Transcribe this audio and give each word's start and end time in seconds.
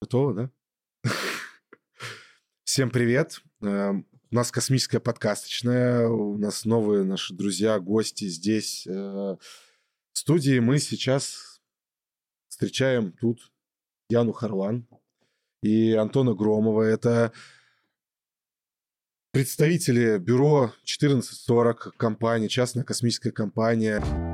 Готово, 0.00 0.34
да? 0.34 0.50
Всем 2.64 2.90
привет. 2.90 3.40
Эм, 3.62 4.06
у 4.30 4.34
нас 4.34 4.52
космическая 4.52 5.00
подкасточная. 5.00 6.06
У 6.06 6.38
нас 6.38 6.64
новые 6.64 7.02
наши 7.02 7.34
друзья, 7.34 7.80
гости 7.80 8.28
здесь. 8.28 8.86
Э, 8.86 8.92
в 8.92 9.38
студии 10.12 10.60
мы 10.60 10.78
сейчас 10.78 11.60
встречаем 12.48 13.10
тут 13.10 13.50
Яну 14.08 14.32
Харлан 14.32 14.86
и 15.64 15.94
Антона 15.94 16.32
Громова. 16.32 16.82
Это 16.82 17.32
представители 19.32 20.18
бюро 20.18 20.72
1440 20.84 21.94
компании, 21.96 22.46
частная 22.46 22.84
космическая 22.84 23.32
компания. 23.32 24.27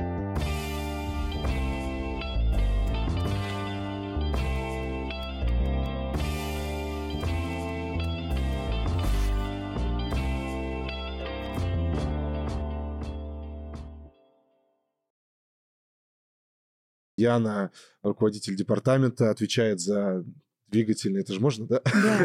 Яна, 17.24 17.70
руководитель 18.02 18.56
департамента, 18.56 19.30
отвечает 19.30 19.80
за 19.80 20.24
двигательные, 20.69 21.23
это 21.23 21.33
же 21.33 21.41
можно, 21.41 21.66
да? 21.66 21.80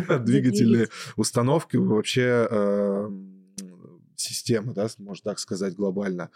Да, 0.07 0.19
двигательные 0.25 0.87
установки, 1.15 1.77
вообще 1.77 2.47
э, 2.49 3.09
система, 4.15 4.73
да, 4.73 4.87
можно 4.97 5.23
так 5.23 5.39
сказать, 5.39 5.75
глобально. 5.75 6.29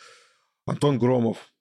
Антон 0.65 0.99
Громов, 0.99 1.53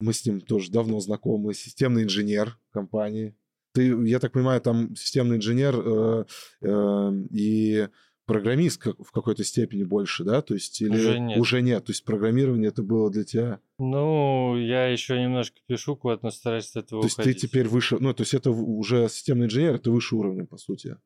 мы 0.00 0.12
с 0.12 0.24
ним 0.24 0.40
тоже 0.40 0.70
давно 0.70 1.00
знакомы, 1.00 1.54
системный 1.54 2.04
инженер 2.04 2.58
компании. 2.70 3.36
Ты, 3.72 3.88
я 4.06 4.18
так 4.18 4.32
понимаю, 4.32 4.60
там 4.60 4.96
системный 4.96 5.36
инженер 5.36 5.74
э, 5.76 6.24
э, 6.62 7.12
и 7.30 7.88
программист 8.26 8.84
в 8.84 9.10
какой-то 9.12 9.44
степени 9.44 9.84
больше, 9.84 10.24
да? 10.24 10.42
То 10.42 10.54
есть 10.54 10.80
или 10.82 10.90
Уже 10.96 11.18
нет. 11.20 11.38
уже 11.38 11.62
нет? 11.62 11.84
То 11.86 11.92
есть 11.92 12.04
программирование 12.04 12.68
это 12.68 12.82
было 12.82 13.10
для 13.10 13.24
тебя. 13.24 13.60
Ну, 13.78 14.56
я 14.58 14.86
еще 14.88 15.20
немножко 15.20 15.56
пишу 15.66 15.96
код, 15.96 16.22
но 16.22 16.30
стараюсь 16.30 16.70
от 16.76 16.84
этого 16.84 17.02
То 17.02 17.06
есть 17.06 17.18
уходить. 17.18 17.40
ты 17.40 17.46
теперь 17.46 17.68
выше, 17.68 17.96
ну 18.00 18.12
то 18.12 18.22
есть 18.22 18.34
это 18.34 18.50
уже 18.50 19.08
системный 19.08 19.46
инженер, 19.46 19.76
это 19.76 19.90
выше 19.90 20.16
уровня 20.16 20.44
по 20.44 20.56
сути. 20.58 20.96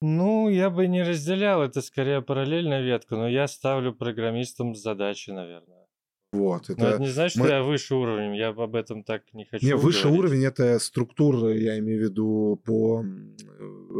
Ну, 0.00 0.48
я 0.48 0.70
бы 0.70 0.86
не 0.86 1.02
разделял, 1.02 1.60
это 1.62 1.80
скорее 1.82 2.22
параллельная 2.22 2.82
ветка, 2.82 3.16
но 3.16 3.28
я 3.28 3.48
ставлю 3.48 3.92
программистам 3.92 4.74
задачи, 4.76 5.30
наверное. 5.30 5.86
Вот 6.32 6.68
Но 6.68 6.74
это. 6.74 6.86
это 6.88 7.00
не 7.00 7.08
значит, 7.08 7.38
мы- 7.38 7.46
что 7.46 7.54
я 7.54 7.62
выше 7.62 7.94
уровнем, 7.94 8.32
я 8.34 8.48
об 8.48 8.74
этом 8.76 9.02
так 9.02 9.22
не 9.32 9.44
хочу 9.44 9.64
Не, 9.66 9.74
выше 9.76 10.04
говорить. 10.04 10.18
уровень 10.20 10.44
это 10.44 10.78
структура, 10.78 11.52
я 11.56 11.78
имею 11.78 11.98
в 12.00 12.02
виду 12.04 12.60
по 12.64 13.02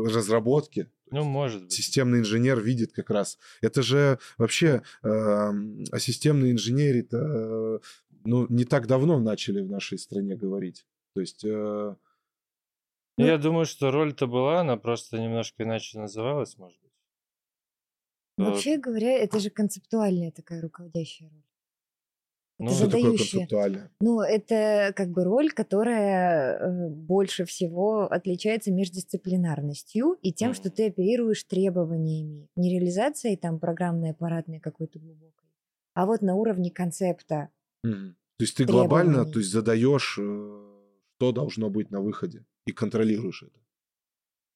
разработке. 0.04 0.88
Ну, 1.10 1.24
может 1.24 1.62
быть. 1.64 1.72
Системный 1.72 2.20
инженер 2.20 2.60
видит 2.60 2.92
как 2.92 3.10
раз. 3.10 3.38
Это 3.60 3.82
же 3.82 4.18
вообще 4.36 4.82
эм, 5.02 5.84
о 5.90 5.98
системной 5.98 6.52
инженерии-то 6.52 7.80
ну, 8.24 8.46
не 8.48 8.64
так 8.64 8.86
давно 8.86 9.18
начали 9.18 9.60
в 9.60 9.70
нашей 9.70 9.98
стране 9.98 10.36
говорить. 10.36 10.86
То 11.14 11.20
есть 11.20 11.44
э, 11.44 11.96
Ну, 13.16 13.26
Я 13.26 13.38
думаю, 13.38 13.64
что 13.64 13.90
роль-то 13.90 14.26
была, 14.26 14.60
она 14.60 14.76
просто 14.76 15.18
немножко 15.18 15.62
иначе 15.62 15.98
называлась, 15.98 16.56
может 16.58 16.80
быть. 16.80 16.92
Э, 18.38 18.42
Вообще 18.44 18.78
говоря, 18.78 19.12
это 19.12 19.40
же 19.40 19.50
концептуальная 19.50 20.30
такая 20.30 20.60
руководящая 20.60 21.30
роль. 21.30 21.47
Ну, 22.58 22.66
это 22.66 22.74
что 22.76 22.84
такое 22.86 23.00
задающая. 23.02 23.38
концептуально? 23.40 23.90
Ну, 24.00 24.20
это 24.20 24.92
как 24.96 25.10
бы 25.10 25.24
роль, 25.24 25.50
которая 25.52 26.58
э, 26.58 26.88
больше 26.88 27.44
всего 27.44 28.02
отличается 28.10 28.72
междисциплинарностью 28.72 30.18
и 30.22 30.32
тем, 30.32 30.54
что 30.54 30.68
Мгм. 30.68 30.74
ты 30.76 30.86
оперируешь 30.88 31.44
требованиями. 31.44 32.48
Не 32.56 32.70
реализацией 32.74 33.36
там 33.36 33.60
программной, 33.60 34.10
аппаратной 34.10 34.58
какой-то 34.60 34.98
глубокой, 34.98 35.48
а 35.94 36.06
вот 36.06 36.20
на 36.22 36.34
уровне 36.34 36.70
концепта. 36.70 37.50
Мгм. 37.84 38.16
То 38.38 38.44
есть 38.44 38.56
ты 38.56 38.64
глобально, 38.64 39.24
то 39.24 39.38
есть 39.38 39.50
задаешь, 39.52 40.18
э, 40.20 40.64
что 41.16 41.32
должно 41.32 41.70
быть 41.70 41.90
на 41.90 42.00
выходе 42.00 42.44
и 42.66 42.72
контролируешь 42.72 43.42
это. 43.44 43.58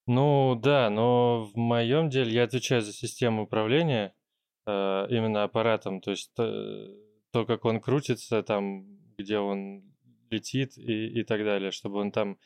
Ну 0.08 0.58
да, 0.60 0.90
но 0.90 1.44
в 1.44 1.56
моем 1.56 2.10
деле 2.10 2.32
я 2.32 2.44
отвечаю 2.44 2.82
за 2.82 2.92
систему 2.92 3.44
управления 3.44 4.12
э, 4.66 4.70
именно 5.10 5.44
аппаратом, 5.44 6.00
то 6.00 6.10
есть 6.10 6.32
то, 7.32 7.44
как 7.46 7.64
он 7.64 7.80
крутится, 7.80 8.42
там, 8.42 8.86
где 9.18 9.38
он 9.38 9.82
летит 10.30 10.78
и, 10.78 11.20
и 11.20 11.24
так 11.24 11.44
далее, 11.44 11.70
чтобы 11.70 11.98
он 11.98 12.12
там 12.12 12.38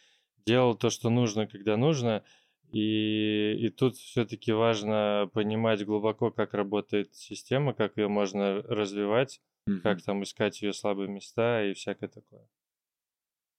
делал 0.46 0.74
то, 0.76 0.90
что 0.90 1.10
нужно, 1.10 1.46
когда 1.46 1.76
нужно. 1.76 2.24
И, 2.72 3.54
и 3.58 3.68
тут 3.70 3.96
все-таки 3.96 4.52
важно 4.52 5.30
понимать 5.32 5.84
глубоко, 5.84 6.30
как 6.30 6.54
работает 6.54 7.14
система, 7.14 7.74
как 7.74 7.96
ее 7.96 8.08
можно 8.08 8.62
развивать, 8.62 9.40
Мгм. 9.66 9.80
как 9.82 10.02
там 10.02 10.22
искать 10.22 10.62
ее 10.62 10.72
слабые 10.72 11.08
места 11.08 11.64
и 11.64 11.74
всякое 11.74 12.08
такое. 12.08 12.48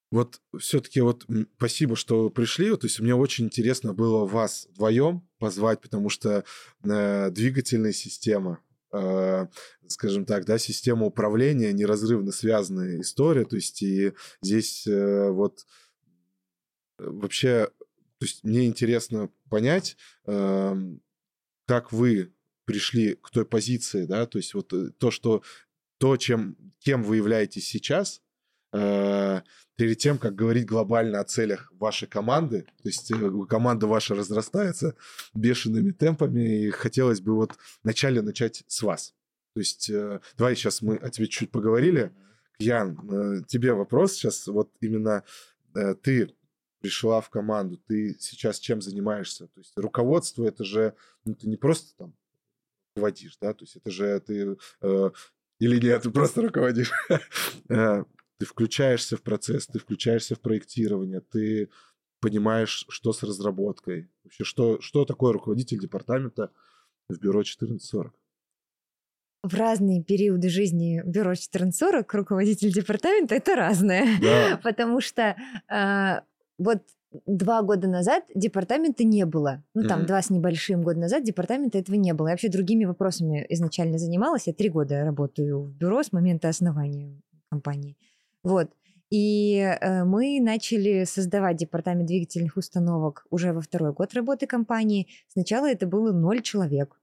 Вот 0.09 0.41
все-таки 0.57 1.01
вот 1.01 1.25
спасибо, 1.57 1.95
что 1.95 2.29
пришли. 2.29 2.75
То 2.77 2.87
есть 2.87 2.99
мне 2.99 3.13
очень 3.13 3.45
интересно 3.45 3.93
было 3.93 4.25
вас 4.25 4.67
вдвоем 4.71 5.27
позвать, 5.37 5.81
потому 5.81 6.09
что 6.09 6.45
э, 6.83 7.29
двигательная 7.31 7.91
система, 7.91 8.59
скажем 9.87 10.25
так, 10.25 10.45
да, 10.45 10.57
система 10.57 11.05
управления 11.05 11.73
неразрывно 11.73 12.31
связанная 12.31 13.01
история. 13.01 13.45
То 13.45 13.55
есть 13.55 13.81
и 13.81 14.13
здесь 14.41 14.87
э, 14.87 15.29
вот 15.29 15.65
э, 16.99 17.05
вообще, 17.05 17.69
то 18.19 18.25
есть 18.25 18.43
мне 18.43 18.65
интересно 18.67 19.29
понять, 19.49 19.97
эм, 20.25 21.01
как 21.65 21.91
вы 21.91 22.33
пришли 22.65 23.15
к 23.15 23.29
той 23.29 23.45
позиции, 23.45 24.05
да, 24.05 24.25
то 24.25 24.37
есть 24.37 24.53
вот 24.53 24.73
э, 24.73 24.91
то, 24.97 25.11
что 25.11 25.43
то, 25.97 26.15
чем, 26.17 26.55
кем 26.79 27.03
вы 27.03 27.17
являетесь 27.17 27.67
сейчас, 27.67 28.21
э, 28.21 28.26
перед 28.71 29.99
тем, 29.99 30.17
как 30.17 30.35
говорить 30.35 30.65
глобально 30.65 31.19
о 31.19 31.23
целях 31.23 31.71
вашей 31.79 32.07
команды, 32.07 32.63
то 32.81 32.89
есть 32.89 33.11
э, 33.11 33.31
команда 33.47 33.85
ваша 33.87 34.15
разрастается 34.15 34.95
бешеными 35.33 35.91
темпами, 35.91 36.63
и 36.63 36.69
хотелось 36.71 37.21
бы 37.21 37.35
вот 37.35 37.57
вначале 37.83 38.21
начать 38.21 38.63
с 38.67 38.81
вас. 38.81 39.13
То 39.53 39.59
есть 39.59 39.89
э, 39.89 40.19
давай 40.35 40.55
сейчас 40.55 40.81
мы 40.81 40.97
о 40.97 41.09
тебе 41.09 41.27
чуть 41.27 41.51
поговорили. 41.51 42.11
Ян, 42.57 42.99
э, 43.09 43.43
тебе 43.47 43.73
вопрос 43.73 44.13
сейчас, 44.13 44.47
вот 44.47 44.71
именно 44.81 45.23
э, 45.75 45.93
ты 45.93 46.33
пришла 46.79 47.21
в 47.21 47.29
команду, 47.29 47.77
ты 47.87 48.17
сейчас 48.19 48.59
чем 48.59 48.81
занимаешься? 48.81 49.45
То 49.45 49.59
есть 49.59 49.73
руководство 49.75 50.43
это 50.43 50.63
же, 50.63 50.95
ну 51.23 51.35
ты 51.35 51.47
не 51.47 51.55
просто 51.55 51.95
там 51.97 52.15
руководишь, 52.95 53.37
да, 53.39 53.53
то 53.53 53.63
есть 53.63 53.75
это 53.75 53.91
же 53.91 54.19
ты 54.21 54.57
э, 54.81 55.11
или 55.59 55.79
нет, 55.79 56.01
ты 56.01 56.09
просто 56.09 56.41
руководишь. 56.41 56.91
Э, 58.37 58.39
Ты 58.39 58.45
включаешься 58.45 59.17
в 59.17 59.21
процесс, 59.21 59.67
ты 59.67 59.79
включаешься 59.79 60.35
в 60.35 60.39
проектирование, 60.39 61.21
ты 61.21 61.69
понимаешь, 62.19 62.85
что 62.89 63.13
с 63.13 63.23
разработкой. 63.23 64.09
Вообще, 64.23 64.43
что, 64.43 64.81
что 64.81 65.05
такое 65.05 65.33
руководитель 65.33 65.79
департамента 65.79 66.51
в 67.09 67.19
бюро 67.19 67.39
1440? 67.39 68.13
В 69.43 69.53
разные 69.53 70.03
периоды 70.03 70.49
жизни 70.49 71.01
бюро 71.05 71.31
1440 71.31 72.13
руководитель 72.15 72.73
департамента 72.73 73.35
это 73.35 73.55
разное. 73.55 74.07
Да. 74.21 74.57
Потому 74.63 74.99
что 74.99 75.35
а, 75.69 76.23
вот 76.57 76.81
два 77.25 77.61
года 77.61 77.87
назад 77.87 78.25
департамента 78.35 79.03
не 79.03 79.25
было. 79.25 79.63
Ну, 79.73 79.87
там, 79.87 79.99
Мгм. 79.99 80.07
два 80.07 80.21
с 80.21 80.29
небольшим 80.29 80.81
года 80.81 80.99
назад 80.99 81.23
департамента 81.23 81.77
этого 81.77 81.95
не 81.95 82.13
было. 82.13 82.27
Я 82.27 82.33
вообще 82.33 82.49
другими 82.49 82.85
вопросами 82.85 83.45
изначально 83.49 83.99
занималась. 83.99 84.47
Я 84.47 84.53
три 84.53 84.69
года 84.69 85.05
работаю 85.05 85.61
в 85.61 85.71
бюро 85.71 86.03
с 86.03 86.11
момента 86.11 86.49
основания 86.49 87.21
компании. 87.49 87.95
Вот. 88.43 88.71
И 89.09 89.57
э, 89.59 90.03
мы 90.03 90.39
начали 90.41 91.05
создавать 91.05 91.57
департамент 91.57 92.07
двигательных 92.07 92.57
установок 92.57 93.25
уже 93.29 93.53
во 93.53 93.61
второй 93.61 93.93
год 93.93 94.13
работы 94.13 94.47
компании. 94.47 95.07
Сначала 95.29 95.69
это 95.69 95.87
было 95.87 96.11
ноль 96.11 96.41
человек. 96.41 96.99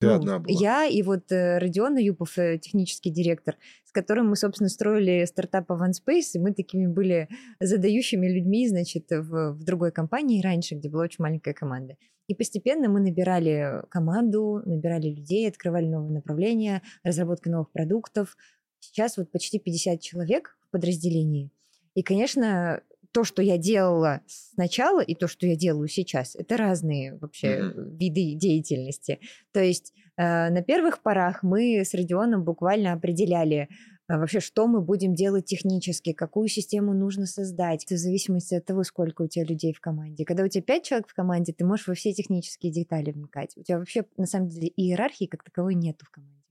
Ты 0.00 0.06
Ну, 0.06 0.14
одна 0.14 0.38
была. 0.38 0.56
Я 0.56 0.86
и 0.86 1.02
вот 1.02 1.32
э, 1.32 1.58
Родион 1.58 1.96
Юпов, 1.96 2.38
э, 2.38 2.58
технический 2.58 3.10
директор, 3.10 3.56
с 3.84 3.90
которым 3.90 4.28
мы, 4.28 4.36
собственно, 4.36 4.68
строили 4.68 5.24
стартап 5.24 5.68
OneSpace, 5.70 6.34
и 6.34 6.38
мы 6.38 6.54
такими 6.54 6.86
были 6.86 7.28
задающими 7.58 8.28
людьми, 8.28 8.68
значит, 8.68 9.10
в, 9.10 9.54
в 9.54 9.64
другой 9.64 9.90
компании 9.90 10.40
раньше, 10.40 10.76
где 10.76 10.88
была 10.88 11.04
очень 11.04 11.24
маленькая 11.24 11.54
команда. 11.54 11.96
И 12.28 12.34
постепенно 12.34 12.88
мы 12.88 13.00
набирали 13.00 13.82
команду, 13.88 14.62
набирали 14.64 15.08
людей, 15.08 15.48
открывали 15.48 15.86
новые 15.86 16.12
направления, 16.12 16.82
разработка 17.02 17.50
новых 17.50 17.72
продуктов. 17.72 18.36
Сейчас 18.78 19.16
вот 19.16 19.32
почти 19.32 19.58
50 19.58 20.00
человек 20.00 20.57
в 20.68 20.72
подразделении. 20.72 21.50
И, 21.94 22.02
конечно, 22.02 22.82
то, 23.12 23.24
что 23.24 23.42
я 23.42 23.56
делала 23.58 24.20
сначала, 24.26 25.00
и 25.00 25.14
то, 25.14 25.28
что 25.28 25.46
я 25.46 25.56
делаю 25.56 25.88
сейчас, 25.88 26.36
это 26.36 26.56
разные 26.56 27.16
вообще 27.16 27.62
Мгм. 27.62 27.96
виды 27.96 28.34
деятельности. 28.34 29.18
То 29.52 29.60
есть 29.62 29.92
э, 30.16 30.50
на 30.50 30.62
первых 30.62 31.02
порах 31.02 31.42
мы 31.42 31.80
с 31.80 31.94
Родионом 31.94 32.44
буквально 32.44 32.92
определяли, 32.92 33.68
а 34.08 34.18
вообще, 34.18 34.40
что 34.40 34.66
мы 34.66 34.80
будем 34.80 35.14
делать 35.14 35.46
технически, 35.46 36.12
какую 36.12 36.48
систему 36.48 36.94
нужно 36.94 37.26
создать, 37.26 37.84
в 37.84 37.96
зависимости 37.96 38.54
от 38.54 38.64
того, 38.64 38.82
сколько 38.82 39.22
у 39.22 39.26
тебя 39.26 39.44
людей 39.44 39.72
в 39.74 39.80
команде. 39.80 40.24
Когда 40.24 40.44
у 40.44 40.48
тебя 40.48 40.62
пять 40.62 40.84
человек 40.84 41.08
в 41.08 41.14
команде, 41.14 41.52
ты 41.52 41.64
можешь 41.64 41.88
во 41.88 41.94
все 41.94 42.12
технические 42.12 42.72
детали 42.72 43.10
вникать. 43.10 43.56
У 43.56 43.62
тебя 43.62 43.78
вообще, 43.78 44.04
на 44.16 44.26
самом 44.26 44.48
деле, 44.48 44.68
иерархии 44.76 45.26
как 45.26 45.44
таковой 45.44 45.74
нету 45.74 46.06
в 46.06 46.10
команде, 46.10 46.42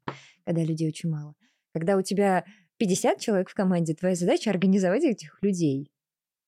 когда 0.45 0.63
людей 0.63 0.87
очень 0.87 1.09
мало. 1.09 1.35
Когда 1.73 1.97
у 1.97 2.01
тебя 2.01 2.45
50 2.77 3.19
человек 3.19 3.49
в 3.49 3.53
команде, 3.53 3.93
твоя 3.93 4.15
задача 4.15 4.49
организовать 4.49 5.03
этих 5.03 5.37
людей. 5.41 5.91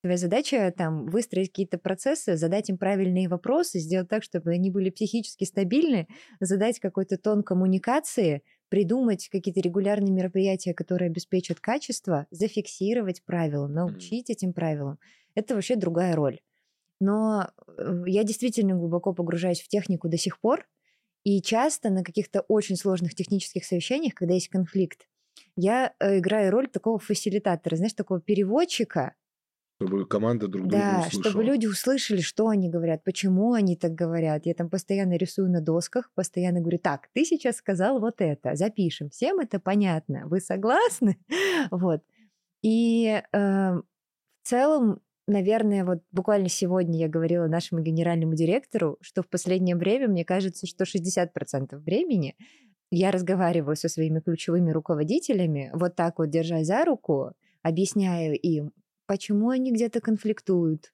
Твоя 0.01 0.17
задача 0.17 0.73
там 0.77 1.07
выстроить 1.07 1.49
какие-то 1.49 1.77
процессы, 1.77 2.37
задать 2.37 2.69
им 2.69 2.77
правильные 2.77 3.27
вопросы, 3.27 3.79
сделать 3.79 4.07
так, 4.07 4.23
чтобы 4.23 4.51
они 4.51 4.71
были 4.71 4.89
психически 4.89 5.43
стабильны, 5.43 6.07
задать 6.39 6.79
какой-то 6.79 7.17
тон 7.17 7.43
коммуникации, 7.43 8.41
придумать 8.69 9.27
какие-то 9.27 9.59
регулярные 9.59 10.13
мероприятия, 10.13 10.73
которые 10.73 11.07
обеспечат 11.07 11.59
качество, 11.59 12.27
зафиксировать 12.31 13.23
правила, 13.25 13.67
научить 13.67 14.29
этим 14.29 14.53
правилам. 14.53 14.99
Это 15.35 15.55
вообще 15.55 15.75
другая 15.75 16.15
роль. 16.15 16.39
Но 17.01 17.49
э, 17.77 18.03
я 18.07 18.23
действительно 18.23 18.75
глубоко 18.75 19.13
погружаюсь 19.13 19.61
в 19.61 19.67
технику 19.67 20.07
до 20.07 20.17
сих 20.17 20.39
пор, 20.39 20.65
и 21.23 21.41
часто 21.41 21.89
на 21.89 22.03
каких-то 22.03 22.41
очень 22.41 22.77
сложных 22.77 23.15
технических 23.15 23.65
совещаниях, 23.65 24.13
когда 24.13 24.33
есть 24.33 24.47
конфликт, 24.47 25.07
я 25.55 25.93
э, 25.99 26.19
играю 26.19 26.51
роль 26.51 26.67
такого 26.67 26.99
фасилитатора, 26.99 27.75
знаешь, 27.75 27.93
такого 27.93 28.21
переводчика, 28.21 29.13
чтобы 29.81 30.05
команда 30.05 30.49
друг 30.49 30.67
друга 30.67 30.83
да, 30.83 30.99
услышала. 30.99 31.23
чтобы 31.23 31.43
люди 31.45 31.65
услышали, 31.65 32.19
что 32.19 32.49
они 32.49 32.69
говорят, 32.69 33.01
почему 33.05 33.53
они 33.53 33.77
так 33.77 33.93
говорят. 33.93 34.45
Я 34.45 34.53
там 34.53 34.69
постоянно 34.69 35.15
рисую 35.15 35.49
на 35.49 35.61
досках, 35.61 36.11
постоянно 36.15 36.59
говорю, 36.59 36.79
так, 36.79 37.07
ты 37.13 37.23
сейчас 37.23 37.57
сказал 37.57 38.01
вот 38.01 38.15
это, 38.19 38.55
запишем. 38.55 39.09
Всем 39.09 39.39
это 39.39 39.57
понятно. 39.57 40.23
Вы 40.25 40.41
согласны? 40.41 41.17
вот. 41.71 42.03
И 42.61 43.21
э, 43.31 43.71
в 43.71 43.83
целом, 44.43 44.99
наверное, 45.29 45.85
вот 45.85 45.99
буквально 46.11 46.49
сегодня 46.49 46.99
я 46.99 47.07
говорила 47.07 47.47
нашему 47.47 47.81
генеральному 47.81 48.35
директору, 48.35 48.97
что 49.01 49.23
в 49.23 49.29
последнее 49.29 49.75
время, 49.75 50.07
мне 50.07 50.25
кажется, 50.25 50.67
что 50.67 50.83
60% 50.83 51.77
времени 51.77 52.35
я 52.91 53.11
разговариваю 53.11 53.75
со 53.75 53.87
своими 53.87 54.19
ключевыми 54.19 54.71
руководителями, 54.71 55.71
вот 55.73 55.95
так 55.95 56.19
вот 56.19 56.29
держа 56.29 56.63
за 56.63 56.83
руку, 56.85 57.33
объясняю 57.61 58.37
им, 58.39 58.71
почему 59.05 59.49
они 59.49 59.71
где-то 59.71 60.01
конфликтуют, 60.01 60.91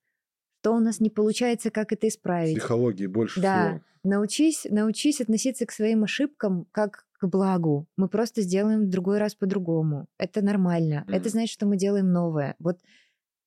что 0.65 0.73
у 0.73 0.79
нас 0.79 0.99
не 0.99 1.11
получается, 1.11 1.69
как 1.69 1.91
это 1.91 2.07
исправить. 2.07 2.57
Психологии 2.57 3.05
больше 3.05 3.39
да, 3.39 3.67
всего. 3.67 3.81
научись, 4.03 4.65
научись 4.67 5.21
относиться 5.21 5.67
к 5.67 5.71
своим 5.71 6.03
ошибкам 6.03 6.65
как 6.71 7.05
к 7.19 7.27
благу. 7.27 7.87
Мы 7.97 8.07
просто 8.07 8.41
сделаем 8.41 8.85
в 8.85 8.89
другой 8.89 9.19
раз 9.19 9.35
по-другому. 9.35 10.07
Это 10.17 10.43
нормально. 10.43 11.05
Mm. 11.07 11.15
Это 11.15 11.29
значит, 11.29 11.53
что 11.53 11.67
мы 11.67 11.77
делаем 11.77 12.11
новое. 12.11 12.55
Вот, 12.57 12.79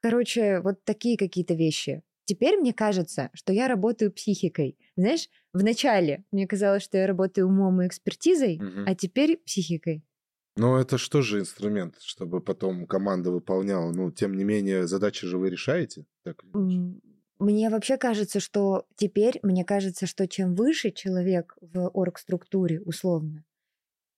короче, 0.01 0.61
вот 0.61 0.85
такие 0.85 1.17
какие-то 1.17 1.55
вещи. 1.55 2.03
Теперь 2.25 2.59
мне 2.59 2.75
кажется, 2.75 3.31
что 3.33 3.53
я 3.53 3.69
работаю 3.69 4.13
психикой. 4.13 4.77
Знаешь, 4.97 5.29
вначале 5.53 6.25
мне 6.31 6.47
казалось, 6.47 6.83
что 6.83 6.99
я 6.99 7.07
работаю 7.07 7.47
умом 7.47 7.81
и 7.81 7.87
экспертизой, 7.87 8.59
mm-hmm. 8.59 8.85
а 8.87 8.95
теперь 8.95 9.39
психикой. 9.39 10.05
Но 10.57 10.79
это 10.79 10.99
что 10.99 11.23
же 11.23 11.41
инструмент, 11.41 11.97
чтобы 12.01 12.41
потом 12.41 12.87
команда 12.87 13.31
выполняла? 13.31 13.93
Ну, 13.93 14.11
тем 14.11 14.37
не 14.37 14.45
менее, 14.45 14.87
задачи 14.87 15.27
же 15.27 15.39
вы 15.39 15.51
решаете? 15.51 16.05
Так 16.25 16.43
мне 17.39 17.71
вообще 17.71 17.97
кажется, 17.97 18.41
что 18.41 18.85
теперь, 18.97 19.39
мне 19.43 19.65
кажется, 19.65 20.07
что 20.07 20.27
чем 20.27 20.55
выше 20.55 20.91
человек 20.91 21.57
в 21.61 21.89
оргструктуре, 21.91 22.81
условно, 22.81 23.45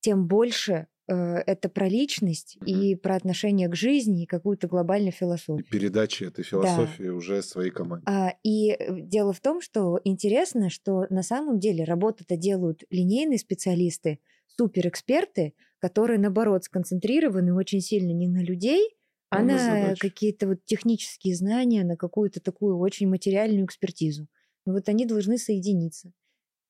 тем 0.00 0.26
больше 0.26 0.86
это 1.14 1.68
про 1.68 1.88
личность 1.88 2.56
и 2.64 2.94
про 2.94 3.16
отношение 3.16 3.68
к 3.68 3.74
жизни 3.74 4.22
и 4.22 4.26
какую-то 4.26 4.68
глобальную 4.68 5.12
философию. 5.12 5.58
И 5.58 5.62
передачи 5.62 6.24
этой 6.24 6.44
философии 6.44 7.04
да. 7.04 7.14
уже 7.14 7.42
своей 7.42 7.70
команде. 7.70 8.04
А, 8.06 8.34
и 8.42 8.70
э, 8.70 9.00
дело 9.00 9.32
в 9.32 9.40
том, 9.40 9.60
что 9.60 10.00
интересно, 10.04 10.70
что 10.70 11.06
на 11.10 11.22
самом 11.22 11.58
деле 11.58 11.84
работу-то 11.84 12.36
делают 12.36 12.84
линейные 12.90 13.38
специалисты, 13.38 14.20
суперэксперты, 14.56 15.54
которые, 15.78 16.18
наоборот, 16.18 16.64
сконцентрированы 16.64 17.54
очень 17.54 17.80
сильно 17.80 18.12
не 18.12 18.28
на 18.28 18.42
людей, 18.42 18.96
а, 19.30 19.38
а 19.38 19.42
на 19.42 19.94
какие-то 19.98 20.48
вот 20.48 20.64
технические 20.64 21.34
знания, 21.34 21.84
на 21.84 21.96
какую-то 21.96 22.40
такую 22.40 22.78
очень 22.78 23.08
материальную 23.08 23.64
экспертизу. 23.64 24.28
Но 24.66 24.74
вот 24.74 24.88
они 24.88 25.06
должны 25.06 25.38
соединиться. 25.38 26.12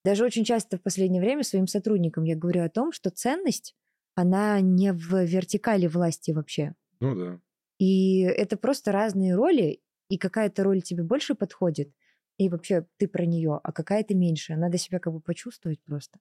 Даже 0.05 0.25
очень 0.25 0.45
часто 0.45 0.79
в 0.79 0.83
последнее 0.83 1.21
время 1.21 1.43
своим 1.43 1.67
сотрудникам 1.67 2.25
я 2.25 2.37
говорю 2.37 2.65
о 2.65 2.71
том, 2.71 2.93
что 2.93 3.11
ценность, 3.11 3.75
она 4.15 4.61
не 4.61 4.93
в 4.93 5.25
вертикали 5.25 5.87
власти 5.87 6.31
вообще. 6.33 6.75
Ну 7.01 7.15
да. 7.15 7.41
И 7.79 8.21
это 8.21 8.57
просто 8.57 8.93
разные 8.93 9.35
роли, 9.35 9.81
и 10.09 10.19
какая-то 10.19 10.65
роль 10.65 10.83
тебе 10.83 11.03
больше 11.03 11.35
подходит, 11.35 11.93
и 12.37 12.49
вообще 12.49 12.87
ты 12.99 13.09
про 13.09 13.25
нее, 13.25 13.61
а 13.63 13.73
какая-то 13.73 14.15
меньше. 14.15 14.57
Надо 14.57 14.77
себя 14.77 14.99
как 14.99 15.13
бы 15.13 15.21
почувствовать 15.21 15.81
просто. 15.85 16.19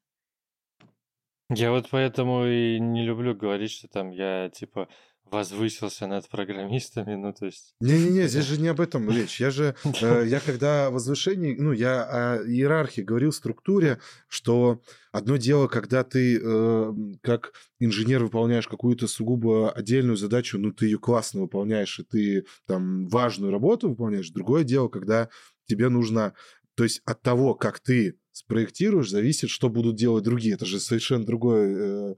Я 1.50 1.72
вот 1.72 1.90
поэтому 1.90 2.46
и 2.46 2.80
не 2.80 3.04
люблю 3.04 3.36
говорить, 3.36 3.72
что 3.72 3.88
там 3.88 4.12
я 4.12 4.50
типа 4.50 4.88
возвысился 5.32 6.08
над 6.08 6.28
программистами, 6.30 7.16
ну 7.16 7.34
то 7.34 7.46
есть... 7.46 7.74
Не-не-не, 7.80 8.28
здесь 8.28 8.46
же 8.46 8.60
не 8.60 8.68
об 8.68 8.82
этом 8.82 9.10
речь. 9.10 9.40
Я 9.40 9.52
же, 9.52 9.76
э, 10.02 10.26
я 10.28 10.40
когда 10.40 10.88
о 10.88 10.92
возвышении, 10.92 11.56
ну 11.58 11.72
я 11.72 12.04
о 12.04 12.44
иерархии 12.44 13.02
говорил, 13.02 13.32
структуре, 13.32 14.00
что 14.28 14.82
одно 15.12 15.38
дело, 15.38 15.68
когда 15.68 16.04
ты 16.04 16.40
э, 16.42 16.94
как 17.22 17.54
инженер 17.80 18.24
выполняешь 18.24 18.68
какую-то 18.68 19.08
сугубо 19.08 19.72
отдельную 19.72 20.18
задачу, 20.18 20.58
ну 20.58 20.72
ты 20.72 20.86
ее 20.86 21.00
классно 21.00 21.42
выполняешь, 21.42 22.00
и 22.00 22.04
ты 22.04 22.46
там 22.66 23.08
важную 23.08 23.52
работу 23.52 23.90
выполняешь. 23.90 24.30
Другое 24.30 24.64
дело, 24.64 24.88
когда 24.88 25.30
тебе 25.68 25.90
нужно, 25.90 26.34
то 26.76 26.84
есть 26.84 27.02
от 27.06 27.22
того, 27.22 27.56
как 27.56 27.80
ты 27.80 28.18
спроектируешь, 28.40 29.10
зависит, 29.10 29.50
что 29.50 29.70
будут 29.70 29.96
делать 29.96 30.24
другие. 30.24 30.56
Это 30.56 30.66
же 30.66 30.80
совершенно 30.80 31.26
другой 31.26 31.68
э, 31.68 31.76
э, 31.78 32.16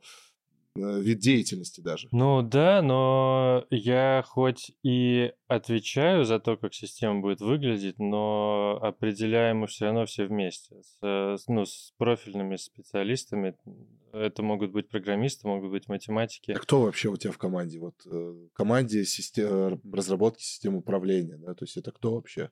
вид 0.75 1.19
деятельности 1.19 1.81
даже. 1.81 2.07
Ну 2.11 2.41
да, 2.41 2.81
но 2.81 3.65
я 3.69 4.23
хоть 4.25 4.71
и 4.83 5.33
отвечаю 5.47 6.25
за 6.25 6.39
то, 6.39 6.57
как 6.57 6.73
система 6.73 7.21
будет 7.21 7.41
выглядеть, 7.41 7.99
но 7.99 8.79
определяем 8.81 9.59
мы 9.59 9.67
все 9.67 9.85
равно 9.85 10.05
все 10.05 10.25
вместе. 10.25 10.81
С, 11.01 11.47
ну, 11.47 11.65
с 11.65 11.93
профильными 11.97 12.55
специалистами. 12.55 13.55
Это 14.13 14.43
могут 14.43 14.71
быть 14.71 14.89
программисты, 14.89 15.47
могут 15.47 15.71
быть 15.71 15.87
математики. 15.87 16.51
А 16.51 16.59
кто 16.59 16.81
вообще 16.81 17.09
у 17.09 17.15
тебя 17.15 17.31
в 17.31 17.37
команде? 17.37 17.79
Вот 17.79 17.95
э, 18.05 18.35
команде 18.53 19.05
систем, 19.05 19.81
разработки 19.91 20.43
систем 20.43 20.75
управления, 20.75 21.37
да? 21.37 21.53
То 21.53 21.63
есть 21.63 21.77
это 21.77 21.91
кто 21.91 22.15
вообще? 22.15 22.51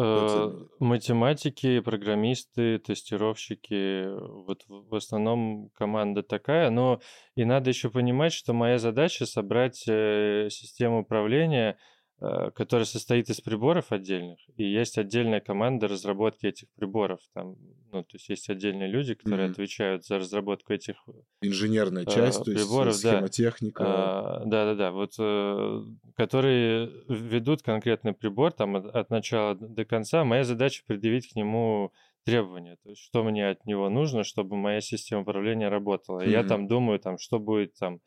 Э, 0.00 0.52
математики, 0.78 1.80
программисты, 1.80 2.78
тестировщики, 2.78 4.06
вот 4.44 4.62
в 4.68 4.94
основном 4.94 5.70
команда 5.74 6.22
такая, 6.22 6.70
но 6.70 7.00
и 7.34 7.44
надо 7.44 7.70
еще 7.70 7.90
понимать, 7.90 8.32
что 8.32 8.52
моя 8.52 8.78
задача 8.78 9.26
собрать 9.26 9.82
э, 9.88 10.48
систему 10.50 11.00
управления 11.00 11.72
Э, 11.72 11.97
который 12.20 12.84
состоит 12.84 13.30
из 13.30 13.40
приборов 13.40 13.92
отдельных, 13.92 14.40
и 14.56 14.64
есть 14.64 14.98
отдельная 14.98 15.40
команда 15.40 15.86
разработки 15.86 16.46
этих 16.46 16.68
приборов. 16.74 17.20
Там, 17.32 17.54
ну, 17.92 18.02
то 18.02 18.16
есть 18.16 18.28
есть 18.28 18.50
отдельные 18.50 18.88
люди, 18.88 19.14
которые 19.14 19.48
mm-hmm. 19.48 19.52
отвечают 19.52 20.04
за 20.04 20.18
разработку 20.18 20.72
этих 20.72 20.96
э, 21.06 21.12
инженерная 21.42 22.04
часть, 22.04 22.40
э, 22.40 22.52
приборов, 22.54 22.84
то 22.84 22.88
есть 22.88 23.00
схемотехника. 23.02 23.84
Да, 23.84 24.42
да, 24.44 24.64
да, 24.64 24.74
да. 24.74 24.90
Вот, 24.90 25.12
э, 25.18 25.82
которые 26.16 26.90
ведут 27.08 27.62
конкретный 27.62 28.14
прибор 28.14 28.52
там 28.52 28.74
от, 28.74 28.86
от 28.86 29.10
начала 29.10 29.54
до 29.54 29.84
конца. 29.84 30.24
Моя 30.24 30.42
задача 30.42 30.82
предъявить 30.86 31.32
к 31.32 31.36
нему 31.36 31.92
требования, 32.24 32.76
то 32.82 32.90
есть 32.90 33.00
что 33.00 33.22
мне 33.22 33.48
от 33.48 33.64
него 33.64 33.88
нужно, 33.88 34.24
чтобы 34.24 34.56
моя 34.56 34.80
система 34.80 35.22
управления 35.22 35.68
работала. 35.68 36.20
Mm-hmm. 36.20 36.30
Я 36.30 36.42
там 36.42 36.66
думаю, 36.66 36.98
там, 36.98 37.16
что 37.16 37.38
будет 37.38 37.74
там 37.74 38.00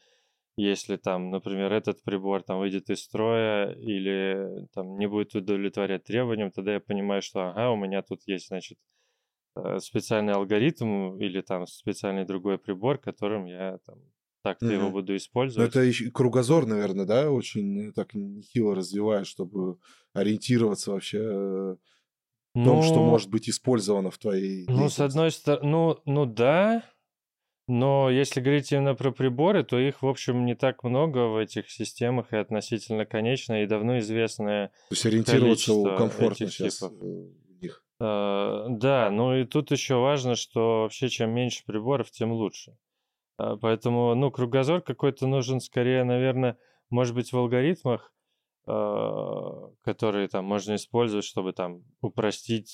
если 0.63 0.97
там, 0.97 1.29
например, 1.29 1.71
этот 1.73 2.03
прибор 2.03 2.43
там 2.43 2.59
выйдет 2.59 2.89
из 2.89 3.03
строя 3.03 3.71
или 3.73 4.67
там 4.73 4.97
не 4.97 5.07
будет 5.07 5.33
удовлетворять 5.35 6.03
требованиям, 6.03 6.51
тогда 6.51 6.73
я 6.73 6.79
понимаю, 6.79 7.21
что 7.21 7.49
ага, 7.49 7.71
у 7.71 7.75
меня 7.75 8.01
тут 8.01 8.21
есть, 8.27 8.47
значит, 8.47 8.77
э, 9.55 9.79
специальный 9.79 10.33
алгоритм 10.33 11.17
или 11.17 11.41
там 11.41 11.67
специальный 11.67 12.25
другой 12.25 12.57
прибор, 12.57 12.97
которым 12.97 13.45
я 13.45 13.79
там 13.85 13.99
так-то 14.43 14.65
mm-hmm. 14.65 14.73
его 14.73 14.89
буду 14.89 15.15
использовать. 15.15 15.73
Но 15.75 15.81
это 15.81 16.11
кругозор, 16.11 16.65
наверное, 16.65 17.05
да, 17.05 17.31
очень 17.31 17.93
так 17.93 18.13
нехило 18.13 18.75
развивает, 18.75 19.27
чтобы 19.27 19.77
ориентироваться 20.13 20.91
вообще 20.91 21.19
э, 21.19 21.75
в 22.53 22.63
том, 22.65 22.83
что 22.83 22.95
ну 22.95 23.05
может 23.05 23.29
быть 23.29 23.49
использовано 23.49 24.11
в 24.11 24.17
твоей 24.17 24.65
Ну, 24.67 24.89
с 24.89 24.99
одной 24.99 25.31
стороны, 25.31 25.69
ну, 25.69 25.97
ну 26.05 26.25
да, 26.25 26.83
но 27.71 28.09
если 28.09 28.41
говорить 28.41 28.69
именно 28.73 28.95
про 28.95 29.11
приборы, 29.11 29.63
то 29.63 29.79
их, 29.79 30.01
в 30.01 30.07
общем, 30.07 30.45
не 30.45 30.55
так 30.55 30.83
много 30.83 31.27
в 31.27 31.37
этих 31.37 31.71
системах 31.71 32.33
и 32.33 32.35
относительно 32.35 33.05
конечное 33.05 33.63
и 33.63 33.65
давно 33.65 33.99
известное 33.99 34.71
То 34.89 34.95
есть 34.95 35.05
ориентироваться 35.05 35.95
комфортно 35.97 36.47
сейчас 36.47 36.79
типов. 36.79 36.91
в 36.91 37.61
них. 37.61 37.83
А, 38.01 38.67
да, 38.67 39.09
ну 39.09 39.35
и 39.37 39.45
тут 39.45 39.71
еще 39.71 39.95
важно, 39.95 40.35
что 40.35 40.81
вообще 40.81 41.07
чем 41.07 41.31
меньше 41.31 41.63
приборов, 41.65 42.11
тем 42.11 42.33
лучше. 42.33 42.77
А, 43.37 43.55
поэтому, 43.55 44.13
ну, 44.15 44.31
кругозор 44.31 44.81
какой-то 44.81 45.25
нужен 45.27 45.61
скорее, 45.61 46.03
наверное, 46.03 46.57
может 46.89 47.15
быть, 47.15 47.31
в 47.31 47.37
алгоритмах, 47.37 48.13
а, 48.65 49.71
которые 49.83 50.27
там 50.27 50.43
можно 50.43 50.75
использовать, 50.75 51.23
чтобы 51.23 51.53
там 51.53 51.83
упростить 52.01 52.69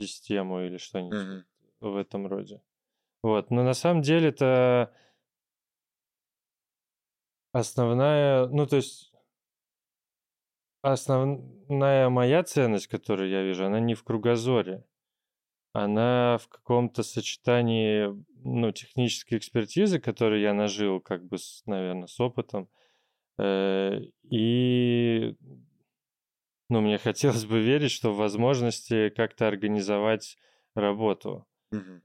систему 0.00 0.66
или 0.66 0.76
что-нибудь 0.76 1.16
Мгм. 1.16 1.44
в 1.80 1.96
этом 1.96 2.26
роде. 2.26 2.60
Вот. 3.22 3.50
Но 3.50 3.62
на 3.62 3.74
самом 3.74 4.02
деле 4.02 4.28
это 4.28 4.92
основная, 7.52 8.46
ну, 8.48 8.66
то 8.66 8.76
есть 8.76 9.12
основная 10.82 12.08
моя 12.08 12.42
ценность, 12.42 12.88
которую 12.88 13.30
я 13.30 13.42
вижу, 13.42 13.64
она 13.64 13.80
не 13.80 13.94
в 13.94 14.02
кругозоре. 14.04 14.84
Она 15.72 16.38
в 16.38 16.48
каком-то 16.48 17.02
сочетании, 17.02 18.08
ну, 18.44 18.72
технической 18.72 19.38
экспертизы, 19.38 20.00
которую 20.00 20.40
я 20.42 20.52
нажил, 20.52 21.00
как 21.00 21.24
бы, 21.24 21.38
с, 21.38 21.62
наверное, 21.66 22.08
с 22.08 22.20
опытом. 22.20 22.68
Э, 23.38 24.00
И, 24.30 25.34
ну, 26.68 26.80
мне 26.80 26.98
хотелось 26.98 27.46
бы 27.46 27.60
верить, 27.60 27.90
что 27.90 28.12
в 28.12 28.18
возможности 28.18 29.10
как-то 29.10 29.48
организовать 29.48 30.36
работу. 30.74 31.46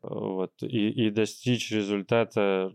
Вот, 0.01 0.53
и, 0.61 1.07
и 1.07 1.09
достичь 1.11 1.71
результата 1.71 2.73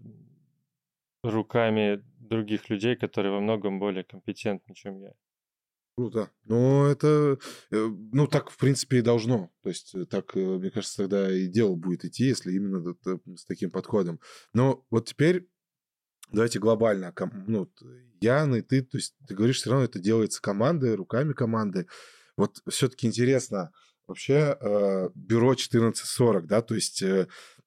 руками 1.23 2.03
других 2.19 2.69
людей, 2.71 2.97
которые 2.97 3.33
во 3.33 3.41
многом 3.41 3.79
более 3.79 4.05
компетентны, 4.05 4.75
чем 4.75 5.01
я. 5.01 5.13
Круто. 5.95 6.31
Ну, 6.45 6.87
это, 6.87 7.39
э, 7.71 7.89
ну, 8.13 8.27
так, 8.27 8.51
в 8.51 8.57
принципе, 8.57 8.99
и 8.99 9.03
должно. 9.03 9.51
То 9.63 9.69
есть, 9.69 9.95
э, 9.95 10.07
так, 10.07 10.35
э, 10.37 10.41
мне 10.41 10.71
кажется, 10.71 11.03
тогда 11.03 11.31
и 11.31 11.49
дело 11.49 11.77
будет 11.77 12.05
идти, 12.05 12.25
если 12.25 12.53
именно 12.53 12.95
с 13.37 13.45
таким 13.45 13.71
подходом. 13.71 14.19
Но 14.55 14.87
вот 14.91 15.07
теперь 15.09 15.49
давайте 16.33 16.59
глобально. 16.59 17.13
Ну, 17.47 17.67
т- 17.67 17.85
Ян 18.23 18.55
и 18.55 18.63
ты, 18.63 18.83
то 18.83 18.97
есть, 18.97 19.15
ты 19.29 19.35
говоришь, 19.35 19.59
все 19.59 19.71
равно 19.71 19.85
это 19.85 19.99
делается 19.99 20.41
командой, 20.41 20.95
руками 20.95 21.35
команды. 21.35 21.87
Вот 22.39 22.63
все-таки 22.69 23.07
интересно, 23.07 23.71
вообще, 24.13 24.57
э, 24.61 25.09
бюро 25.15 25.55
1440, 25.55 26.47
да, 26.47 26.63
то 26.63 26.75
есть, 26.75 27.03
э, 27.03 27.27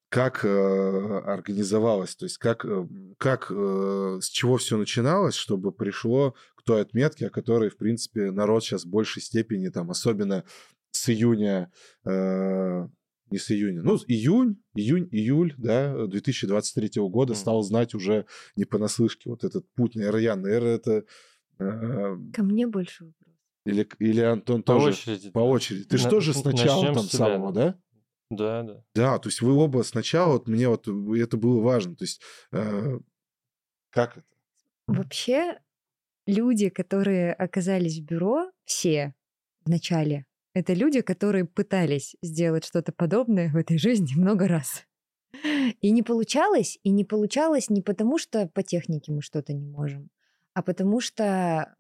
как 0.10 0.46
э, 0.46 1.20
организовалось, 1.26 2.16
то 2.16 2.26
есть, 2.26 2.38
как, 2.38 2.64
э, 2.66 2.88
как 3.18 3.48
э, 3.50 4.20
с 4.22 4.28
чего 4.30 4.58
все 4.58 4.78
начиналось, 4.78 5.36
чтобы 5.36 5.72
пришло 5.72 6.36
к 6.56 6.64
той 6.64 6.82
отметке, 6.82 7.28
о 7.28 7.30
которой, 7.30 7.70
в 7.70 7.78
принципе, 7.78 8.32
народ 8.32 8.64
сейчас 8.64 8.86
в 8.86 8.90
большей 8.90 9.22
степени, 9.22 9.70
там, 9.70 9.92
особенно 9.92 10.44
с 10.92 11.10
июня, 11.10 11.72
э, 12.06 12.88
не 13.32 13.38
с 13.40 13.52
июня, 13.52 13.82
ну, 13.82 13.98
с 13.98 14.06
июнь, 14.08 14.62
июнь, 14.76 15.10
июль, 15.12 15.54
да, 15.58 16.06
2023 16.08 17.02
года 17.10 17.34
Мгм. 17.34 17.40
стал 17.40 17.64
знать 17.64 17.96
уже 17.96 18.26
не 18.56 18.66
понаслышке 18.66 19.30
вот 19.30 19.44
этот 19.44 19.66
путь, 19.74 19.96
наверное, 19.96 20.76
это... 20.76 21.04
э, 21.60 22.18
Ко 22.34 22.44
мне 22.44 22.68
больше 22.68 23.06
вопрос. 23.06 23.35
Или, 23.66 23.88
или 24.00 24.22
Антон 24.22 24.64
По 24.64 24.74
тоже 24.74 24.90
очереди. 24.90 25.32
по 25.32 25.40
очереди. 25.40 25.84
Ты 25.86 25.98
же 25.98 26.06
На- 26.06 26.10
тоже 26.10 26.34
сначала 26.34 26.86
там 26.94 27.04
с 27.04 27.10
тебя, 27.10 27.18
самого, 27.26 27.52
да? 27.52 27.76
Да, 28.30 28.64
да. 28.64 28.84
Да, 28.96 29.20
то 29.20 29.30
есть 29.30 29.42
вы 29.42 29.54
оба 29.54 29.84
сначала, 29.84 30.34
вот 30.34 30.48
мне 30.48 30.68
вот 30.68 30.88
это 30.88 31.38
было 31.38 31.62
важно. 31.62 31.96
То 31.96 32.04
есть 32.06 32.22
э, 32.52 33.00
как 33.92 34.18
это? 34.18 34.26
Вообще, 34.88 35.60
люди, 36.28 36.70
которые 36.70 37.34
оказались 37.34 38.00
в 38.00 38.04
бюро, 38.06 38.52
все 38.66 39.14
в 39.64 39.70
начале, 39.70 40.26
это 40.54 40.74
люди, 40.74 41.02
которые 41.02 41.46
пытались 41.46 42.16
сделать 42.22 42.66
что-то 42.66 42.92
подобное 42.94 43.52
в 43.52 43.56
этой 43.58 43.78
жизни 43.78 44.14
много 44.16 44.48
раз. 44.48 44.86
И 45.82 45.92
не 45.92 46.02
получалось, 46.02 46.80
и 46.84 46.92
не 46.92 47.04
получалось 47.04 47.70
не 47.70 47.82
потому, 47.82 48.18
что 48.18 48.48
по 48.48 48.64
технике 48.64 49.12
мы 49.12 49.22
что-то 49.22 49.54
не 49.54 49.66
можем, 49.68 50.10
а 50.54 50.62
потому 50.64 51.02
что 51.02 51.76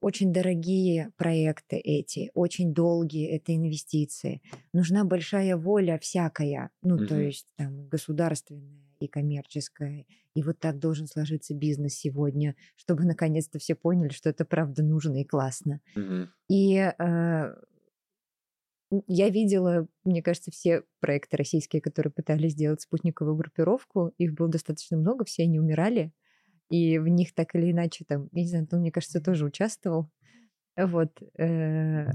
очень 0.00 0.32
дорогие 0.32 1.12
проекты 1.16 1.76
эти, 1.76 2.30
очень 2.34 2.74
долгие 2.74 3.28
это 3.28 3.54
инвестиции. 3.54 4.42
Нужна 4.72 5.04
большая 5.04 5.56
воля 5.56 5.98
всякая, 5.98 6.70
ну, 6.82 7.00
то 7.00 7.14
Мгм. 7.14 7.18
есть 7.18 7.46
там 7.56 7.88
государственная 7.88 8.84
и 9.00 9.08
коммерческая. 9.08 10.06
И 10.34 10.42
вот 10.42 10.58
так 10.60 10.78
должен 10.78 11.06
сложиться 11.06 11.54
бизнес 11.54 11.94
сегодня, 11.94 12.56
чтобы 12.76 13.04
наконец-то 13.04 13.58
все 13.58 13.74
поняли, 13.74 14.10
что 14.10 14.30
это 14.30 14.44
правда 14.44 14.82
нужно 14.82 15.20
и 15.22 15.24
классно. 15.24 15.80
Мгм. 15.94 16.32
И 16.48 16.76
э, 16.76 17.54
я 19.06 19.28
видела, 19.30 19.88
мне 20.04 20.22
кажется, 20.22 20.50
все 20.50 20.84
проекты 21.00 21.36
российские, 21.36 21.82
которые 21.82 22.12
пытались 22.12 22.52
сделать 22.52 22.82
спутниковую 22.82 23.34
группировку. 23.36 24.12
Их 24.18 24.34
было 24.34 24.48
достаточно 24.48 24.96
много, 24.96 25.24
все 25.24 25.44
они 25.44 25.58
умирали. 25.58 26.12
И 26.74 26.98
в 26.98 27.08
них 27.08 27.34
так 27.34 27.54
или 27.54 27.70
иначе, 27.70 28.04
там, 28.08 28.28
я 28.32 28.42
не 28.42 28.48
знаю, 28.48 28.62
Антон, 28.62 28.80
мне 28.80 28.90
кажется, 28.90 29.20
тоже 29.20 29.44
участвовал. 29.46 30.10
Вот. 30.76 31.10
э, 31.38 32.06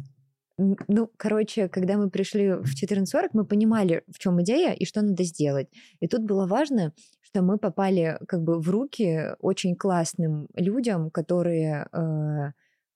Ну, 0.88 1.10
короче, 1.18 1.70
когда 1.70 1.98
мы 1.98 2.10
пришли 2.10 2.52
в 2.52 2.76
14.40, 2.76 3.30
мы 3.34 3.46
понимали, 3.46 4.04
в 4.08 4.20
чем 4.20 4.42
идея 4.42 4.74
и 4.74 4.86
что 4.86 5.02
надо 5.02 5.24
сделать. 5.24 5.70
И 6.02 6.08
тут 6.08 6.24
было 6.24 6.46
важно, 6.48 6.94
что 7.22 7.42
мы 7.42 7.58
попали 7.58 8.20
как 8.28 8.42
бы 8.44 8.60
в 8.60 8.70
руки 8.70 9.36
очень 9.40 9.76
классным 9.76 10.48
людям, 10.56 11.12
которые 11.12 11.88
э, 11.94 12.52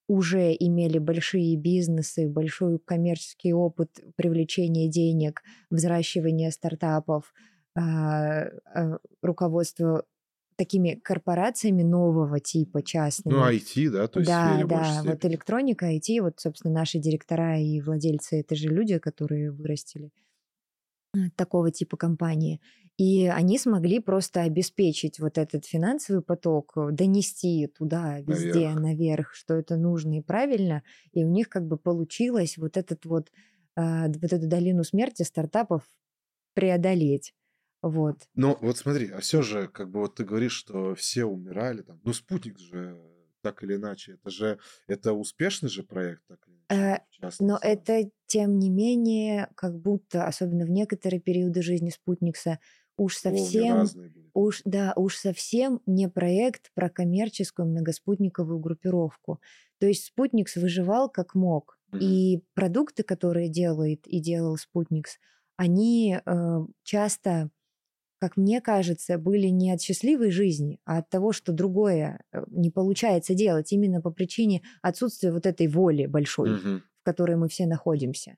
уже 0.08 0.54
имели 0.60 0.98
большие 1.00 1.56
бизнесы, 1.58 2.28
большой 2.28 2.80
коммерческий 2.80 3.54
опыт 3.54 3.90
привлечения 4.18 4.90
денег, 4.90 5.42
взращивания 5.70 6.52
стартапов, 6.52 7.34
а, 7.76 8.50
руководство 9.22 10.04
такими 10.56 10.96
корпорациями 10.96 11.84
нового 11.84 12.40
типа 12.40 12.82
частными. 12.84 13.36
Ну, 13.36 13.44
IT, 13.46 13.90
да, 13.90 14.08
то 14.08 14.20
есть 14.20 14.30
да, 14.30 14.64
да, 14.66 15.02
вот 15.04 15.26
электроника, 15.26 15.92
IT, 15.92 16.22
вот, 16.22 16.40
собственно, 16.40 16.74
наши 16.74 17.00
директора 17.00 17.60
и 17.60 17.82
владельцы, 17.82 18.40
это 18.40 18.56
же 18.56 18.70
люди, 18.70 18.98
которые 19.00 19.52
вырастили 19.52 20.12
э, 21.16 21.30
такого 21.36 21.72
типа 21.72 21.98
компании. 21.98 22.60
И 22.98 23.26
они 23.28 23.58
смогли 23.58 24.00
просто 24.00 24.42
обеспечить 24.42 25.20
вот 25.20 25.38
этот 25.38 25.66
финансовый 25.66 26.22
поток, 26.22 26.74
э, 26.76 26.90
донести 26.92 27.68
туда, 27.68 28.20
везде, 28.20 28.70
Наверх. 28.70 28.80
наверх, 28.80 29.34
что 29.34 29.56
это 29.56 29.78
нужно 29.78 30.20
и 30.20 30.22
правильно. 30.22 30.84
И 31.12 31.24
у 31.24 31.30
них 31.30 31.50
как 31.50 31.68
бы 31.68 31.78
получилось 31.78 32.58
вот 32.58 32.78
этот 32.78 33.06
вот, 33.06 33.32
д- 33.76 34.20
вот 34.22 34.34
эту 34.34 34.48
долину 34.48 34.84
смерти 34.84 35.24
стартапов 35.24 35.84
преодолеть. 36.54 37.34
Вот. 37.84 38.18
Ну, 38.34 38.58
вот 38.62 38.78
смотри, 38.78 39.10
а 39.12 39.20
все 39.20 39.42
же, 39.44 39.68
как 39.68 39.92
бы 39.92 40.00
вот 40.00 40.16
ты 40.16 40.24
говоришь, 40.24 40.54
что 40.54 40.96
все 40.96 41.26
умирали 41.26 41.84
там. 41.84 42.00
Ну, 42.04 42.14
спутник 42.14 42.58
же 42.58 43.00
так 43.42 43.62
или 43.62 43.76
иначе, 43.76 44.14
это 44.14 44.30
же, 44.30 44.58
это 44.88 45.14
успешный 45.14 45.70
же 45.70 45.84
проект, 45.84 46.24
так 46.28 46.40
или 46.48 46.56
Э, 46.70 46.76
иначе, 46.76 47.04
частности. 47.12 47.44
Но 47.44 47.60
это, 47.62 48.10
тем 48.26 48.58
не 48.58 48.70
менее, 48.70 49.50
как 49.56 49.78
будто, 49.78 50.26
особенно 50.26 50.66
в 50.66 50.70
некоторые 50.70 51.20
периоды 51.20 51.62
жизни 51.62 51.90
спутникса, 51.90 52.60
уж 52.98 53.18
совсем. 53.18 53.86
Уж, 54.34 54.62
да, 54.66 54.94
уж 54.96 55.18
совсем 55.18 55.82
не 55.86 56.10
проект 56.10 56.72
про 56.74 56.90
коммерческую 56.90 57.68
многоспутниковую 57.68 58.60
группировку. 58.60 59.40
То 59.80 59.88
есть 59.88 60.06
Спутникс 60.06 60.56
выживал 60.56 61.10
как 61.10 61.36
мог. 61.36 61.78
И 62.00 62.42
продукты, 62.56 63.04
которые 63.04 63.50
делает 63.50 64.08
и 64.08 64.20
делал 64.20 64.58
Спутникс, 64.58 65.20
они 65.58 66.18
э, 66.26 66.60
часто, 66.82 67.52
как 68.24 68.38
мне 68.38 68.62
кажется, 68.62 69.18
были 69.18 69.48
не 69.48 69.70
от 69.74 69.82
счастливой 69.82 70.32
жизни, 70.32 70.80
а 70.86 71.00
от 71.00 71.10
того, 71.10 71.34
что 71.34 71.52
другое 71.52 72.24
э, 72.32 72.42
не 72.48 72.72
получается 72.72 73.34
делать 73.34 73.74
именно 73.74 74.00
по 74.02 74.12
причине 74.12 74.62
отсутствия 74.82 75.34
вот 75.34 75.46
этой 75.46 75.68
воли 75.68 76.06
большой 76.06 76.52
Мгм. 76.52 76.84
в 77.02 77.04
которой 77.04 77.36
мы 77.36 77.50
все 77.50 77.66
находимся. 77.66 78.38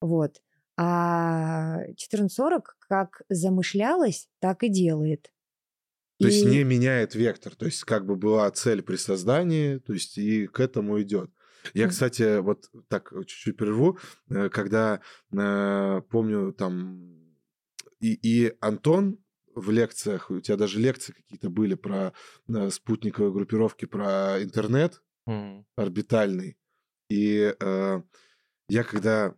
Вот. 0.00 0.40
А 0.78 1.80
1440 1.84 2.76
как 2.88 3.20
замышлялось, 3.28 4.28
так 4.40 4.62
и 4.62 4.70
делает. 4.70 5.30
То 6.18 6.28
есть 6.28 6.42
И- 6.46 6.48
не 6.48 6.64
меняет 6.64 7.14
вектор, 7.14 7.54
то 7.54 7.66
есть 7.66 7.84
как 7.84 8.06
бы 8.06 8.16
была 8.16 8.50
цель 8.52 8.80
при 8.80 8.96
создании, 8.96 9.76
то 9.76 9.92
есть 9.92 10.16
и 10.16 10.46
к 10.46 10.60
этому 10.60 11.02
идет. 11.02 11.30
Я, 11.74 11.88
кстати, 11.88 12.38
вот 12.40 12.70
так 12.88 13.12
чуть-чуть 13.26 13.58
прерву, 13.58 13.98
э, 14.30 14.48
когда 14.48 15.00
э, 15.30 16.00
помню 16.10 16.54
там 16.54 17.12
и, 18.00 18.12
и 18.14 18.56
Антон 18.60 19.18
в 19.56 19.70
лекциях, 19.70 20.30
у 20.30 20.40
тебя 20.40 20.56
даже 20.56 20.78
лекции 20.78 21.12
какие-то 21.12 21.48
были 21.50 21.74
про 21.74 22.12
э, 22.48 22.70
спутниковые 22.70 23.32
группировки, 23.32 23.86
про 23.86 24.42
интернет 24.42 25.02
Мгм. 25.26 25.66
орбитальный. 25.76 26.56
И 27.08 27.54
э, 27.58 28.02
я 28.68 28.84
когда 28.84 29.34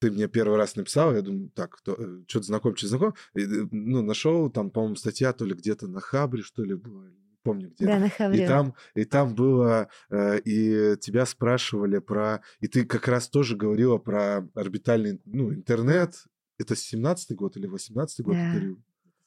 ты 0.00 0.10
мне 0.12 0.28
первый 0.28 0.56
раз 0.56 0.76
написал, 0.76 1.12
я 1.14 1.22
думаю, 1.22 1.50
так, 1.50 1.78
что-то 1.78 2.42
знаком, 2.42 2.76
что 2.76 2.86
знаком. 2.86 3.14
И, 3.34 3.42
э, 3.42 3.66
ну, 3.72 4.02
нашел, 4.02 4.48
там, 4.50 4.70
по-моему, 4.70 4.94
статья 4.96 5.32
то 5.32 5.44
ли 5.44 5.54
где-то 5.54 5.88
на 5.88 6.00
Хабре, 6.00 6.42
что 6.42 6.62
ли, 6.62 6.74
была, 6.74 7.06
не 7.08 7.36
помню 7.42 7.70
где. 7.70 7.86
Да, 7.86 7.98
на 7.98 8.06
И 8.06 8.10
Хавре. 8.10 8.46
там, 8.46 8.74
и 8.94 9.04
там 9.04 9.34
было, 9.34 9.88
э, 10.10 10.38
и 10.44 10.96
тебя 10.98 11.26
спрашивали 11.26 11.98
про... 11.98 12.42
И 12.60 12.68
ты 12.68 12.84
как 12.84 13.08
раз 13.08 13.28
тоже 13.28 13.56
говорила 13.56 13.98
про 13.98 14.48
орбитальный 14.54 15.20
ну, 15.24 15.52
интернет. 15.52 16.14
Это 16.58 16.74
17-й 16.74 17.34
год 17.34 17.56
или 17.56 17.68
18-й 17.68 18.22
год 18.22 18.34
Да. 18.34 18.52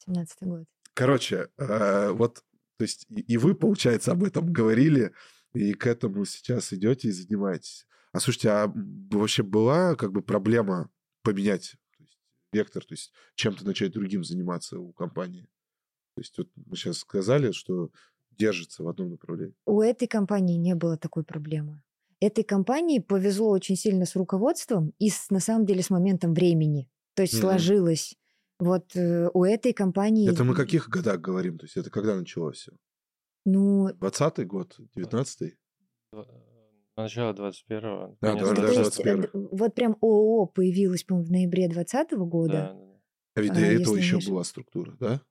17 0.05 0.43
год. 0.43 0.65
короче, 0.93 1.49
э, 1.57 2.11
вот, 2.11 2.43
то 2.77 2.83
есть 2.83 3.05
и 3.09 3.37
вы, 3.37 3.55
получается, 3.55 4.11
об 4.11 4.23
этом 4.23 4.51
говорили, 4.51 5.13
и 5.53 5.73
к 5.73 5.87
этому 5.87 6.25
сейчас 6.25 6.73
идете 6.73 7.09
и 7.09 7.11
занимаетесь. 7.11 7.85
А 8.13 8.19
слушайте, 8.19 8.49
а 8.49 8.71
вообще 9.11 9.43
была 9.43 9.95
как 9.95 10.11
бы 10.11 10.21
проблема 10.21 10.89
поменять 11.23 11.75
то 11.97 12.03
есть, 12.03 12.19
вектор, 12.51 12.83
то 12.83 12.93
есть 12.93 13.11
чем-то 13.35 13.65
начать 13.65 13.91
другим 13.91 14.23
заниматься 14.23 14.79
у 14.79 14.91
компании? 14.91 15.47
То 16.15 16.21
есть 16.21 16.37
вот 16.37 16.49
мы 16.55 16.75
сейчас 16.75 16.97
сказали, 16.99 17.51
что 17.51 17.89
держится 18.31 18.83
в 18.83 18.87
одном 18.87 19.11
направлении. 19.11 19.55
У 19.65 19.81
этой 19.81 20.07
компании 20.07 20.57
не 20.57 20.75
было 20.75 20.97
такой 20.97 21.23
проблемы. 21.23 21.83
Этой 22.19 22.43
компании 22.43 22.99
повезло 22.99 23.49
очень 23.49 23.75
сильно 23.75 24.05
с 24.05 24.15
руководством 24.15 24.93
и 24.99 25.09
с, 25.09 25.29
на 25.29 25.39
самом 25.39 25.65
деле 25.65 25.81
с 25.81 25.89
моментом 25.89 26.33
времени. 26.33 26.89
То 27.15 27.23
есть 27.23 27.35
mm-hmm. 27.35 27.41
сложилось. 27.41 28.15
Вот 28.61 28.95
э, 28.95 29.27
у 29.33 29.43
этой 29.43 29.73
компании... 29.73 30.29
Это 30.31 30.43
мы 30.43 30.53
каких 30.53 30.87
годах 30.87 31.19
говорим? 31.19 31.57
То 31.57 31.65
есть 31.65 31.77
это 31.77 31.89
когда 31.89 32.15
началось 32.15 32.57
все? 32.57 32.71
Ну... 33.43 33.89
20-й 33.89 34.45
год? 34.45 34.79
19-й? 34.95 35.57
Начало 36.95 37.33
21-го. 37.33 38.17
Да, 38.21 38.35
даже 38.35 38.53
21 38.55 39.29
Вот 39.51 39.73
прям 39.73 39.97
ООО 40.01 40.45
появилось, 40.45 41.03
по-моему, 41.03 41.27
в 41.27 41.31
ноябре 41.31 41.67
2020 41.69 42.11
года. 42.29 42.53
Да, 42.53 42.73
да. 42.73 43.01
А 43.33 43.41
ведь 43.41 43.53
до 43.53 43.59
а, 43.61 43.63
этого 43.63 43.95
еще 43.95 44.19
была 44.29 44.43
структура, 44.43 44.95
да? 44.99 45.21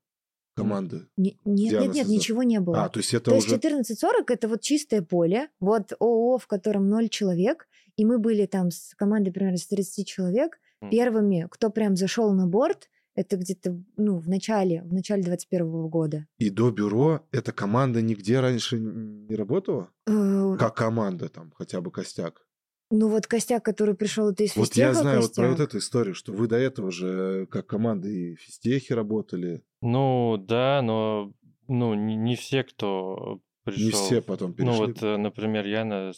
команды? 0.56 1.06
Не, 1.16 1.38
нет, 1.44 1.72
нет, 1.72 1.94
нет, 1.94 2.08
ничего 2.08 2.42
не 2.42 2.58
было. 2.58 2.84
А, 2.84 2.88
то 2.88 2.98
есть 2.98 3.14
это 3.14 3.30
то 3.30 3.36
уже... 3.36 3.46
есть 3.46 3.64
1440 3.64 4.30
это 4.30 4.48
вот 4.48 4.60
чистое 4.60 5.02
поле, 5.02 5.48
вот 5.60 5.92
ООО, 6.00 6.38
в 6.38 6.46
котором 6.48 6.88
ноль 6.88 7.08
человек, 7.08 7.68
и 7.96 8.04
мы 8.04 8.18
были 8.18 8.46
там 8.46 8.72
с 8.72 8.94
командой 8.96 9.30
примерно 9.30 9.56
с 9.56 9.66
30 9.68 10.06
человек, 10.06 10.58
mm. 10.82 10.90
первыми, 10.90 11.46
кто 11.48 11.70
прям 11.70 11.96
зашел 11.96 12.32
на 12.32 12.46
борт, 12.46 12.88
это 13.20 13.36
где-то 13.36 13.82
ну, 13.96 14.18
в 14.18 14.28
начале, 14.28 14.82
в 14.82 14.92
начале 14.92 15.22
21 15.22 15.88
года. 15.88 16.26
И 16.38 16.50
до 16.50 16.70
бюро 16.70 17.26
эта 17.32 17.52
команда 17.52 18.02
нигде 18.02 18.40
раньше 18.40 18.78
не 18.78 19.34
работала? 19.34 19.90
Э, 20.06 20.56
как 20.58 20.74
команда 20.74 21.28
там, 21.28 21.52
хотя 21.54 21.80
бы 21.80 21.90
костяк? 21.90 22.46
Ну 22.90 23.08
вот 23.08 23.26
костяк, 23.26 23.64
который 23.64 23.94
пришел, 23.94 24.30
это 24.30 24.42
из 24.42 24.56
Вот 24.56 24.74
я 24.74 24.94
знаю 24.94 25.20
костяк. 25.20 25.36
вот 25.36 25.42
про 25.44 25.50
вот 25.50 25.60
эту 25.60 25.78
историю, 25.78 26.14
что 26.14 26.32
вы 26.32 26.48
до 26.48 26.56
этого 26.56 26.90
же 26.90 27.46
как 27.50 27.66
команда 27.66 28.08
и 28.08 28.34
в 28.34 28.40
физтехе 28.40 28.94
работали. 28.94 29.62
Ну 29.80 30.36
да, 30.38 30.82
но 30.82 31.32
ну 31.68 31.94
не, 31.94 32.16
не 32.16 32.34
все, 32.34 32.64
кто 32.64 33.40
пришел. 33.64 33.84
Не 33.84 33.90
все 33.92 34.22
потом 34.22 34.54
перешли. 34.54 34.72
Ну 34.72 34.86
вот, 34.86 35.02
э, 35.02 35.16
например, 35.18 35.66
Яна 35.66 36.12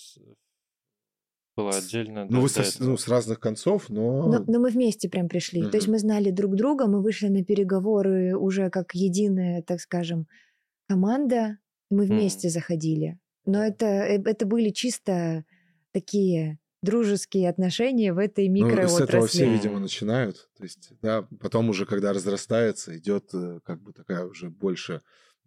была 1.56 1.70
отдельно. 1.70 2.24
Ну, 2.24 2.30
да, 2.30 2.40
вы 2.40 2.48
со, 2.48 2.82
ну, 2.82 2.96
с 2.96 3.08
разных 3.08 3.40
концов, 3.40 3.88
но... 3.88 4.26
Но, 4.28 4.44
но 4.46 4.58
мы 4.58 4.70
вместе 4.70 5.08
прям 5.08 5.28
пришли. 5.28 5.62
Uh-huh. 5.62 5.70
То 5.70 5.76
есть 5.76 5.88
мы 5.88 5.98
знали 5.98 6.30
друг 6.30 6.56
друга, 6.56 6.86
мы 6.86 7.02
вышли 7.02 7.28
на 7.28 7.44
переговоры 7.44 8.36
уже 8.36 8.70
как 8.70 8.94
единая, 8.94 9.62
так 9.62 9.80
скажем, 9.80 10.26
команда. 10.88 11.58
Мы 11.90 12.04
вместе 12.04 12.48
uh-huh. 12.48 12.52
заходили. 12.52 13.18
Но 13.44 13.62
это, 13.62 13.86
э, 13.86 14.22
это 14.24 14.46
были 14.46 14.70
чисто 14.70 15.44
такие 15.92 16.58
дружеские 16.82 17.48
отношения 17.48 18.12
в 18.12 18.18
этой 18.18 18.48
микроотрасли. 18.48 18.92
Ну, 18.92 18.98
с 18.98 19.00
этого 19.00 19.26
все, 19.26 19.50
видимо, 19.50 19.78
начинают. 19.78 20.48
То 20.56 20.64
есть, 20.64 20.92
да, 21.00 21.26
потом 21.40 21.68
уже, 21.70 21.86
когда 21.86 22.12
разрастается, 22.12 22.96
идет 22.98 23.30
э, 23.34 23.60
как 23.64 23.80
бы 23.82 23.92
такая 23.92 24.24
уже 24.24 24.50
больше, 24.50 25.00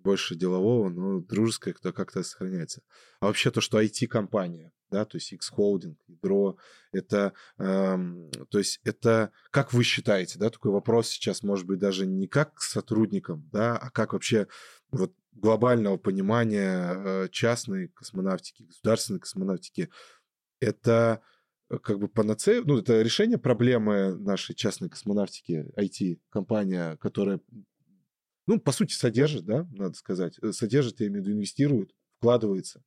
больше 0.05 0.35
делового, 0.35 0.89
но 0.89 1.19
дружеская 1.19 1.73
кто 1.73 1.91
как-то 1.91 2.23
сохраняется. 2.23 2.81
А 3.19 3.25
вообще 3.25 3.49
то, 3.51 3.59
что 3.59 3.81
IT-компания, 3.81 4.71
да, 4.91 5.03
то 5.03 5.17
есть 5.17 5.33
X-Holding, 5.33 5.97
ядро, 6.07 6.57
это, 6.93 7.33
эм, 7.57 8.29
то 8.49 8.59
есть 8.59 8.79
это, 8.83 9.31
как 9.49 9.73
вы 9.73 9.83
считаете, 9.83 10.37
да, 10.39 10.49
такой 10.51 10.71
вопрос 10.71 11.09
сейчас 11.09 11.43
может 11.43 11.65
быть 11.65 11.79
даже 11.79 12.05
не 12.05 12.27
как 12.27 12.53
к 12.53 12.61
сотрудникам, 12.61 13.49
да, 13.51 13.75
а 13.75 13.89
как 13.89 14.13
вообще 14.13 14.47
вот 14.91 15.11
глобального 15.33 15.97
понимания 15.97 16.93
э, 16.93 17.27
частной 17.31 17.89
космонавтики, 17.89 18.63
государственной 18.63 19.19
космонавтики, 19.19 19.89
это 20.59 21.21
э, 21.69 21.77
как 21.79 21.99
бы 21.99 22.07
панацея, 22.07 22.61
ну, 22.63 22.77
это 22.77 23.01
решение 23.01 23.37
проблемы 23.37 24.15
нашей 24.15 24.55
частной 24.55 24.89
космонавтики, 24.89 25.65
IT-компания, 25.77 26.95
которая, 26.97 27.41
ну, 28.47 28.59
по 28.59 28.71
сути, 28.71 28.93
содержит, 28.93 29.45
да, 29.45 29.67
надо 29.71 29.95
сказать, 29.95 30.37
э, 30.41 30.51
содержит, 30.51 30.99
я 30.99 31.07
имею 31.07 31.23
в 31.23 31.27
виду, 31.27 31.37
инвестирует, 31.37 31.95
вкладывается. 32.17 32.83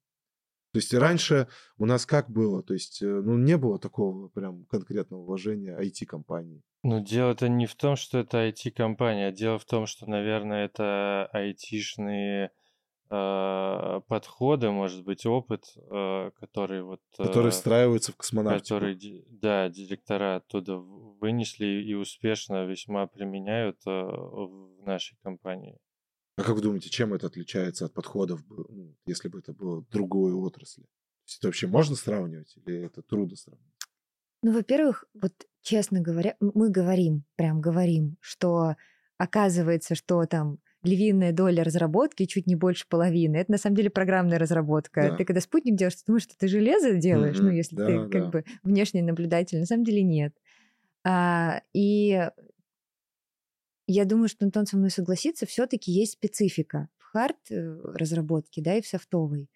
То 0.72 0.78
есть 0.78 0.92
раньше 0.92 1.48
у 1.78 1.86
нас 1.86 2.04
как 2.04 2.30
было? 2.30 2.62
То 2.62 2.74
есть, 2.74 3.00
э, 3.02 3.06
ну, 3.06 3.38
не 3.38 3.56
было 3.56 3.78
такого 3.78 4.28
прям 4.28 4.64
конкретного 4.66 5.24
вложения 5.24 5.78
IT-компании. 5.78 6.62
Ну, 6.82 7.02
дело-то 7.02 7.48
не 7.48 7.66
в 7.66 7.74
том, 7.74 7.96
что 7.96 8.18
это 8.18 8.48
IT-компания, 8.48 9.28
а 9.28 9.32
дело 9.32 9.58
в 9.58 9.64
том, 9.64 9.86
что, 9.86 10.08
наверное, 10.08 10.66
это 10.66 11.30
IT-шные 11.34 12.50
подходы, 13.08 14.70
может 14.70 15.04
быть, 15.04 15.24
опыт, 15.24 15.64
э, 15.76 16.30
который 16.38 16.82
вот... 16.82 17.00
Который 17.16 17.48
э, 17.48 17.50
встраивается 17.50 18.12
в 18.12 18.16
космонавтику. 18.16 18.74
Который, 18.74 19.24
да, 19.28 19.68
директора 19.68 20.36
оттуда 20.36 20.76
вынесли 20.76 21.66
и 21.66 21.94
успешно 21.94 22.66
весьма 22.66 23.06
применяют 23.06 23.78
э, 23.86 23.90
в 23.90 24.82
нашей 24.84 25.16
компании. 25.22 25.78
А 26.36 26.42
как 26.42 26.54
вы 26.54 26.62
думаете, 26.62 26.90
чем 26.90 27.14
это 27.14 27.26
отличается 27.26 27.86
от 27.86 27.94
подходов, 27.94 28.40
ну, 28.48 28.94
если 29.06 29.28
бы 29.28 29.38
это 29.38 29.52
было 29.52 29.84
другой 29.90 30.32
отрасли? 30.32 30.84
это 31.38 31.48
вообще 31.48 31.66
можно 31.66 31.94
сравнивать 31.94 32.56
или 32.56 32.86
это 32.86 33.02
трудно 33.02 33.36
сравнивать? 33.36 33.74
Ну, 34.42 34.52
во-первых, 34.52 35.04
вот 35.14 35.32
честно 35.62 36.00
говоря, 36.00 36.36
мы 36.40 36.70
говорим, 36.70 37.24
прям 37.36 37.60
говорим, 37.60 38.16
что 38.20 38.76
оказывается, 39.18 39.94
что 39.94 40.24
там 40.26 40.58
львиная 40.82 41.32
доля 41.32 41.64
разработки 41.64 42.24
чуть 42.26 42.46
не 42.46 42.54
больше 42.54 42.86
половины. 42.88 43.36
Это 43.36 43.52
на 43.52 43.58
самом 43.58 43.76
деле 43.76 43.90
программная 43.90 44.38
разработка. 44.38 45.10
Да. 45.10 45.16
Ты 45.16 45.24
когда 45.24 45.40
спутник 45.40 45.76
делаешь, 45.76 45.96
ты 45.96 46.02
думаешь, 46.06 46.22
что 46.22 46.36
ты 46.38 46.48
железо 46.48 46.94
делаешь, 46.94 47.36
mm-hmm. 47.36 47.42
ну, 47.42 47.50
если 47.50 47.76
да, 47.76 47.86
ты 47.86 47.92
как 48.10 48.22
да. 48.22 48.28
бы 48.30 48.44
внешний 48.62 49.02
наблюдатель. 49.02 49.58
На 49.58 49.66
самом 49.66 49.84
деле 49.84 50.02
нет. 50.02 50.34
А, 51.04 51.62
и 51.72 52.28
я 53.86 54.04
думаю, 54.04 54.28
что 54.28 54.44
Антон 54.44 54.66
со 54.66 54.76
мной 54.76 54.90
согласится, 54.90 55.46
все-таки 55.46 55.90
есть 55.90 56.12
специфика 56.12 56.88
в 56.98 57.04
хард 57.04 57.38
э, 57.50 57.80
разработке, 57.94 58.60
да, 58.60 58.76
и 58.76 58.82
в 58.82 58.86
софтовой. 58.86 59.48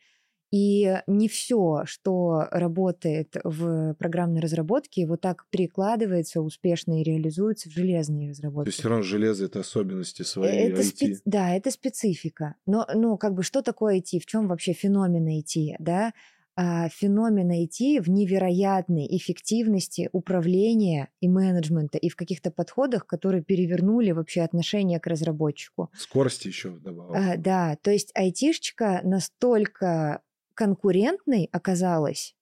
И 0.52 1.00
не 1.06 1.28
все, 1.28 1.84
что 1.86 2.46
работает 2.50 3.36
в 3.42 3.94
программной 3.94 4.42
разработке, 4.42 5.06
вот 5.06 5.22
так 5.22 5.46
перекладывается 5.48 6.42
успешно 6.42 7.00
и 7.00 7.02
реализуется 7.02 7.70
в 7.70 7.72
железные 7.72 8.28
разработки. 8.28 8.66
То 8.66 8.68
есть 8.68 8.80
все 8.80 8.88
равно 8.90 9.02
железо 9.02 9.46
это 9.46 9.60
особенности 9.60 10.22
своей 10.22 10.68
это 10.68 10.82
IT. 10.82 10.84
Специ... 10.84 11.22
Да, 11.24 11.54
это 11.56 11.70
специфика. 11.70 12.56
Но, 12.66 12.86
ну, 12.94 13.16
как 13.16 13.32
бы, 13.32 13.42
что 13.42 13.62
такое 13.62 13.98
IT? 13.98 14.20
В 14.20 14.26
чем 14.26 14.46
вообще 14.46 14.74
феномен 14.74 15.26
IT? 15.26 15.76
Да? 15.78 16.12
А, 16.54 16.90
феномен 16.90 17.50
IT 17.50 18.02
в 18.02 18.10
невероятной 18.10 19.06
эффективности 19.16 20.10
управления 20.12 21.08
и 21.20 21.28
менеджмента 21.28 21.96
и 21.96 22.10
в 22.10 22.16
каких-то 22.16 22.50
подходах, 22.50 23.06
которые 23.06 23.42
перевернули 23.42 24.10
вообще 24.10 24.42
отношение 24.42 25.00
к 25.00 25.06
разработчику. 25.06 25.90
Скорости 25.96 26.48
еще 26.48 26.72
добавил. 26.72 27.14
А, 27.14 27.38
да, 27.38 27.78
то 27.82 27.90
есть 27.90 28.10
айтишечка 28.14 29.00
настолько 29.02 30.20
конкурентной 30.54 31.48
оказалась 31.52 32.34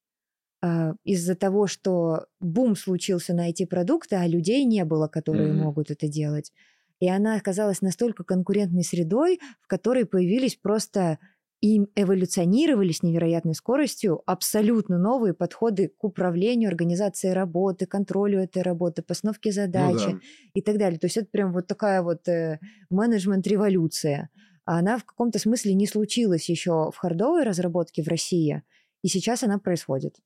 э, 0.63 0.93
из-за 1.05 1.35
того, 1.35 1.67
что 1.67 2.27
бум 2.41 2.77
случился 2.77 3.35
на 3.35 3.51
IT-продукты, 3.51 4.17
а 4.17 4.27
людей 4.27 4.65
не 4.65 4.85
было, 4.85 5.09
которые 5.09 5.51
mm-hmm. 5.51 5.63
могут 5.63 5.91
это 5.91 6.09
делать. 6.09 6.53
И 7.01 7.09
она 7.09 7.37
оказалась 7.37 7.81
настолько 7.81 8.25
конкурентной 8.25 8.85
средой, 8.85 9.41
в 9.61 9.67
которой 9.67 10.05
появились 10.05 10.57
просто 10.57 11.19
и 11.61 11.81
эволюционировали 11.95 12.91
с 12.91 13.03
невероятной 13.03 13.55
скоростью 13.55 14.23
абсолютно 14.25 14.99
новые 14.99 15.35
подходы 15.35 15.89
к 15.89 16.05
управлению, 16.05 16.69
организации 16.69 17.31
работы, 17.31 17.87
контролю 17.87 18.41
этой 18.41 18.63
работы, 18.63 19.03
постановке 19.03 19.53
задачи 19.53 20.07
ну, 20.07 20.13
да. 20.13 20.21
и 20.55 20.63
так 20.63 20.79
далее. 20.79 20.99
То 20.99 21.07
есть 21.07 21.19
это 21.19 21.29
прям 21.31 21.53
вот 21.53 21.67
такая 21.67 22.03
вот 22.03 22.27
э, 22.29 22.61
менеджмент-революция 22.89 24.31
она 24.65 24.99
в 24.99 25.05
каком-то 25.05 25.39
смысле 25.39 25.75
не 25.75 25.87
случилась 25.87 26.49
еще 26.49 26.91
в 26.91 26.97
хардовой 26.97 27.45
разработке 27.45 28.03
в 28.03 28.09
России, 28.09 28.63
и 29.03 29.09
сейчас 29.09 29.43
она 29.43 29.59
происходит. 29.59 30.17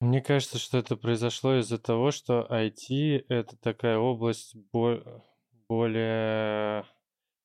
Мне 0.00 0.22
кажется, 0.22 0.58
что 0.58 0.78
это 0.78 0.96
произошло 0.96 1.58
из-за 1.58 1.78
того, 1.78 2.10
что 2.10 2.46
IT— 2.50 3.26
это 3.28 3.56
такая 3.58 3.98
область 3.98 4.54
более, 5.68 6.84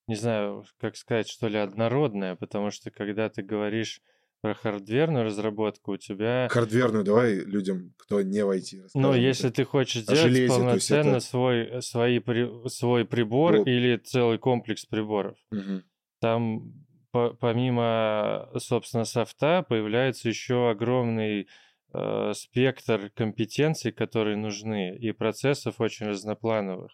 не 0.07 0.15
знаю, 0.15 0.65
как 0.79 0.95
сказать, 0.95 1.27
что 1.27 1.47
ли, 1.47 1.57
однородная, 1.57 2.35
потому 2.35 2.71
что 2.71 2.91
когда 2.91 3.29
ты 3.29 3.43
говоришь 3.43 4.01
про 4.45 4.53
хардверную 4.53 5.25
разработку 5.25 5.93
у 5.93 5.97
тебя... 5.97 6.47
Хардверную 6.51 7.03
давай 7.03 7.33
людям, 7.33 7.95
кто 7.97 8.21
не 8.21 8.45
в 8.45 8.51
IT. 8.51 8.89
Ну, 8.93 9.15
если 9.15 9.49
ты 9.49 9.65
хочешь 9.65 10.03
сделать 10.03 10.21
железе, 10.21 10.47
полноценно 10.49 11.15
это... 11.15 11.19
свой, 11.19 11.81
свои, 11.81 12.21
свой 12.67 13.05
прибор 13.05 13.57
вот. 13.57 13.67
или 13.67 13.97
целый 13.97 14.37
комплекс 14.37 14.85
приборов, 14.85 15.35
угу. 15.51 15.81
там 16.21 16.73
по, 17.09 17.31
помимо, 17.33 18.51
собственно, 18.59 19.03
софта 19.03 19.65
появляется 19.67 20.29
еще 20.29 20.69
огромный 20.69 21.47
э, 21.91 22.33
спектр 22.35 23.09
компетенций, 23.15 23.91
которые 23.91 24.37
нужны, 24.37 24.95
и 24.95 25.11
процессов 25.11 25.81
очень 25.81 26.05
разноплановых. 26.05 26.91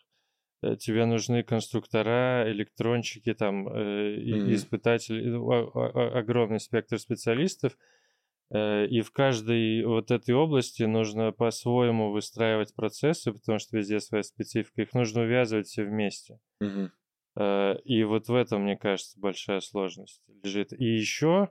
Э, 0.62 0.76
тебе 0.78 1.06
нужны 1.06 1.44
конструктора, 1.44 2.44
электронщики, 2.52 3.34
там, 3.34 3.68
э, 3.68 4.16
Мгм. 4.18 4.54
испытатели, 4.56 5.32
о- 5.36 5.70
о- 5.74 6.18
огромный 6.20 6.60
спектр 6.60 7.00
специалистов, 7.00 7.78
э, 8.52 8.86
и 8.88 9.02
в 9.02 9.12
каждой 9.12 9.84
вот 9.86 10.12
этой 10.12 10.36
области 10.36 10.84
нужно 10.84 11.32
по-своему 11.32 12.12
выстраивать 12.12 12.76
процессы, 12.76 13.32
потому 13.32 13.60
что 13.60 13.78
везде 13.78 14.00
своя 14.00 14.24
специфика, 14.24 14.82
их 14.82 14.94
нужно 14.94 15.22
увязывать 15.22 15.68
все 15.68 15.84
вместе. 15.84 16.40
Мгм. 16.60 16.92
Э, 17.38 17.76
И 17.86 18.04
вот 18.04 18.28
в 18.28 18.36
этом, 18.36 18.64
мне 18.64 18.78
кажется, 18.78 19.20
большая 19.20 19.62
сложность 19.62 20.22
лежит. 20.44 20.74
И 20.74 20.86
еще 20.86 21.50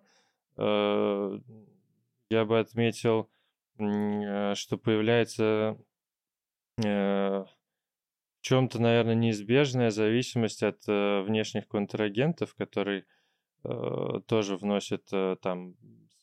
я 2.31 2.45
бы 2.45 2.59
отметил, 2.59 3.31
э, 3.79 4.55
что 4.55 4.77
появляется 4.77 5.79
э, 6.85 7.45
в 8.41 8.43
чем-то, 8.43 8.81
наверное, 8.81 9.15
неизбежная 9.15 9.91
зависимость 9.91 10.63
от 10.63 10.79
э, 10.89 11.23
внешних 11.23 11.69
контрагентов, 11.69 12.55
которые 12.55 13.05
э, 13.65 13.69
тоже 14.27 14.57
вносят 14.57 15.03
э, 15.13 15.37
там 15.43 15.75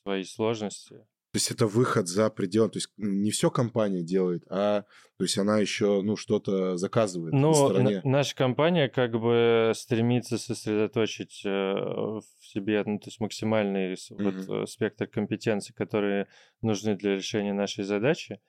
свои 0.02 0.24
сложности. 0.24 0.96
То 1.34 1.40
есть 1.40 1.52
это 1.52 1.68
выход 1.68 2.08
за 2.08 2.30
пределы. 2.32 2.70
То 2.70 2.78
есть 2.78 2.90
не 2.98 3.30
все 3.30 3.52
компания 3.52 4.02
делает, 4.02 4.44
а 4.50 4.82
то 5.18 5.24
есть 5.26 5.38
она 5.38 5.60
еще 5.60 6.02
ну 6.02 6.16
что-то 6.16 6.78
заказывает 6.78 7.34
на 7.34 7.40
Но 7.40 7.54
стороне. 7.54 8.02
наша 8.04 8.36
компания 8.36 8.88
как 8.90 9.12
бы 9.20 9.74
стремится 9.76 10.40
сосредоточить 10.40 11.44
э, 11.46 11.50
в 11.50 12.24
себе 12.42 12.82
ну, 12.84 12.98
то 12.98 13.10
есть 13.10 13.20
максимальный 13.20 13.96
с- 13.96 14.10
вот, 14.10 14.36
э, 14.50 14.66
спектр 14.66 15.06
компетенций, 15.06 15.76
которые 15.76 16.28
нужны 16.62 16.96
для 16.96 17.14
решения 17.16 17.54
нашей 17.54 17.84
задачи. 17.84 18.40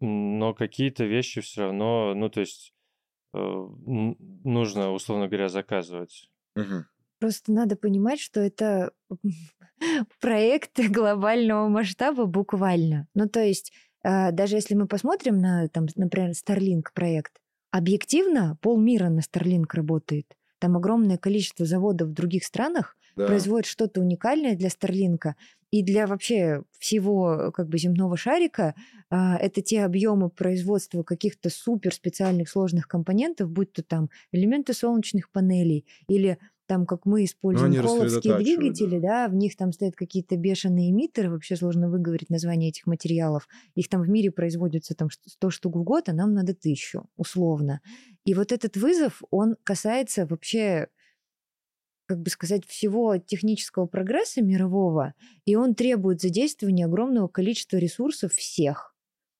Но 0.00 0.54
какие-то 0.54 1.04
вещи 1.04 1.40
все 1.40 1.62
равно, 1.62 2.14
ну 2.14 2.28
то 2.30 2.40
есть 2.40 2.72
э, 3.34 3.38
нужно, 3.38 4.92
условно 4.92 5.28
говоря, 5.28 5.48
заказывать. 5.48 6.30
Мгм. 6.54 6.86
Просто 7.18 7.52
надо 7.52 7.76
понимать, 7.76 8.18
что 8.18 8.40
это 8.40 8.92
проект 10.20 10.78
глобального 10.88 11.68
масштаба 11.68 12.24
буквально. 12.26 13.08
Ну, 13.14 13.28
то 13.28 13.40
есть, 13.42 13.72
э, 14.02 14.32
даже 14.32 14.56
если 14.56 14.74
мы 14.74 14.86
посмотрим 14.86 15.38
на, 15.38 15.68
там, 15.68 15.86
например, 15.96 16.30
Starlink 16.30 16.84
проект, 16.94 17.40
объективно 17.70 18.56
полмира 18.62 19.08
на 19.08 19.20
Starlink 19.20 19.66
работает. 19.72 20.34
Там 20.58 20.76
огромное 20.76 21.18
количество 21.18 21.64
заводов 21.66 22.08
в 22.08 22.12
других 22.12 22.44
странах 22.44 22.96
Да. 23.16 23.26
производят 23.26 23.66
что-то 23.66 24.00
уникальное 24.00 24.54
для 24.54 24.70
Старлинка 24.70 25.34
и 25.70 25.82
для 25.82 26.06
вообще 26.06 26.62
всего 26.78 27.52
как 27.54 27.68
бы 27.68 27.78
земного 27.78 28.16
шарика. 28.16 28.74
а, 29.10 29.36
Это 29.36 29.62
те 29.62 29.84
объемы 29.84 30.30
производства 30.30 31.02
каких-то 31.02 31.50
супер 31.50 31.94
специальных 31.94 32.48
сложных 32.48 32.88
компонентов, 32.88 33.50
будь 33.50 33.72
то 33.72 33.82
там 33.82 34.10
элементы 34.32 34.74
солнечных 34.74 35.30
панелей 35.30 35.86
или 36.08 36.38
там, 36.66 36.86
как 36.86 37.04
мы 37.04 37.24
используем 37.24 37.72
они 37.72 37.78
холловские 37.78 38.34
рассредотачивают, 38.34 38.60
двигатели, 38.60 38.98
да, 39.00 39.28
в 39.28 39.34
них 39.34 39.56
там 39.56 39.72
стоят 39.72 39.96
какие-то 39.96 40.36
бешеные 40.36 40.90
эмиттеры, 40.90 41.28
вообще 41.28 41.56
сложно 41.56 41.90
выговорить 41.90 42.30
название 42.30 42.68
этих 42.68 42.86
материалов. 42.86 43.48
Их 43.74 43.88
там 43.88 44.02
в 44.02 44.08
мире 44.08 44.30
производится 44.30 44.94
там 44.94 45.08
100 45.10 45.50
штук 45.50 45.74
в 45.74 45.82
год, 45.82 46.08
а 46.08 46.12
нам 46.12 46.32
надо 46.32 46.54
тысячу, 46.54 47.08
условно. 47.16 47.80
И 48.24 48.34
вот 48.34 48.52
этот 48.52 48.76
вызов, 48.76 49.20
он 49.30 49.56
касается 49.64 50.26
вообще 50.26 50.88
как 52.10 52.18
бы 52.18 52.28
сказать, 52.28 52.66
всего 52.66 53.18
технического 53.18 53.86
прогресса 53.86 54.42
мирового, 54.42 55.14
и 55.44 55.54
он 55.54 55.76
требует 55.76 56.20
задействования 56.20 56.86
огромного 56.86 57.28
количества 57.28 57.76
ресурсов 57.76 58.32
всех. 58.32 58.96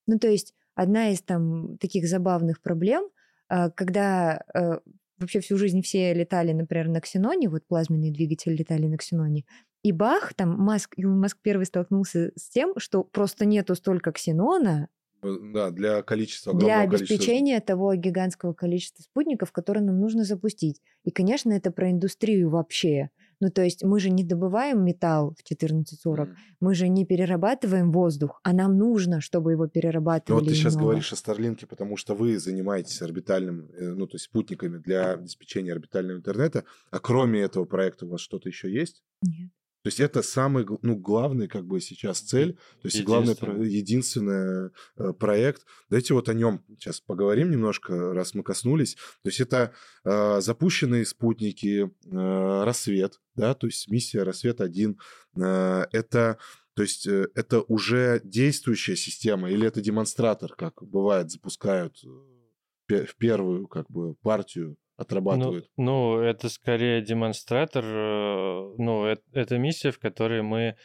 Ну, 0.06 0.20
то 0.20 0.28
есть 0.28 0.54
одна 0.76 1.10
из 1.10 1.20
там 1.20 1.78
таких 1.78 2.06
забавных 2.06 2.62
проблем, 2.62 3.08
а, 3.48 3.70
когда 3.70 4.44
э, 4.54 4.78
вообще 5.18 5.40
всю 5.40 5.56
жизнь 5.56 5.82
все 5.82 6.14
летали, 6.14 6.52
например, 6.52 6.86
на 6.86 7.00
ксеноне, 7.00 7.48
вот 7.48 7.66
плазменные 7.66 8.12
двигатели 8.12 8.54
летали 8.54 8.86
на 8.86 8.98
ксеноне, 8.98 9.44
и 9.82 9.90
бах, 9.90 10.32
там 10.34 10.50
Маск, 10.50 10.94
Маск 10.96 11.38
первый 11.42 11.66
столкнулся 11.66 12.30
с 12.36 12.50
тем, 12.50 12.74
что 12.76 13.02
просто 13.02 13.46
нету 13.46 13.74
столько 13.74 14.12
ксенона, 14.12 14.86
Да, 15.22 15.70
для 15.70 16.02
количества 16.02 16.52
для 16.54 16.66
огромного 16.82 16.96
количества- 16.96 17.14
обеспечения 17.14 17.60
того 17.60 17.94
гигантского 17.94 18.52
количества 18.52 19.02
спутников, 19.02 19.52
которые 19.52 19.84
нам 19.84 20.00
нужно 20.00 20.24
запустить. 20.24 20.80
И, 21.04 21.10
конечно, 21.10 21.52
это 21.52 21.70
про 21.70 21.90
индустрию 21.90 22.50
вообще. 22.50 23.10
Ну, 23.42 23.48
то 23.50 23.62
есть 23.62 23.82
мы 23.84 24.00
же 24.00 24.10
не 24.10 24.22
добываем 24.22 24.84
металл 24.84 25.34
в 25.38 25.42
1440, 25.42 26.28
Мгм. 26.28 26.36
мы 26.60 26.74
же 26.74 26.88
не 26.88 27.06
перерабатываем 27.06 27.90
воздух, 27.90 28.38
а 28.44 28.52
нам 28.52 28.76
нужно, 28.76 29.22
чтобы 29.22 29.52
его 29.52 29.64
Ну 29.64 29.68
перерабатывали. 29.70 30.40
вот 30.42 30.48
ты 30.48 30.54
сейчас 30.54 30.74
иного. 30.74 30.88
говоришь 30.88 31.12
о 31.12 31.16
Старлинке, 31.16 31.66
потому 31.66 31.96
что 31.96 32.14
вы 32.14 32.38
занимаетесь 32.38 33.00
орбитальным, 33.00 33.70
э, 33.72 33.94
ну 33.94 34.06
то 34.06 34.16
есть 34.16 34.26
спутниками 34.26 34.76
для 34.76 35.12
обеспечения 35.12 35.72
орбитального 35.72 36.18
интернета, 36.18 36.64
а 36.90 36.98
кроме 36.98 37.40
этого 37.40 37.64
проекта 37.64 38.04
у 38.04 38.10
вас 38.10 38.20
что-то 38.20 38.48
еще 38.50 38.70
есть? 38.70 39.02
Нет. 39.22 39.50
То 39.82 39.88
есть 39.88 40.00
это 40.00 40.22
самый 40.22 40.66
ну, 40.82 40.96
главный 40.96 41.48
как 41.48 41.66
бы 41.66 41.80
сейчас 41.80 42.20
цель, 42.20 42.54
то 42.54 42.86
есть 42.86 43.02
главный 43.02 43.32
Единственный. 43.66 44.70
э, 44.96 45.12
проект. 45.14 45.64
Давайте 45.88 46.14
вот 46.14 46.28
о 46.28 46.34
нем 46.34 46.62
сейчас 46.78 47.00
поговорим 47.00 47.50
немножко, 47.50 48.12
раз 48.12 48.34
мы 48.34 48.42
коснулись. 48.42 48.94
То 49.22 49.28
есть 49.28 49.40
это 49.40 49.72
э, 50.04 50.40
запущенные 50.40 51.06
спутники, 51.06 51.90
э, 52.06 52.64
Рассвет, 52.64 53.20
да, 53.34 53.54
то 53.54 53.66
есть 53.66 53.88
миссия 53.88 54.22
Рассвет-1. 54.22 54.96
Э, 55.36 55.86
это 55.92 56.38
то 56.74 56.82
есть 56.82 57.06
э, 57.06 57.28
это 57.34 57.62
уже 57.62 58.20
действующая 58.24 58.96
система 58.96 59.50
или 59.50 59.66
это 59.66 59.80
демонстратор, 59.80 60.54
как 60.54 60.82
бывает, 60.82 61.30
запускают 61.30 62.02
э, 62.04 63.06
в 63.06 63.16
первую 63.16 63.66
как 63.66 63.90
бы 63.90 64.14
партию, 64.16 64.76
отрабатывают? 65.00 65.70
ну, 65.76 66.18
это 66.20 66.48
скорее 66.48 67.00
демонстратор. 67.02 67.84
э, 67.84 68.74
Ну, 68.78 69.04
это, 69.04 69.22
это 69.32 69.58
миссия, 69.58 69.90
в 69.90 69.98
которой 69.98 70.42
мы... 70.42 70.76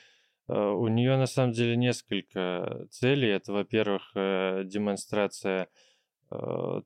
э, 0.48 0.54
У 0.54 0.88
нее 0.88 1.18
на 1.18 1.26
самом 1.28 1.52
деле 1.54 1.76
несколько 1.76 2.88
целей. 2.92 3.30
Это, 3.30 3.54
во-первых, 3.54 4.12
э, 4.16 4.64
демонстрация 4.66 5.68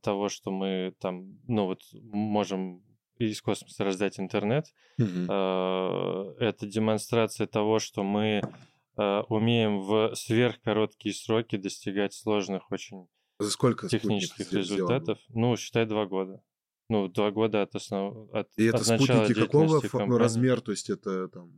того, 0.01 0.27
что 0.27 0.51
мы 0.51 0.93
там, 0.99 1.39
ну 1.47 1.65
вот, 1.65 1.81
можем 1.93 2.83
из 3.17 3.41
космоса 3.41 3.85
раздать 3.85 4.19
интернет. 4.19 4.65
Э, 4.97 6.33
Это 6.39 6.67
демонстрация 6.67 7.47
того, 7.47 7.79
что 7.79 8.03
мы 8.03 8.41
умеем 8.97 9.79
в 9.79 10.13
сверхкороткие 10.15 11.13
сроки 11.15 11.55
достигать 11.55 12.13
сложных 12.13 12.69
очень 12.69 13.07
За 13.39 13.49
сколько 13.49 13.87
технических 13.87 14.51
результатов. 14.51 15.19
Ну, 15.29 15.55
считай, 15.55 15.85
два 15.85 16.05
года. 16.05 16.41
Ну, 16.89 17.07
два 17.07 17.31
года 17.31 17.61
от 17.61 17.75
основ... 17.75 18.33
от, 18.33 18.49
И 18.57 18.65
это 18.65 18.77
от 18.77 18.85
спутники 18.85 19.33
какого 19.33 19.75
ну, 19.75 19.81
компании. 19.81 20.19
размер, 20.19 20.61
то 20.61 20.71
есть 20.71 20.89
это 20.89 21.27
там, 21.27 21.51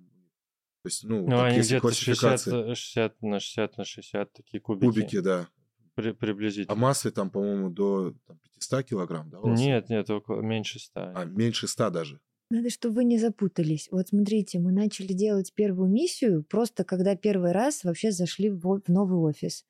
то 0.83 0.87
есть, 0.87 1.03
ну, 1.03 1.27
Ну, 1.27 1.41
они 1.41 1.59
где-то 1.59 1.81
классификация, 1.81 2.75
60, 2.75 2.77
60 2.77 3.21
на 3.21 3.39
60 3.39 3.77
на 3.77 3.85
60 3.85 4.33
такие 4.33 4.59
кубики. 4.59 4.85
кубики, 4.85 5.19
да. 5.19 5.47
при- 5.93 6.09
А 6.09 6.13
приблизительно. 6.13 6.75
массы 6.75 7.11
там, 7.11 7.29
по-моему, 7.29 7.69
до 7.69 8.13
там, 8.27 8.39
500 8.55 8.85
килограмм, 8.85 9.29
да? 9.29 9.39
Нет, 9.43 9.89
нет, 9.89 10.09
около 10.09 10.41
меньше 10.41 10.79
100. 10.79 11.01
А, 11.15 11.25
меньше 11.25 11.67
100 11.67 11.89
даже. 11.91 12.19
Надо, 12.49 12.69
чтобы 12.69 12.95
вы 12.95 13.03
не 13.05 13.17
запутались. 13.17 13.87
Вот 13.91 14.09
смотрите, 14.09 14.59
мы 14.59 14.73
начали 14.73 15.13
делать 15.13 15.53
первую 15.53 15.89
миссию 15.89 16.43
просто 16.43 16.83
когда 16.83 17.15
первый 17.15 17.53
раз 17.53 17.85
вообще 17.85 18.11
зашли 18.11 18.49
в, 18.49 18.81
новый 18.87 19.19
офис. 19.19 19.65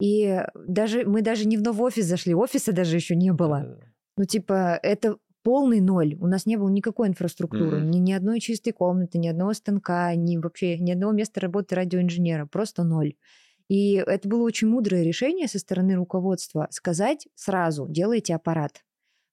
И 0.00 0.40
даже 0.54 1.04
мы 1.04 1.20
даже 1.20 1.44
не 1.46 1.58
в 1.58 1.62
новый 1.62 1.86
офис 1.88 2.06
зашли, 2.06 2.34
офиса 2.34 2.72
даже 2.72 2.96
еще 2.96 3.16
не 3.16 3.32
было. 3.32 3.78
Ну, 4.16 4.24
типа, 4.24 4.78
это 4.82 5.18
полный 5.42 5.80
ноль. 5.80 6.14
У 6.20 6.26
нас 6.26 6.46
не 6.46 6.56
было 6.56 6.68
никакой 6.68 7.08
инфраструктуры, 7.08 7.78
Мгм. 7.78 7.90
ни, 7.90 7.98
ни 7.98 8.12
одной 8.12 8.40
чистой 8.40 8.72
комнаты, 8.72 9.18
ни 9.18 9.26
одного 9.28 9.52
станка, 9.54 10.14
ни 10.14 10.36
вообще 10.36 10.78
ни 10.78 10.92
одного 10.92 11.12
места 11.12 11.40
работы 11.40 11.74
радиоинженера. 11.74 12.46
Просто 12.46 12.84
ноль. 12.84 13.14
И 13.68 13.94
это 13.94 14.28
было 14.28 14.42
очень 14.42 14.68
мудрое 14.68 15.02
решение 15.02 15.48
со 15.48 15.58
стороны 15.58 15.94
руководства 15.94 16.68
сказать 16.70 17.26
сразу, 17.34 17.86
делайте 17.88 18.34
аппарат. 18.34 18.84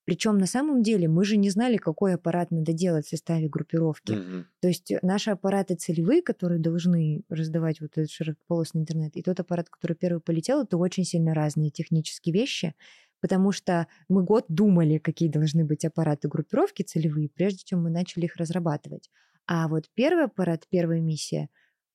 Причем 0.06 0.40
на 0.40 0.48
самом 0.48 0.82
деле 0.82 1.08
мы 1.08 1.24
же 1.24 1.38
не 1.38 1.52
знали, 1.52 1.78
какой 1.78 2.16
аппарат 2.16 2.50
надо 2.50 2.74
делать 2.74 3.06
в 3.06 3.10
составе 3.10 3.48
группировки. 3.48 4.14
Мгм. 4.14 4.48
То 4.60 4.68
есть 4.68 4.92
наши 5.04 5.30
аппараты 5.30 5.76
целевые, 5.76 6.24
которые 6.24 6.60
должны 6.60 7.22
раздавать 7.30 7.80
вот 7.80 7.92
этот 7.96 8.10
широкополосный 8.10 8.82
интернет, 8.82 9.16
и 9.16 9.22
тот 9.22 9.40
аппарат, 9.40 9.70
который 9.70 9.96
первый 9.96 10.20
полетел, 10.22 10.64
это 10.64 10.78
очень 10.78 11.04
сильно 11.04 11.36
разные 11.36 11.70
технические 11.70 12.34
вещи, 12.34 12.74
потому 13.22 13.52
что 13.52 13.88
мы 14.08 14.24
год 14.24 14.46
думали, 14.48 14.98
какие 14.98 15.30
должны 15.30 15.66
быть 15.66 15.86
аппараты 15.86 16.28
группировки 16.28 16.84
целевые, 16.84 17.30
прежде 17.30 17.64
чем 17.66 17.84
мы 17.84 17.90
начали 17.90 18.26
их 18.26 18.36
разрабатывать. 18.38 19.10
А 19.48 19.68
вот 19.68 19.90
первый 19.94 20.26
аппарат, 20.26 20.66
первая 20.70 21.02
миссия, 21.02 21.50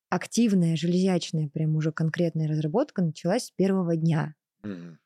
активная, 0.09 0.75
железячная, 0.75 1.49
прям 1.49 1.75
уже 1.75 1.91
конкретная 1.91 2.47
разработка 2.47 3.01
началась 3.03 3.45
с 3.47 3.51
первого 3.51 3.95
дня. 3.95 4.35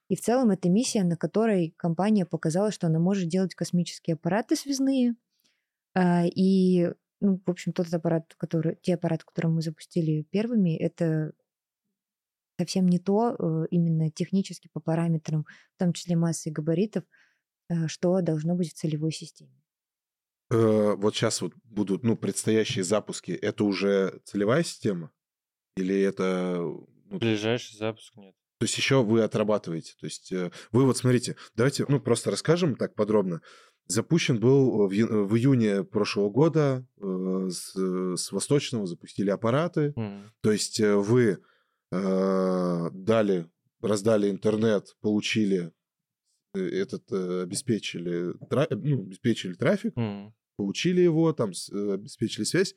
И 0.10 0.16
в 0.16 0.22
целом 0.22 0.50
это 0.52 0.70
миссия, 0.70 1.04
на 1.04 1.18
которой 1.18 1.74
компания 1.78 2.26
показала, 2.26 2.72
что 2.72 2.88
она 2.88 3.00
может 3.00 3.28
делать 3.30 3.56
космические 3.56 4.16
аппараты 4.16 4.56
связные. 4.56 5.16
А, 5.96 6.26
И, 6.28 6.90
ну, 7.22 7.42
в 7.46 7.50
общем, 7.50 7.74
тот 7.74 7.94
аппарат, 7.94 8.34
который, 8.38 8.78
те 8.82 8.96
аппараты, 8.96 9.26
которые 9.26 9.52
мы 9.54 9.62
запустили 9.62 10.24
первыми, 10.32 10.76
это 10.78 11.34
совсем 12.60 12.90
не 12.90 13.00
то, 13.00 13.36
э, 13.40 13.66
именно 13.72 14.12
технически 14.12 14.70
по 14.74 14.82
параметрам, 14.82 15.46
в 15.76 15.80
том 15.80 15.94
числе 15.94 16.18
массы 16.18 16.50
и 16.50 16.52
габаритов, 16.52 17.04
э, 17.70 17.88
что 17.88 18.22
должно 18.22 18.56
быть 18.56 18.72
в 18.72 18.74
целевой 18.74 19.14
системе. 19.14 19.62
Э, 20.52 20.96
вот 20.98 21.16
сейчас 21.16 21.42
вот 21.42 21.54
будут, 21.64 22.04
ну, 22.04 22.18
предстоящие 22.18 22.84
запуски. 22.84 23.32
Это 23.32 23.64
уже 23.64 24.20
целевая 24.26 24.64
система? 24.64 25.10
Или 25.78 26.02
это... 26.02 26.58
Ну, 26.58 27.18
Ближайший 27.18 27.78
запуск 27.78 28.14
нет. 28.18 28.36
То 28.60 28.66
есть 28.66 28.78
еще 28.78 29.04
вы 29.04 29.22
отрабатываете. 29.22 29.94
То 29.98 30.06
есть 30.06 30.34
вы 30.74 30.84
вот 30.84 30.98
смотрите, 30.98 31.38
давайте, 31.56 31.86
ну, 31.88 32.02
просто 32.02 32.30
расскажем 32.30 32.76
так 32.76 32.94
подробно. 32.94 33.42
Запущен 33.88 34.38
был 34.38 34.88
в, 34.88 34.92
в 34.92 35.38
июне 35.38 35.86
прошлого 35.86 36.30
года 36.30 36.86
с, 36.98 37.74
с 37.74 38.32
Восточного 38.34 38.86
запустили 38.86 39.30
аппараты. 39.30 39.94
Мгм. 39.96 40.34
То 40.42 40.52
есть 40.52 40.82
вы 40.82 41.40
дали, 41.92 43.48
раздали 43.82 44.30
интернет, 44.30 44.96
получили 45.02 45.72
э, 46.56 46.60
этот, 46.60 47.12
э, 47.12 47.44
обеспечили, 47.44 48.34
ну, 48.40 49.02
обеспечили 49.04 49.54
трафик, 49.54 49.96
Мгм. 49.96 50.34
получили 50.58 51.02
его, 51.02 51.32
там 51.34 51.52
э, 51.52 51.94
обеспечили 51.94 52.44
связь. 52.44 52.76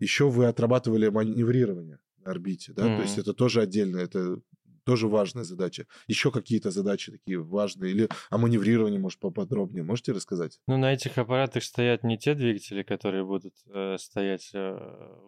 Еще 0.00 0.28
вы 0.28 0.46
отрабатывали 0.46 1.08
маневрирование 1.08 2.00
на 2.18 2.32
орбите, 2.32 2.72
да, 2.72 2.96
то 2.96 3.02
есть 3.02 3.16
это 3.16 3.32
тоже 3.32 3.60
отдельно, 3.62 3.98
это 3.98 4.40
тоже 4.82 5.06
важная 5.06 5.44
задача. 5.44 5.86
Еще 6.08 6.32
какие-то 6.32 6.72
задачи 6.72 7.12
такие 7.12 7.38
важные 7.38 7.92
или 7.92 8.08
о 8.30 8.38
маневрировании, 8.38 8.98
может, 8.98 9.20
поподробнее, 9.20 9.84
можете 9.84 10.10
рассказать? 10.12 10.58
Ну, 10.66 10.78
на 10.78 10.92
этих 10.92 11.16
аппаратах 11.18 11.62
стоят 11.62 12.02
не 12.02 12.18
те 12.18 12.34
двигатели, 12.34 12.82
которые 12.82 13.24
будут 13.24 13.54
э, 13.72 13.98
стоять 13.98 14.50
э, 14.52 14.76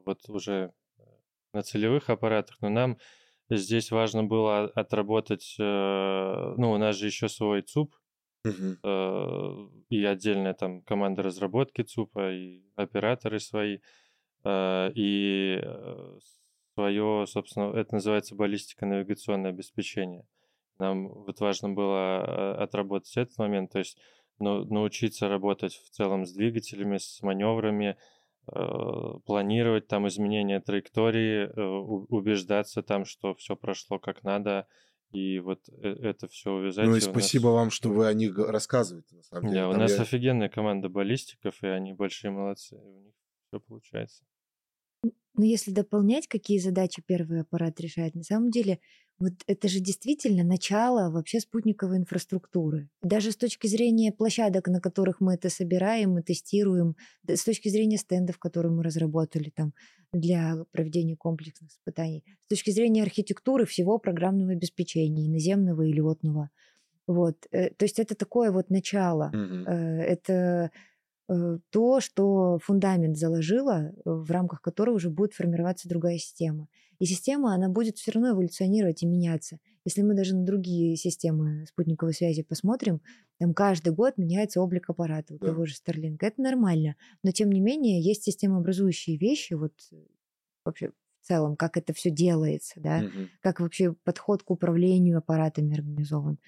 вот 0.04 0.28
уже 0.28 0.72
на 1.52 1.62
целевых 1.62 2.10
аппаратах, 2.10 2.56
но 2.60 2.68
нам 2.68 2.98
здесь 3.50 3.90
важно 3.90 4.24
было 4.24 4.64
отработать, 4.64 5.56
э, 5.58 6.54
ну, 6.56 6.72
у 6.72 6.78
нас 6.78 6.96
же 6.96 7.06
еще 7.06 7.28
свой 7.28 7.62
ЦУП, 7.62 7.94
э, 8.44 9.54
и 9.88 10.04
отдельная 10.04 10.54
там 10.54 10.82
команда 10.82 11.22
разработки 11.22 11.82
ЦУПа, 11.82 12.32
и 12.32 12.62
операторы 12.76 13.40
свои, 13.40 13.78
э, 14.44 14.90
и 14.94 15.60
свое, 16.74 17.26
собственно, 17.26 17.74
это 17.74 17.94
называется 17.94 18.34
баллистика 18.34 18.86
навигационное 18.86 19.50
обеспечение. 19.50 20.26
Нам 20.78 21.08
вот 21.08 21.40
важно 21.40 21.70
было 21.70 22.54
отработать 22.62 23.16
этот 23.16 23.36
момент, 23.38 23.72
то 23.72 23.80
есть 23.80 23.98
ну, 24.38 24.64
научиться 24.64 25.28
работать 25.28 25.74
в 25.74 25.90
целом 25.90 26.24
с 26.24 26.32
двигателями, 26.32 26.98
с 26.98 27.20
маневрами, 27.22 27.96
планировать 29.26 29.86
там 29.88 30.06
изменения 30.08 30.60
траектории, 30.60 31.46
э, 31.48 31.62
убеждаться 32.08 32.82
там, 32.82 33.04
что 33.04 33.34
все 33.34 33.56
прошло 33.56 33.98
как 33.98 34.22
надо, 34.24 34.66
и 35.10 35.38
вот 35.38 35.68
э- 35.68 35.96
это 36.02 36.28
все 36.28 36.52
увязать. 36.52 36.86
Ну 36.86 36.94
и 36.96 36.98
и 37.00 37.02
у 37.02 37.06
нас- 37.06 37.10
спасибо 37.12 37.48
вам, 37.48 37.70
что 37.70 37.88
вы 37.90 38.06
о 38.06 38.12
них 38.12 38.36
рассказываете, 38.38 39.16
на 39.16 39.22
самом 39.22 39.48
деле. 39.48 39.60
Да, 39.62 39.68
у 39.68 39.72
Там 39.72 39.80
нас 39.80 39.92
я- 39.96 40.02
офигенная 40.02 40.48
команда 40.48 40.88
баллистиков, 40.88 41.62
и 41.62 41.66
они 41.66 41.92
большие 41.94 42.30
молодцы, 42.30 42.76
и 42.76 42.78
у 42.78 43.00
них 43.00 43.14
все 43.48 43.60
получается. 43.60 44.24
Но 45.34 45.44
если 45.44 45.70
дополнять, 45.70 46.26
какие 46.26 46.58
задачи 46.58 47.02
первый 47.06 47.42
аппарат 47.42 47.78
решает, 47.80 48.14
на 48.14 48.24
самом 48.24 48.50
деле 48.50 48.80
вот 49.18 49.32
это 49.46 49.68
же 49.68 49.80
действительно 49.80 50.44
начало 50.44 51.10
вообще 51.10 51.40
спутниковой 51.40 51.98
инфраструктуры. 51.98 52.88
Даже 53.02 53.32
с 53.32 53.36
точки 53.36 53.66
зрения 53.66 54.12
площадок, 54.12 54.68
на 54.68 54.80
которых 54.80 55.20
мы 55.20 55.34
это 55.34 55.50
собираем 55.50 56.18
и 56.18 56.22
тестируем, 56.22 56.96
с 57.26 57.44
точки 57.44 57.68
зрения 57.68 57.98
стендов, 57.98 58.38
которые 58.38 58.72
мы 58.72 58.82
разработали 58.84 59.50
там 59.50 59.74
для 60.12 60.64
проведения 60.70 61.16
комплексных 61.16 61.70
испытаний, 61.70 62.24
с 62.44 62.46
точки 62.48 62.70
зрения 62.70 63.02
архитектуры 63.02 63.66
всего 63.66 63.98
программного 63.98 64.52
обеспечения, 64.52 65.28
наземного 65.28 65.82
и 65.82 65.92
летного. 65.92 66.50
Вот. 67.06 67.46
э, 67.50 67.70
То 67.70 67.84
есть 67.84 67.98
это 67.98 68.14
такое 68.14 68.52
вот 68.52 68.70
начало. 68.70 69.32
Э, 69.34 70.02
Это 70.02 70.70
э, 71.28 71.58
то, 71.70 72.00
что 72.00 72.58
фундамент 72.62 73.16
заложила, 73.16 73.92
в 74.04 74.30
рамках 74.30 74.60
которого 74.60 74.96
уже 74.96 75.10
будет 75.10 75.34
формироваться 75.34 75.88
другая 75.88 76.18
система. 76.18 76.68
И 76.98 77.04
система, 77.06 77.54
она 77.54 77.68
будет 77.68 77.96
все 77.98 78.10
равно 78.12 78.30
эволюционировать 78.30 79.02
и 79.02 79.06
меняться. 79.06 79.58
Если 79.84 80.02
мы 80.02 80.14
даже 80.14 80.34
на 80.36 80.44
другие 80.44 80.96
системы 80.96 81.66
спутниковой 81.66 82.12
связи 82.14 82.42
посмотрим, 82.42 83.00
там 83.38 83.54
каждый 83.54 83.92
год 83.92 84.18
меняется 84.18 84.60
облик 84.60 84.90
аппарата 84.90 85.34
у 85.34 85.38
Да. 85.40 85.40
того 85.40 85.64
же 85.64 85.74
Starlink. 85.74 86.18
Это 86.20 86.42
нормально. 86.42 86.96
Но 87.22 87.30
тем 87.30 87.50
не 87.50 87.60
менее 87.60 88.00
есть 88.02 88.24
системообразующие 88.24 89.16
вещи, 89.16 89.54
вот 89.54 89.74
вообще 90.64 90.90
в 90.90 91.26
целом, 91.26 91.56
как 91.56 91.76
это 91.76 91.92
все 91.92 92.10
делается, 92.10 92.80
да, 92.80 93.04
Мгм. 93.04 93.28
как 93.40 93.60
вообще 93.60 93.92
подход 93.92 94.42
к 94.42 94.50
управлению 94.50 95.18
аппаратами 95.18 95.74
организован, 95.74 96.38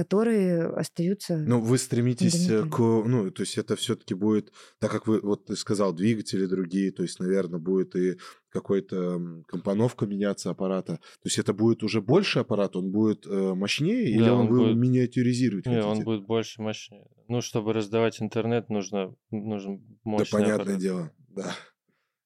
которые 0.00 0.66
остаются 0.68 1.36
Ну, 1.36 1.60
вы 1.60 1.76
стремитесь 1.76 2.48
э, 2.48 2.62
к, 2.64 2.78
ну, 2.78 3.30
то 3.30 3.42
есть 3.42 3.58
это 3.58 3.76
все-таки 3.76 4.14
будет, 4.14 4.50
так 4.78 4.90
как 4.90 5.06
вы, 5.06 5.20
вот 5.20 5.44
ты 5.44 5.56
сказал, 5.56 5.92
двигатели 5.92 6.46
другие, 6.46 6.90
то 6.90 7.02
есть, 7.02 7.20
наверное, 7.20 7.60
будет 7.60 7.94
и 7.96 8.16
какой-то 8.48 9.20
компоновка 9.46 10.06
меняться 10.06 10.48
аппарата. 10.48 10.96
То 10.96 11.26
есть 11.26 11.38
это 11.38 11.52
будет 11.52 11.82
уже 11.82 12.00
больше 12.00 12.38
аппарат, 12.38 12.76
он 12.76 12.90
будет 12.90 13.26
э, 13.26 13.54
мощнее, 13.54 14.08
или 14.10 14.24
Да, 14.24 14.34
он, 14.36 14.40
он 14.40 14.46
вы 14.48 14.58
будет- 14.60 14.76
миниатюризировать 14.78 15.66
Не, 15.66 15.82
он 15.84 16.02
будет 16.02 16.24
больше, 16.26 16.62
мощнее. 16.62 17.06
Ну, 17.28 17.42
чтобы 17.42 17.74
раздавать 17.74 18.22
интернет, 18.22 18.70
нужно, 18.70 19.14
нужен 19.30 19.80
Да, 19.80 19.94
мощный 20.04 20.32
понятное 20.32 20.54
аппарат. 20.62 20.78
дело, 20.80 21.12
да. 21.28 21.54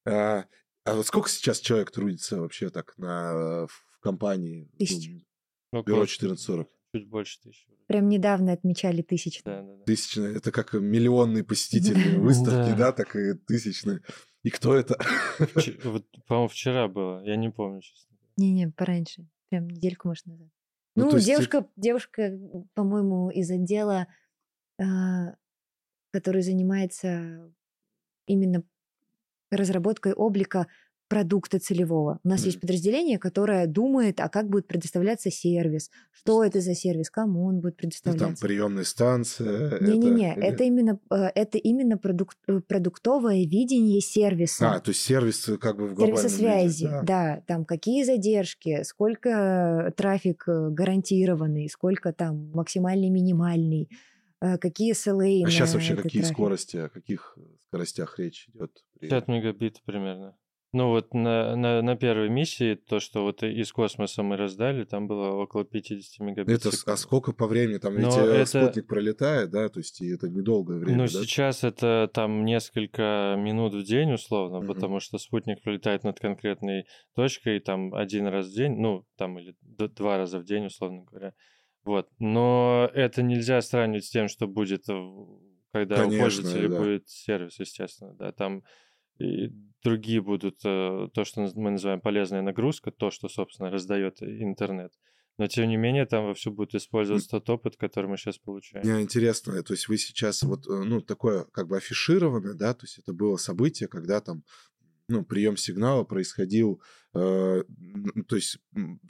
А, 0.07 0.45
а 0.85 0.95
вот 0.95 1.07
сколько 1.07 1.29
сейчас 1.29 1.59
человек 1.59 1.91
трудится 1.91 2.41
вообще 2.41 2.71
так 2.71 2.97
на, 2.99 3.67
в 3.67 3.99
компании? 4.01 4.71
Тысяча. 4.79 5.11
Бюро 5.73 6.03
1440. 6.03 6.69
Чуть 6.94 7.09
больше 7.09 7.40
тысячи. 7.40 7.66
Прям 7.88 8.09
недавно 8.09 8.52
отмечали 8.52 9.02
тысячу. 9.02 9.42
Да, 9.44 9.62
да, 9.62 9.74
да. 9.76 9.83
Тысячные, 9.85 10.37
это 10.37 10.52
как 10.52 10.74
миллионные 10.74 11.42
посетители 11.42 12.16
выставки, 12.18 12.78
Да. 12.78 12.92
так 12.92 13.16
и 13.16 13.35
тысячные. 13.35 14.00
И 14.44 14.50
кто 14.50 14.76
это? 14.76 14.96
По-моему, 16.28 16.46
вчера 16.48 16.87
было. 16.87 17.24
Я 17.24 17.35
не 17.35 17.50
помню, 17.50 17.80
честно. 17.80 18.16
Не-не, 18.37 18.68
пораньше. 18.68 19.26
Прям 19.48 19.66
недельку, 19.68 20.07
может, 20.07 20.24
назад. 20.26 20.48
Ну, 20.94 21.11
Ну, 21.11 21.18
девушка, 21.18 21.66
девушка, 21.74 22.38
по-моему, 22.74 23.28
из 23.30 23.50
отдела, 23.50 24.07
а, 24.80 25.35
который 26.12 26.42
занимается 26.42 27.52
именно 28.26 28.62
разработкой 29.50 30.12
облика 30.12 30.68
продукта 31.09 31.59
целевого. 31.59 32.19
У 32.25 32.29
нас 32.29 32.45
есть 32.45 32.57
Мгм. 32.57 32.61
подразделение, 32.62 33.19
которое 33.19 33.67
думает, 33.67 34.21
а 34.21 34.29
как 34.29 34.49
будет 34.49 34.67
предоставляться 34.67 35.31
сервис, 35.31 35.90
что 36.12 36.43
это 36.43 36.61
за 36.61 36.75
сервис, 36.75 37.11
кому 37.11 37.45
он 37.45 37.57
будет 37.61 37.64
Ну, 37.64 37.71
там 37.71 37.79
предоставляться. 37.79 38.47
приемная 38.47 38.85
станция. 38.85 39.79
Не-не-не, 39.81 40.35
или- 40.35 40.43
это 40.47 40.64
именно, 40.64 40.99
э, 41.11 41.14
это 41.35 41.59
именно 41.59 41.97
продук- 41.99 42.37
э, 42.49 42.61
продуктовое 42.67 43.45
видение 43.45 44.01
сервиса. 44.01 44.73
А, 44.73 44.81
то 44.81 44.90
есть 44.90 45.01
сервис 45.03 45.49
э, 45.49 45.59
как 45.59 45.77
бы 45.77 45.88
в 45.88 45.95
глобальном 45.95 46.17
Сервисы 46.17 46.37
виде, 46.38 46.49
связи, 46.51 46.85
да. 46.87 47.03
да. 47.03 47.43
там 47.47 47.64
какие 47.64 48.03
задержки, 48.05 48.83
сколько 48.85 49.93
трафик 49.97 50.45
э, 50.49 50.71
гарантированный, 50.71 51.69
сколько 51.69 52.12
там 52.12 52.51
максимальный, 52.55 53.11
минимальный, 53.11 53.88
э, 54.40 54.59
какие 54.59 54.93
SLA 54.95 55.45
А 55.47 55.51
сейчас 55.51 55.75
вообще 55.75 55.97
какие 55.97 56.23
трафик. 56.23 56.35
скорости, 56.37 56.77
о 56.79 56.88
каких 56.88 57.37
скоростях 57.67 58.19
речь 58.19 58.49
идет? 58.55 58.73
при- 58.99 59.09
50 59.09 59.29
мегабит 59.29 59.81
примерно. 59.85 60.35
Ну 60.75 60.89
вот 60.89 61.15
на, 61.15 61.55
на, 61.55 61.83
на 61.83 61.97
первой 61.97 62.29
миссии, 62.29 62.75
то, 62.75 62.99
что 62.99 63.23
вот 63.23 63.45
из 63.45 63.73
космоса 63.73 64.25
мы 64.25 64.37
раздали, 64.37 64.83
там 64.83 65.07
было 65.07 65.31
около 65.31 65.65
50 65.65 66.19
мегабит. 66.19 66.51
Это 66.67 66.71
а 66.87 66.97
сколько 66.97 67.33
по 67.33 67.47
времени? 67.47 67.79
Там 67.79 67.95
ведь 67.95 68.07
Но 68.07 68.21
э, 68.27 68.39
это- 68.39 68.47
спутник 68.47 68.89
пролетает, 68.89 69.51
да, 69.51 69.69
то 69.69 69.79
есть 69.79 70.01
и 70.01 70.09
это 70.13 70.29
недолгое 70.29 70.79
время, 70.79 70.97
Ну, 70.97 71.03
да? 71.05 71.09
сейчас 71.11 71.63
это 71.63 72.11
там 72.13 72.45
несколько 72.45 73.37
минут 73.39 73.73
в 73.75 73.85
день, 73.85 74.15
условно, 74.15 74.59
Мгм. 74.59 74.67
потому 74.67 74.99
что 74.99 75.17
спутник 75.19 75.63
пролетает 75.63 76.03
над 76.03 76.19
конкретной 76.19 76.87
точкой, 77.15 77.61
там 77.61 77.95
один 77.95 78.27
раз 78.27 78.49
в 78.49 78.55
день, 78.57 78.73
ну, 78.77 79.07
там 79.17 79.39
или 79.39 79.55
два 79.63 80.19
раза 80.19 80.41
в 80.41 80.45
день, 80.45 80.67
условно 80.67 81.05
говоря. 81.09 81.35
Вот. 81.85 82.09
Но 82.19 82.91
это 82.95 83.23
нельзя 83.23 83.61
сравнивать 83.63 84.07
с 84.07 84.11
тем, 84.11 84.27
что 84.27 84.49
будет, 84.49 84.87
когда 85.73 85.97
Конечно, 85.99 86.17
у 86.17 86.21
пользователя 86.21 86.69
да. 86.69 86.79
будет 86.81 87.09
сервис, 87.09 87.61
естественно, 87.61 88.13
да, 88.15 88.33
там 88.33 88.65
и 89.18 89.53
другие 89.83 90.20
будут, 90.20 90.61
э, 90.64 91.09
то, 91.12 91.24
что 91.24 91.50
мы 91.55 91.70
называем 91.70 92.00
полезная 92.00 92.42
нагрузка, 92.42 92.90
то, 92.90 93.11
что, 93.11 93.29
собственно, 93.29 93.70
раздает 93.70 94.22
интернет. 94.22 94.92
Но, 95.37 95.48
тем 95.48 95.68
не 95.68 95.77
менее, 95.77 96.07
там 96.07 96.27
вовсю 96.27 96.53
будет 96.53 96.74
использоваться 96.74 97.29
тот 97.29 97.50
опыт, 97.50 97.77
который 97.77 98.09
мы 98.09 98.16
сейчас 98.16 98.38
получаем. 98.38 98.87
Мне 98.87 99.03
интересно, 99.03 99.61
то 99.62 99.74
есть 99.74 99.88
вы 99.88 99.98
сейчас 99.98 100.42
вот, 100.42 100.66
э, 100.66 100.83
ну, 100.85 101.00
такое 101.00 101.44
как 101.53 101.68
бы 101.68 101.77
афишированное, 101.77 102.55
да, 102.55 102.72
то 102.74 102.85
есть 102.85 102.98
это 102.98 103.12
было 103.12 103.37
событие, 103.37 103.88
когда 103.88 104.20
там, 104.20 104.44
ну, 105.09 105.24
прием 105.24 105.57
сигнала 105.57 106.05
происходил, 106.05 106.81
э, 107.14 107.64
то 108.29 108.37
есть 108.37 108.59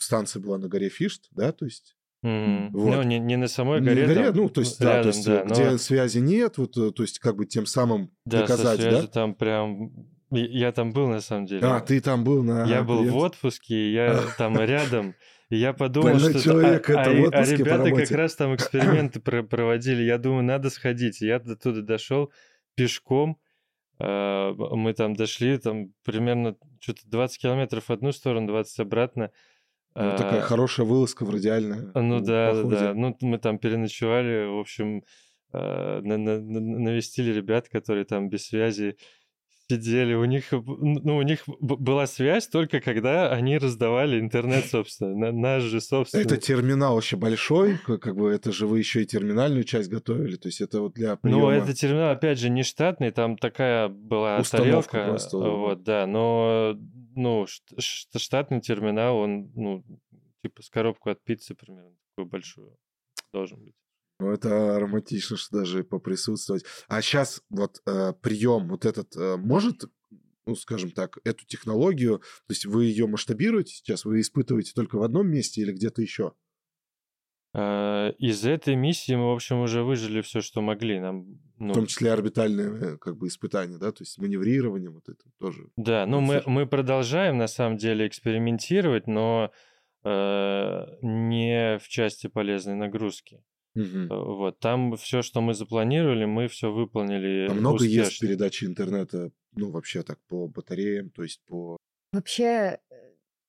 станция 0.00 0.40
была 0.40 0.58
на 0.58 0.68
горе 0.68 0.88
Фишт, 0.88 1.28
да, 1.30 1.52
то 1.52 1.66
есть 1.66 1.94
Мгм. 2.24 2.70
Вот. 2.72 2.94
Ну, 2.96 3.02
не, 3.02 3.18
не 3.18 3.36
на 3.36 3.48
самой 3.48 3.80
горе, 3.82 4.06
на 4.06 4.14
горе, 4.14 4.26
там, 4.32 4.36
ну, 4.36 4.48
то 4.48 4.60
есть, 4.62 4.80
да, 4.80 4.86
то 4.86 4.96
рядом, 4.96 5.08
есть, 5.08 5.26
да, 5.26 5.40
э, 5.40 5.44
где 5.44 5.70
но- 5.72 5.78
связи 5.78 6.18
нет, 6.18 6.56
вот, 6.56 6.74
э, 6.78 6.90
то 6.90 7.02
есть 7.02 7.18
как 7.18 7.36
бы 7.36 7.44
тем 7.44 7.66
самым 7.66 8.10
да, 8.24 8.46
со 8.46 8.54
доказать, 8.56 8.80
связью 8.80 9.02
да? 9.02 9.08
там 9.08 9.34
прям... 9.34 9.90
Я 10.30 10.46
я 10.46 10.72
там 10.72 10.92
был, 10.92 11.08
на 11.08 11.20
самом 11.20 11.44
деле. 11.44 11.60
А, 11.66 11.80
ты 11.80 12.00
там 12.00 12.24
был 12.24 12.42
на... 12.42 12.64
Я 12.64 12.82
был 12.82 13.04
в 13.04 13.08
прием- 13.08 13.16
отпуске, 13.16 13.92
я 13.92 14.18
там 14.38 14.58
рядом, 14.58 15.14
И 15.50 15.56
я 15.56 15.74
подумал, 15.74 16.12
Больной 16.12 16.30
что... 16.30 16.42
человек 16.42 16.88
а, 16.88 16.92
это 16.92 17.10
а, 17.10 17.14
в 17.14 17.34
а 17.34 17.42
ребята 17.44 17.90
как 17.90 18.10
раз 18.12 18.34
там 18.36 18.54
эксперименты 18.54 19.20
про- 19.20 19.42
проводили. 19.42 20.02
Я 20.02 20.16
думаю, 20.16 20.44
надо 20.44 20.70
сходить. 20.70 21.20
Я 21.20 21.38
до 21.40 21.56
туда 21.56 21.82
дошел 21.82 22.32
пешком. 22.74 23.36
А, 23.98 24.52
Мы 24.54 24.94
там 24.94 25.14
дошли, 25.14 25.58
там 25.58 25.92
примерно 26.04 26.56
что-то 26.80 27.02
20 27.04 27.38
километров 27.38 27.84
в 27.88 27.92
одну 27.92 28.12
сторону, 28.12 28.46
20 28.48 28.80
обратно. 28.80 29.30
Ну, 29.96 30.16
такая 30.16 30.40
А, 30.40 30.42
хорошая 30.42 30.86
вылазка 30.86 31.24
в 31.24 31.30
радиальное. 31.30 31.90
Ну 31.94 32.18
в 32.18 32.22
да, 32.22 32.52
да, 32.52 32.62
походе. 32.62 32.76
да. 32.80 32.94
Ну, 32.94 33.16
мы 33.20 33.38
там 33.38 33.58
переночевали, 33.58 34.46
в 34.46 34.58
общем, 34.58 35.04
на- 35.52 36.02
навестили 36.02 37.32
ребят, 37.32 37.68
которые 37.68 38.04
там 38.04 38.28
без 38.28 38.46
связи 38.46 38.96
сидели. 39.68 40.14
У 40.14 40.24
них, 40.24 40.52
ну, 40.52 41.16
у 41.16 41.22
них 41.22 41.42
была 41.46 42.06
связь 42.06 42.48
только 42.48 42.80
когда 42.80 43.32
они 43.32 43.58
раздавали 43.58 44.20
интернет, 44.20 44.66
собственно. 44.66 45.14
На- 45.14 45.32
Наш 45.32 45.62
же 45.62 45.80
собственный. 45.80 46.24
Это 46.24 46.36
терминал 46.36 46.98
еще 46.98 47.16
большой, 47.16 47.78
как 47.78 48.14
бы 48.16 48.30
это 48.30 48.52
же 48.52 48.66
вы 48.66 48.78
еще 48.78 49.02
и 49.02 49.06
терминальную 49.06 49.64
часть 49.64 49.90
готовили, 49.90 50.36
то 50.36 50.48
есть 50.48 50.60
это 50.60 50.80
вот 50.80 50.94
для 50.94 51.16
приема. 51.16 51.40
Ну, 51.42 51.48
это 51.50 51.74
терминал, 51.74 52.10
опять 52.12 52.38
же, 52.38 52.50
не 52.50 52.62
штатный, 52.62 53.10
там 53.10 53.36
такая 53.36 53.88
была 53.88 54.38
Установка 54.38 54.90
тарелка. 54.92 55.10
просто. 55.10 55.38
Вот, 55.38 55.82
да, 55.82 56.06
но, 56.06 56.76
ну, 57.14 57.46
штатный 57.78 58.60
терминал, 58.60 59.16
он, 59.18 59.50
ну, 59.54 59.84
типа 60.42 60.62
с 60.62 60.68
коробку 60.70 61.10
от 61.10 61.22
пиццы 61.24 61.54
примерно 61.54 61.90
такую 62.16 62.30
большую 62.30 62.76
должен 63.32 63.64
быть. 63.64 63.74
Ну, 64.20 64.30
это 64.30 64.78
романтично, 64.78 65.36
что 65.36 65.58
даже 65.58 65.82
поприсутствовать. 65.82 66.64
А 66.88 67.02
сейчас 67.02 67.42
вот 67.50 67.82
прием 67.84 68.68
вот 68.68 68.84
этот 68.84 69.16
э, 69.16 69.36
может, 69.36 69.84
ну, 70.46 70.54
скажем 70.54 70.90
так, 70.90 71.18
эту 71.24 71.44
технологию, 71.46 72.18
то 72.18 72.50
есть 72.50 72.66
вы 72.66 72.84
ее 72.86 73.06
масштабируете 73.06 73.74
сейчас, 73.74 74.04
вы 74.04 74.20
испытываете 74.20 74.72
только 74.74 74.96
в 74.96 75.02
одном 75.02 75.28
месте 75.28 75.62
или 75.62 75.72
где-то 75.72 76.02
еще? 76.02 76.32
А, 77.56 78.10
Из 78.18 78.44
этой 78.44 78.74
миссии 78.74 79.14
мы, 79.14 79.30
в 79.30 79.34
общем, 79.34 79.60
уже 79.60 79.84
выжили 79.84 80.20
все, 80.22 80.40
что 80.40 80.60
могли. 80.60 80.98
Нам, 80.98 81.22
В 81.24 81.60
ну, 81.60 81.74
том 81.74 81.86
числе 81.86 82.12
орбитальные 82.12 82.94
э, 82.94 82.98
как 82.98 83.16
бы 83.16 83.28
испытания, 83.28 83.78
да, 83.78 83.92
то 83.92 84.02
есть 84.02 84.18
маневрирование 84.18 84.90
вот 84.90 85.08
это 85.08 85.22
тоже. 85.38 85.68
да, 85.76 86.04
ну 86.04 86.20
мы, 86.20 86.42
мы 86.46 86.66
продолжаем 86.66 87.38
на 87.38 87.46
самом 87.46 87.78
деле 87.78 88.08
экспериментировать, 88.08 89.06
но 89.06 89.52
э, 90.04 90.86
не 91.02 91.78
в 91.78 91.88
части 91.88 92.26
полезной 92.26 92.74
нагрузки. 92.74 93.40
Э, 93.76 94.06
Вот 94.08 94.58
там 94.60 94.96
все, 94.96 95.22
что 95.22 95.40
мы 95.40 95.54
запланировали, 95.54 96.24
мы 96.24 96.48
все 96.48 96.72
выполнили. 96.72 97.48
А 97.50 97.54
много 97.54 97.84
есть 97.84 98.12
успешно. 98.12 98.28
передачи 98.28 98.64
интернета, 98.64 99.30
ну, 99.56 99.70
вообще 99.70 100.02
так, 100.02 100.18
по 100.28 100.48
батареям, 100.48 101.10
то 101.10 101.22
есть 101.22 101.40
по... 101.46 101.76
Вообще, 102.12 102.78
э, 102.90 102.94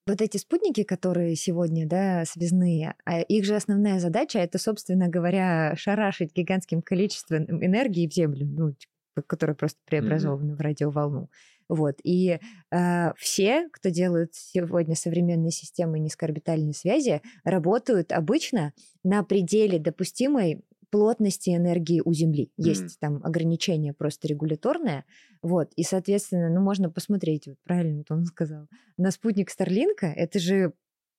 вот 0.08 0.22
эти 0.22 0.38
спутники, 0.38 0.84
которые 0.84 1.36
сегодня, 1.36 1.88
да, 1.88 2.26
связные, 2.26 2.96
а 3.06 3.22
их 3.22 3.46
же 3.46 3.56
основная 3.56 4.00
задача 4.00 4.40
это, 4.40 4.58
собственно 4.58 5.08
говоря, 5.08 5.76
шарашить 5.76 6.34
гигантским 6.36 6.82
количеством 6.82 7.44
энергии 7.64 8.08
в 8.08 8.14
Землю, 8.14 8.46
ну, 8.46 8.72
типа, 8.72 9.28
которая 9.28 9.56
просто 9.56 9.80
преобразована 9.86 10.56
в 10.56 10.62
радиоволну. 10.62 11.30
Вот. 11.70 11.96
И 12.04 12.40
э, 12.72 13.14
все, 13.18 13.70
кто 13.72 13.90
делают 13.90 14.34
сегодня 14.34 14.96
современные 14.96 15.52
системы 15.52 16.00
низкоорбитальной 16.00 16.74
связи, 16.74 17.22
работают 17.44 18.12
обычно 18.12 18.74
на 19.04 19.24
пределе 19.24 19.80
допустимой 19.80 20.62
плотности 20.92 21.50
энергии 21.50 22.02
у 22.06 22.14
Земли. 22.14 22.52
Есть 22.58 22.82
Мгм. 22.84 22.90
там 23.00 23.26
ограничение 23.26 23.94
просто 23.94 24.28
регуляторное. 24.28 25.04
Вот. 25.42 25.72
И, 25.76 25.84
соответственно, 25.84 26.50
ну, 26.50 26.62
можно 26.62 26.90
посмотреть, 26.90 27.48
вот 27.48 27.58
правильно 27.64 28.04
он 28.10 28.26
сказал, 28.26 28.68
на 28.98 29.12
спутник 29.12 29.50
Старлинка 29.50 30.06
это 30.08 30.40
же 30.40 30.74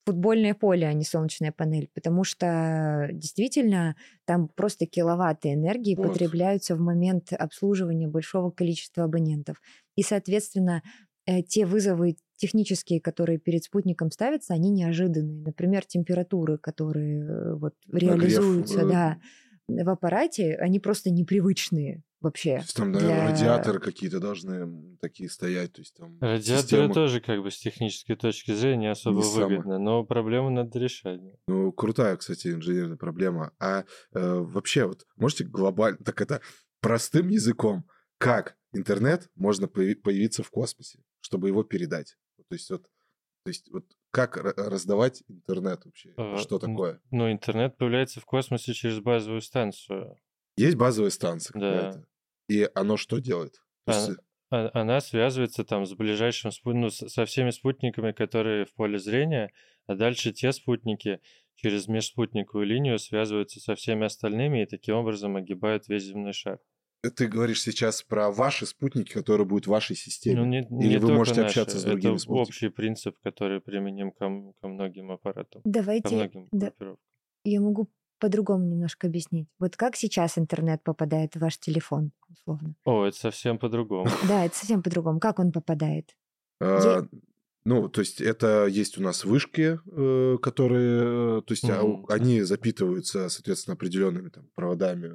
футбольное 0.06 0.54
поле, 0.54 0.86
а 0.86 0.92
не 0.92 1.04
солнечная 1.04 1.50
панель, 1.50 1.90
потому 1.92 2.22
что 2.22 3.08
действительно 3.12 3.96
там 4.24 4.48
просто 4.48 4.86
киловатты 4.86 5.52
энергии 5.52 5.96
Вот. 5.96 6.12
потребляются 6.12 6.76
в 6.76 6.80
момент 6.80 7.32
обслуживания 7.32 8.06
большого 8.06 8.50
количества 8.50 9.04
абонентов. 9.04 9.60
И, 9.96 10.02
соответственно, 10.02 10.82
э, 11.26 11.42
те 11.42 11.66
вызовы 11.66 12.16
технические, 12.36 13.00
которые 13.00 13.38
перед 13.38 13.64
спутником 13.64 14.12
ставятся, 14.12 14.54
они 14.54 14.70
неожиданные. 14.70 15.42
Например, 15.42 15.84
температуры, 15.84 16.58
которые 16.58 17.24
э, 17.24 17.54
вот 17.54 17.74
Нагрев, 17.88 18.20
реализуются, 18.20 18.80
э, 18.82 18.88
да, 18.88 19.18
в 19.68 19.88
аппарате, 19.90 20.54
они 20.56 20.78
просто 20.78 21.10
непривычные 21.10 22.02
То 22.26 22.28
вообще. 22.30 22.54
есть 22.54 22.76
там, 22.76 22.90
наверное, 22.92 23.16
для- 23.20 23.30
радиаторы 23.30 23.78
какие-то 23.78 24.18
должны 24.18 24.96
такие 25.00 25.30
стоять, 25.30 25.72
то 25.74 25.80
есть 25.80 25.94
там... 25.94 26.18
Радиаторы 26.20 26.62
система- 26.82 26.94
тоже 26.94 27.20
как 27.20 27.42
бы 27.42 27.50
с 27.50 27.58
технической 27.58 28.16
точки 28.16 28.52
зрения 28.52 28.90
особо 28.90 29.18
Не 29.18 29.22
самое. 29.22 29.48
выгодно, 29.48 29.78
но 29.78 30.04
проблему 30.04 30.50
надо 30.50 30.78
решать. 30.78 31.20
Ну, 31.46 31.70
крутая, 31.72 32.16
кстати, 32.16 32.48
инженерная 32.48 32.96
проблема. 32.96 33.52
А 33.60 33.80
э, 33.80 33.84
вообще, 34.14 34.86
вот 34.86 35.06
можете 35.16 35.44
глобально, 35.44 35.98
так 35.98 36.20
это 36.20 36.40
простым 36.80 37.28
языком, 37.28 37.84
как 38.18 38.56
интернет 38.72 39.28
можно 39.36 39.66
появи- 39.66 39.94
появиться 39.94 40.42
в 40.42 40.50
космосе, 40.50 40.98
чтобы 41.20 41.48
его 41.48 41.62
передать? 41.62 42.16
То 42.48 42.54
есть 42.54 42.70
вот, 42.70 42.82
то 43.44 43.48
есть 43.50 43.70
вот 43.70 43.84
как 44.10 44.36
ра- 44.36 44.54
раздавать 44.56 45.22
интернет 45.28 45.84
вообще? 45.84 46.12
Э, 46.16 46.36
Что 46.38 46.58
такое? 46.58 47.00
Ну, 47.10 47.30
интернет 47.30 47.76
появляется 47.76 48.20
в 48.20 48.24
космосе 48.24 48.72
через 48.72 48.98
базовую 49.00 49.42
станцию. 49.42 50.16
Есть 50.56 50.76
базовая 50.76 51.10
станция 51.10 51.52
Да. 51.58 51.60
какая-то, 51.60 52.06
и 52.48 52.68
оно 52.74 52.96
что 52.96 53.18
делает? 53.18 53.60
А, 53.86 53.92
есть, 53.92 54.10
э, 54.10 54.14
А- 54.50 54.70
Она 54.74 55.00
связывается 55.00 55.64
там 55.64 55.86
с 55.86 55.92
ближайшим 55.94 56.50
ну, 56.64 56.88
со 56.90 57.24
всеми 57.24 57.50
спутниками, 57.50 58.12
которые 58.12 58.64
в 58.64 58.72
поле 58.74 58.98
зрения, 58.98 59.50
а 59.86 59.96
дальше 59.96 60.32
те 60.32 60.52
спутники 60.52 61.20
через 61.56 61.88
межспутниковую 61.88 62.66
линию 62.66 62.98
связываются 63.00 63.58
со 63.58 63.74
всеми 63.74 64.04
остальными 64.06 64.62
и 64.62 64.66
таким 64.66 64.96
образом 64.96 65.34
огибают 65.36 65.88
весь 65.88 66.04
земной 66.04 66.32
шар. 66.32 66.60
ты 67.14 67.26
говоришь 67.26 67.62
сейчас 67.62 68.02
про 68.02 68.30
ваши 68.30 68.66
спутники, 68.66 69.12
которые 69.12 69.46
будут 69.46 69.66
в 69.66 69.70
вашей 69.70 69.96
системе? 69.96 70.42
Ну, 70.42 70.46
не, 70.46 70.60
Или 70.60 70.96
не 70.98 71.04
вы 71.04 71.12
можете 71.12 71.40
наши, 71.40 71.60
общаться 71.60 71.78
с 71.78 71.84
другими 71.84 72.14
Это 72.14 72.20
спутниками? 72.20 72.48
общий 72.48 72.68
принцип, 72.68 73.18
который 73.22 73.60
применим 73.60 74.10
ко, 74.12 74.30
ко 74.60 74.68
многим 74.68 75.10
аппаратам, 75.10 75.62
ко 75.62 75.68
Давайте, 75.70 76.16
многим 76.16 76.48
да, 76.52 76.72
я 77.44 77.60
могу 77.60 77.88
по-другому 78.18 78.64
немножко 78.64 79.06
объяснить. 79.06 79.48
Вот 79.58 79.76
как 79.76 79.96
сейчас 79.96 80.38
интернет 80.38 80.82
попадает 80.82 81.34
в 81.34 81.40
ваш 81.40 81.58
телефон, 81.58 82.12
условно? 82.28 82.74
О, 82.84 83.04
это 83.04 83.16
совсем 83.16 83.58
по-другому. 83.58 84.04
Да, 84.28 84.44
это 84.44 84.56
совсем 84.56 84.82
по-другому. 84.82 85.20
Как 85.20 85.38
он 85.38 85.52
попадает? 85.52 86.16
А, 86.60 87.02
Ну, 87.64 87.88
то 87.88 88.00
есть 88.00 88.20
это 88.20 88.66
есть 88.66 88.96
у 88.96 89.02
нас 89.02 89.24
вышки, 89.24 89.80
э, 89.90 90.38
которые, 90.40 91.38
э, 91.38 91.42
то 91.42 91.52
есть 91.52 91.64
у- 91.64 91.72
Мгм. 91.72 92.06
они 92.08 92.42
запитываются, 92.42 93.28
соответственно, 93.28 93.74
определенными 93.74 94.28
там 94.28 94.48
проводами, 94.54 95.12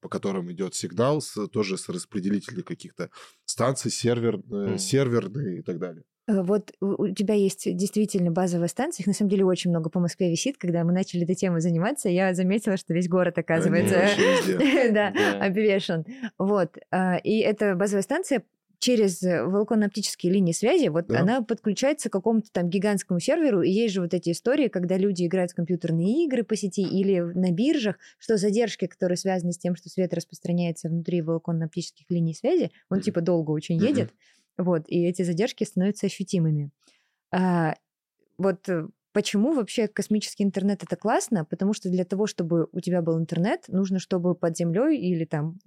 по- 0.00 0.08
которым 0.08 0.50
идет 0.52 0.74
сигнал, 0.74 1.20
с- 1.20 1.48
тоже 1.48 1.76
с 1.78 1.88
распределителей 1.88 2.62
каких-то 2.62 3.10
станций, 3.44 3.90
сервер, 3.90 4.38
Мгм. 4.46 4.78
серверные 4.78 5.58
и 5.58 5.62
так 5.62 5.78
далее. 5.78 6.02
Э, 6.28 6.42
Вот 6.42 6.72
у 6.80 7.08
тебя 7.08 7.34
есть 7.34 7.64
действительно 7.76 8.30
базовая 8.30 8.68
станция, 8.68 9.02
их 9.02 9.06
на 9.08 9.12
самом 9.12 9.30
деле 9.30 9.44
очень 9.44 9.70
много 9.70 9.90
по 9.90 9.98
Москве 9.98 10.30
висит. 10.30 10.56
Когда 10.56 10.84
мы 10.84 10.92
начали 10.92 11.24
этой 11.24 11.34
темой 11.34 11.60
заниматься, 11.60 12.08
я 12.08 12.32
заметила, 12.32 12.76
что 12.76 12.94
весь 12.94 13.08
город, 13.08 13.38
оказывается, 13.38 14.06
да, 14.92 15.12
обвешан. 15.44 16.04
Вот. 16.38 16.76
а, 16.92 17.16
И 17.16 17.38
эта 17.40 17.74
базовая 17.74 18.02
станция 18.02 18.44
через 18.82 19.22
э, 19.22 19.44
волоконно-оптические 19.44 20.32
линии 20.32 20.50
связи, 20.52 20.88
вот 20.88 21.06
Да. 21.06 21.20
она 21.20 21.40
подключается 21.42 22.10
к 22.10 22.12
какому-то 22.12 22.48
там 22.50 22.68
гигантскому 22.68 23.20
серверу, 23.20 23.62
и 23.62 23.70
есть 23.70 23.94
же 23.94 24.00
вот 24.00 24.12
эти 24.12 24.30
истории, 24.32 24.66
когда 24.66 24.96
люди 24.98 25.24
играют 25.24 25.52
в 25.52 25.54
компьютерные 25.54 26.24
игры 26.24 26.42
по 26.42 26.56
сети 26.56 26.82
или 26.82 27.20
на 27.20 27.52
биржах, 27.52 27.96
что 28.18 28.36
задержки, 28.36 28.88
которые 28.88 29.16
связаны 29.16 29.52
с 29.52 29.58
тем, 29.58 29.76
что 29.76 29.88
свет 29.88 30.12
распространяется 30.12 30.88
внутри 30.88 31.22
волоконно-оптических 31.22 32.06
линий 32.08 32.34
связи, 32.34 32.72
он 32.90 33.00
типа 33.00 33.20
долго 33.20 33.52
очень 33.52 33.76
едет, 33.80 34.10
вот, 34.58 34.82
и 34.88 35.04
эти 35.04 35.22
задержки 35.22 35.62
становятся 35.62 36.06
ощутимыми. 36.06 36.70
А, 37.30 37.76
вот 38.36 38.68
э, 38.68 38.88
почему 39.12 39.54
вообще 39.54 39.86
космический 39.86 40.42
интернет 40.42 40.82
это 40.82 40.96
классно? 40.96 41.44
Потому 41.44 41.72
что 41.72 41.88
для 41.88 42.04
того, 42.04 42.26
чтобы 42.26 42.66
у 42.72 42.80
тебя 42.80 43.00
был 43.00 43.16
интернет, 43.16 43.68
нужно, 43.68 44.00
чтобы 44.00 44.34
под 44.34 44.56
землей 44.56 44.98
или 44.98 45.24
там 45.24 45.60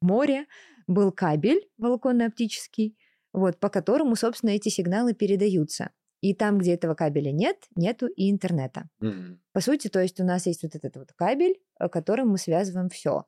море 0.00 0.46
был 0.86 1.12
кабель 1.12 1.68
волоконно-оптический, 1.78 2.96
вот, 3.32 3.58
по 3.58 3.68
которому, 3.68 4.16
собственно, 4.16 4.50
эти 4.50 4.68
сигналы 4.68 5.14
передаются. 5.14 5.90
И 6.20 6.34
там, 6.34 6.58
где 6.58 6.74
этого 6.74 6.94
кабеля 6.94 7.32
нет, 7.32 7.56
нету 7.76 8.06
и 8.06 8.30
интернета. 8.30 8.88
Мгм. 9.00 9.40
По 9.52 9.60
сути, 9.60 9.88
то 9.88 10.00
есть 10.00 10.20
у 10.20 10.24
нас 10.24 10.46
есть 10.46 10.62
вот 10.62 10.74
этот 10.74 10.96
вот 10.96 11.12
кабель, 11.12 11.58
которым 11.90 12.28
мы 12.28 12.38
связываем 12.38 12.90
все. 12.90 13.24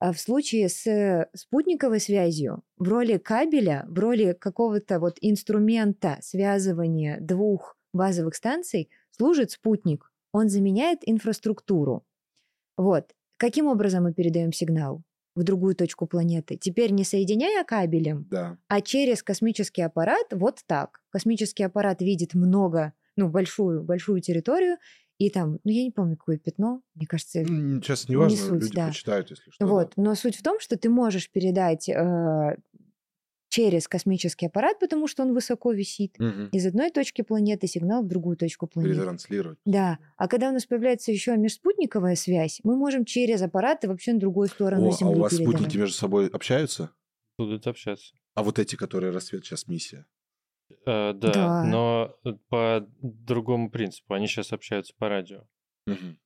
А 0.00 0.12
в 0.12 0.18
случае 0.18 0.68
с 0.68 1.28
спутниковой 1.34 2.00
связью 2.00 2.64
в 2.76 2.88
роли 2.88 3.18
кабеля, 3.18 3.84
в 3.86 3.96
роли 4.00 4.32
какого-то 4.32 4.98
вот 4.98 5.18
инструмента 5.20 6.18
связывания 6.20 7.18
двух 7.20 7.78
базовых 7.92 8.34
станций 8.34 8.90
служит 9.12 9.52
спутник. 9.52 10.10
Он 10.32 10.48
заменяет 10.48 10.98
инфраструктуру. 11.02 12.04
Вот. 12.76 13.12
Каким 13.36 13.68
образом 13.68 14.04
мы 14.04 14.12
передаем 14.12 14.52
сигнал 14.52 15.02
в 15.34 15.42
другую 15.42 15.74
точку 15.74 16.06
планеты? 16.06 16.56
Теперь 16.56 16.90
не 16.92 17.04
соединяя 17.04 17.64
кабелем, 17.64 18.26
Да. 18.30 18.58
а 18.68 18.80
через 18.80 19.22
космический 19.22 19.82
аппарат 19.82 20.26
вот 20.32 20.60
так. 20.66 21.00
Космический 21.10 21.64
аппарат 21.64 22.00
видит 22.02 22.34
много 22.34 22.92
ну, 23.16 23.28
большую, 23.28 23.82
большую 23.82 24.20
территорию, 24.20 24.78
и 25.18 25.28
там, 25.30 25.58
ну, 25.64 25.70
я 25.70 25.84
не 25.84 25.90
помню, 25.90 26.16
какое 26.16 26.38
пятно, 26.38 26.82
мне 26.94 27.06
кажется, 27.06 27.44
Ну, 27.46 27.80
Сейчас 27.82 28.08
не 28.08 28.16
важно, 28.16 28.36
суть, 28.38 28.62
люди 28.62 28.74
да. 28.74 28.88
почитают, 28.88 29.30
если 29.30 29.50
что. 29.50 29.64
да. 29.64 29.66
вот. 29.66 29.92
Но 29.96 30.14
суть 30.14 30.34
в 30.36 30.42
том, 30.42 30.58
что 30.58 30.76
ты 30.76 30.88
можешь 30.88 31.30
передать 31.30 31.88
э, 31.88 32.56
через 33.52 33.86
космический 33.86 34.46
аппарат, 34.46 34.78
потому 34.80 35.06
что 35.06 35.22
он 35.24 35.34
высоко 35.34 35.72
висит, 35.72 36.18
Мгм. 36.18 36.48
из 36.52 36.64
одной 36.66 36.90
точки 36.90 37.20
планеты 37.20 37.66
сигнал 37.66 38.02
в 38.02 38.08
другую 38.08 38.38
точку 38.38 38.66
планеты. 38.66 38.94
Перетранслировать. 38.94 39.58
Да, 39.66 39.98
а 40.16 40.26
когда 40.26 40.48
у 40.48 40.52
нас 40.54 40.64
появляется 40.64 41.12
еще 41.12 41.36
межспутниковая 41.36 42.16
связь, 42.16 42.60
мы 42.64 42.76
можем 42.76 43.04
через 43.04 43.42
аппараты 43.42 43.88
вообще 43.88 44.14
на 44.14 44.20
другую 44.20 44.48
сторону 44.48 44.86
О, 44.86 44.88
а 44.88 44.92
Земли 44.92 45.14
у 45.16 45.18
вас 45.18 45.32
передавать. 45.32 45.56
спутники 45.58 45.76
между 45.76 45.94
собой 45.94 46.28
общаются? 46.28 46.92
Будут 47.38 47.66
общаться. 47.66 48.14
А 48.34 48.42
вот 48.42 48.58
эти, 48.58 48.74
которые 48.76 49.12
рассвет 49.12 49.44
сейчас 49.44 49.68
миссия? 49.68 50.06
Э, 50.86 51.12
да, 51.12 51.32
Да. 51.32 51.64
но 51.64 52.16
э, 52.24 52.32
по 52.48 52.88
другому 53.02 53.70
принципу. 53.70 54.14
Они 54.14 54.28
сейчас 54.28 54.54
общаются 54.54 54.94
по 54.96 55.10
радио. 55.10 55.46
Мгм. 55.86 56.18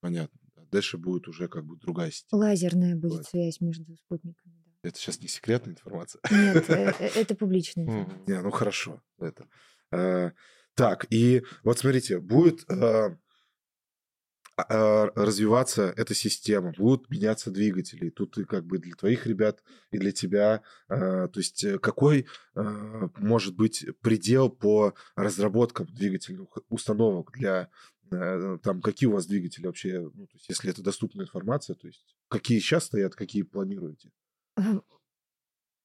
Понятно. 0.00 0.40
Да. 0.56 0.62
Дальше 0.72 0.98
будет 0.98 1.28
уже 1.28 1.46
как 1.46 1.64
бы 1.64 1.76
другая 1.76 2.10
система. 2.10 2.40
Лазерная 2.40 2.96
будет 2.96 3.12
Ладно. 3.12 3.28
связь 3.30 3.60
между 3.60 3.94
спутниками. 3.96 4.61
Это 4.82 4.98
сейчас 4.98 5.20
не 5.20 5.28
секретная 5.28 5.74
информация. 5.74 6.20
Нет, 6.30 6.68
э, 6.68 6.92
э, 6.98 7.06
это 7.14 7.36
публичная 7.36 7.84
информация. 7.84 8.22
Не, 8.26 8.42
ну 8.42 8.50
хорошо. 8.50 9.00
Это. 9.18 9.46
Э, 9.92 10.32
так, 10.74 11.06
и 11.10 11.42
вот 11.62 11.78
смотрите, 11.78 12.18
будет 12.18 12.64
а, 14.56 15.06
развиваться 15.14 15.94
эта 15.96 16.14
система, 16.14 16.72
будут 16.76 17.08
меняться 17.10 17.50
двигатели. 17.50 18.10
Тут 18.10 18.38
и 18.38 18.44
как 18.44 18.66
бы 18.66 18.78
для 18.78 18.94
твоих 18.94 19.26
ребят 19.26 19.62
и 19.90 19.98
для 19.98 20.12
тебя. 20.12 20.62
то 20.88 21.30
есть 21.36 21.64
какой 21.80 22.26
может 22.54 23.56
быть 23.56 23.86
предел 24.00 24.50
по 24.50 24.94
разработкам 25.16 25.86
двигательных 25.86 26.48
установок 26.68 27.32
для 27.32 27.70
там 28.10 28.82
какие 28.82 29.08
у 29.08 29.12
вас 29.12 29.26
двигатели 29.26 29.66
вообще, 29.66 30.00
ну, 30.00 30.26
то 30.26 30.34
есть, 30.34 30.48
если 30.48 30.70
это 30.70 30.82
доступная 30.82 31.24
информация, 31.24 31.74
то 31.74 31.86
есть 31.86 32.04
какие 32.28 32.60
сейчас 32.60 32.84
стоят, 32.84 33.14
какие 33.14 33.42
планируете? 33.42 34.10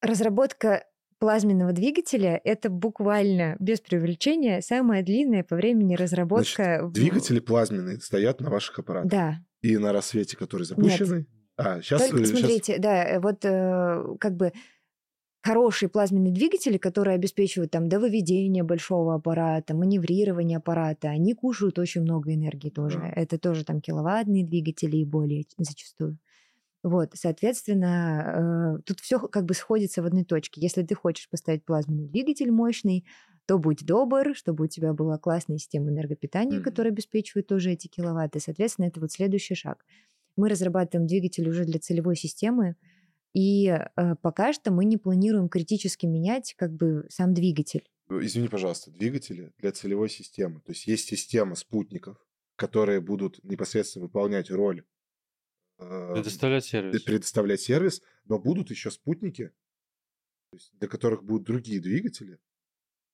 Разработка 0.02 0.86
плазменного 1.20 1.74
двигателя– 1.74 2.40
это 2.44 2.70
буквально, 2.70 3.56
без 3.60 3.80
преувеличения, 3.82 4.62
самая 4.62 5.04
длинная 5.04 5.44
по 5.44 5.56
времени 5.56 5.96
разработка. 5.96 6.82
в- 6.84 6.92
Двигатели 6.92 7.40
плазменные 7.40 8.00
стоят 8.00 8.40
на 8.42 8.50
ваших 8.50 8.80
аппаратах. 8.80 9.12
Да. 9.12 9.36
И 9.62 9.78
на 9.78 9.92
рассвете, 9.92 10.38
которые 10.38 10.66
запущены? 10.66 11.26
А, 11.58 11.82
сейчас... 11.82 12.08
Только 12.10 12.26
смотрите, 12.26 12.78
да, 12.78 13.04
э, 13.04 13.20
вот 13.20 13.44
э, 13.44 14.04
как 14.20 14.36
бы 14.36 14.54
хорошие 15.42 15.90
плазменные 15.90 16.32
двигатели, 16.34 16.78
которые 16.78 17.16
обеспечивают 17.16 17.72
там 17.72 17.90
до 17.90 18.00
выведения 18.00 18.64
большого 18.64 19.16
аппарата, 19.16 19.74
маневрирование 19.74 20.58
аппарата, 20.58 21.10
они 21.10 21.34
кушают 21.34 21.80
очень 21.80 22.02
много 22.02 22.34
энергии 22.34 22.70
тоже. 22.70 23.00
Да. 23.00 23.10
Это 23.16 23.40
тоже 23.40 23.66
там 23.66 23.82
киловаттные 23.82 24.46
двигатели 24.46 24.98
и 24.98 25.06
более 25.06 25.46
зачастую. 25.58 26.20
Вот, 26.84 27.12
соответственно, 27.16 28.78
э, 28.80 28.82
тут 28.86 29.00
все 29.00 29.20
как 29.20 29.46
бы 29.46 29.54
сходится 29.54 30.02
в 30.02 30.06
одной 30.06 30.24
точке. 30.26 30.62
Если 30.62 30.84
ты 30.84 30.96
хочешь 30.96 31.30
поставить 31.30 31.66
плазменный 31.66 32.08
двигатель 32.08 32.52
мощный, 32.52 33.06
то 33.46 33.58
будь 33.58 33.86
добр, 33.86 34.36
чтобы 34.36 34.66
у 34.66 34.68
тебя 34.68 34.94
была 34.94 35.18
классная 35.18 35.58
система 35.58 35.90
энергопитания, 35.90 36.58
Мгм. 36.58 36.64
которая 36.64 36.92
обеспечивает 36.94 37.48
тоже 37.48 37.72
эти 37.72 37.88
киловатты. 37.88 38.40
Соответственно, 38.40 38.86
это 38.88 39.00
вот 39.00 39.12
следующий 39.12 39.56
шаг. 39.56 39.86
Мы 40.36 40.50
разрабатываем 40.50 41.08
двигатель 41.08 41.50
уже 41.50 41.66
для 41.66 41.80
целевой 41.80 42.16
системы, 42.16 42.76
и 43.34 43.68
э, 43.68 44.16
пока 44.22 44.54
что 44.54 44.72
мы 44.72 44.86
не 44.86 44.98
планируем 44.98 45.50
критически 45.50 46.06
менять 46.06 46.54
как 46.58 46.74
бы 46.74 47.06
сам 47.10 47.34
двигатель. 47.34 47.88
Извини, 48.10 48.48
пожалуйста, 48.48 48.92
двигатели 48.92 49.52
для 49.60 49.72
целевой 49.72 50.10
системы. 50.10 50.62
То 50.62 50.72
есть 50.72 50.88
есть 50.88 51.08
система 51.08 51.56
спутников, 51.56 52.18
которые 52.56 53.02
будут 53.02 53.44
непосредственно 53.44 54.06
выполнять 54.06 54.50
роль 54.52 54.80
э, 54.82 54.84
Предоставлять 55.78 56.66
сервис. 56.66 57.02
предоставлять 57.04 57.62
сервис, 57.62 58.02
но 58.26 58.40
будут 58.40 58.70
еще 58.72 58.92
спутники, 58.92 59.52
для 60.74 60.88
которых 60.88 61.24
будут 61.24 61.46
другие 61.46 61.80
двигатели, 61.80 62.40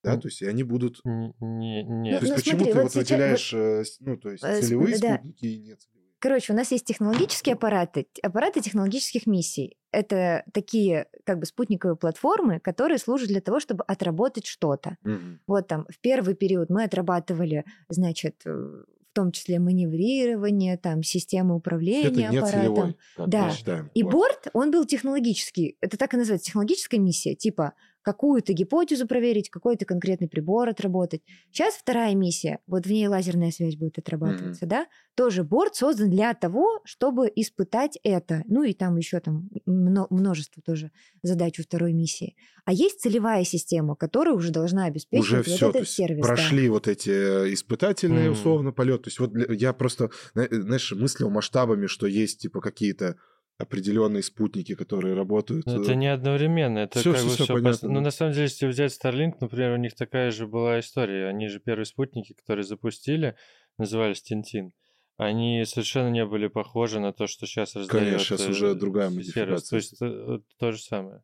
да, 0.03 0.17
то 0.17 0.27
есть 0.27 0.41
и 0.41 0.45
они 0.45 0.63
будут... 0.63 0.99
Н- 1.05 1.33
Не, 1.39 1.83
Ну, 1.83 2.01
нет. 2.03 2.19
То 2.19 2.25
есть 2.25 2.29
ну, 2.31 2.35
почему 2.35 2.57
смотри, 2.57 2.73
ты 2.73 2.79
вот 2.79 2.83
вот 2.83 2.95
выделяешь, 2.95 3.53
э, 3.53 3.83
с- 3.85 3.99
ну, 4.01 4.17
то 4.17 4.31
есть 4.31 4.43
Э, 4.43 4.61
целевые 4.61 4.97
да. 4.99 5.15
спутники 5.15 5.45
и 5.45 5.57
не 5.59 5.75
целевые? 5.75 6.03
Короче, 6.19 6.53
у 6.53 6.55
нас 6.55 6.71
есть 6.71 6.85
технологические 6.85 7.53
аппараты, 7.55 8.07
аппараты 8.21 8.61
технологических 8.61 9.27
миссий. 9.27 9.77
Это 9.91 10.45
такие 10.53 11.07
как 11.25 11.39
бы 11.39 11.45
спутниковые 11.45 11.97
платформы, 11.97 12.59
которые 12.61 12.97
служат 12.97 13.27
для 13.27 13.41
того, 13.41 13.59
чтобы 13.59 13.83
отработать 13.85 14.45
что-то. 14.45 14.97
Мгм. 15.03 15.41
Вот 15.47 15.67
там 15.67 15.85
в 15.89 15.99
первый 15.99 16.35
период 16.35 16.69
мы 16.69 16.83
отрабатывали, 16.83 17.65
значит, 17.89 18.41
э, 18.45 18.83
в 19.13 19.15
том 19.15 19.31
числе 19.31 19.59
маневрирование, 19.59 20.75
там 20.75 21.03
системы 21.03 21.55
управления 21.55 22.29
Это 22.31 22.47
аппаратом. 22.47 22.95
Да. 23.27 23.51
И 23.93 24.01
Вот. 24.01 24.11
борт, 24.11 24.47
он 24.53 24.71
был 24.71 24.85
технологический. 24.85 25.77
Это 25.81 25.97
так 25.97 26.15
и 26.15 26.17
называется, 26.17 26.47
технологическая 26.47 26.97
миссия. 26.97 27.35
Типа 27.35 27.73
какую-то 28.03 28.53
гипотезу 28.53 29.07
проверить, 29.07 29.49
какой-то 29.49 29.85
конкретный 29.85 30.27
прибор 30.27 30.69
отработать. 30.69 31.21
Сейчас 31.51 31.73
вторая 31.73 32.13
миссия, 32.13 32.59
вот 32.67 32.85
в 32.85 32.91
ней 32.91 33.07
лазерная 33.07 33.51
связь 33.51 33.75
будет 33.75 33.97
отрабатываться, 33.97 34.65
да? 34.67 34.85
Тоже 35.15 35.43
борт 35.43 35.75
создан 35.75 36.09
для 36.09 36.33
того, 36.33 36.81
чтобы 36.85 37.31
испытать 37.35 37.97
это. 38.03 38.43
Ну 38.47 38.63
и 38.63 38.73
там 38.73 38.97
еще 38.97 39.19
там 39.19 39.49
мно- 39.65 40.07
множество 40.09 40.61
тоже 40.63 40.91
задач 41.21 41.59
у 41.59 41.63
второй 41.63 41.93
миссии. 41.93 42.35
А 42.65 42.73
есть 42.73 42.99
целевая 43.01 43.43
система, 43.43 43.95
которая 43.95 44.33
уже 44.35 44.51
должна 44.51 44.85
обеспечивать 44.85 45.27
уже 45.27 45.37
вот 45.37 45.45
все, 45.47 45.69
этот 45.69 45.89
сервис. 45.89 46.21
да. 46.21 46.27
прошли 46.27 46.69
вот 46.69 46.87
эти 46.87 47.09
э, 47.09 47.53
испытательные 47.53 48.25
Мгм. 48.29 48.33
условно 48.33 48.71
полет. 48.71 49.03
То 49.03 49.07
есть 49.09 49.19
вот 49.19 49.31
для- 49.33 49.53
я 49.53 49.73
просто, 49.73 50.09
зна- 50.33 50.47
знаешь, 50.49 50.91
мыслил 50.91 51.29
масштабами, 51.29 51.87
что 51.87 52.07
есть 52.07 52.39
типа 52.41 52.59
какие-то 52.61 53.15
определенные 53.57 54.23
спутники, 54.23 54.75
которые 54.75 55.13
работают. 55.15 55.65
Но 55.65 55.77
э, 55.77 55.81
это 55.81 55.95
не 55.95 56.07
одновременно, 56.07 56.79
это 56.79 56.99
Всё, 56.99 57.11
как 57.11 57.19
всё, 57.21 57.29
бы 57.29 57.33
всё 57.35 57.43
все 57.45 57.53
понятно, 57.53 57.87
Ну, 57.89 57.95
да. 57.95 58.01
на 58.01 58.11
самом 58.11 58.33
деле, 58.33 58.43
если 58.45 58.67
взять 58.67 58.97
Starlink, 59.01 59.33
например, 59.39 59.71
у 59.73 59.77
них 59.77 59.95
такая 59.95 60.31
же 60.31 60.47
была 60.47 60.79
история. 60.79 61.27
Они 61.27 61.47
же 61.47 61.59
первые 61.59 61.85
спутники, 61.85 62.33
которые 62.33 62.63
запустили, 62.63 63.35
назывались 63.77 64.21
Тинтин. 64.21 64.71
Они 65.17 65.63
совершенно 65.65 66.09
не 66.09 66.25
были 66.25 66.47
похожи 66.47 66.99
на 66.99 67.13
то, 67.13 67.27
что 67.27 67.45
сейчас 67.45 67.75
раздает 67.75 68.05
Конечно, 68.05 68.37
щас 68.37 68.47
уже 68.47 68.73
другая 68.73 69.09
сервис. 69.09 69.27
модификация. 69.35 69.69
То 69.69 69.75
есть 69.75 70.01
э, 70.01 70.39
то 70.57 70.71
же 70.71 70.79
самое. 70.79 71.21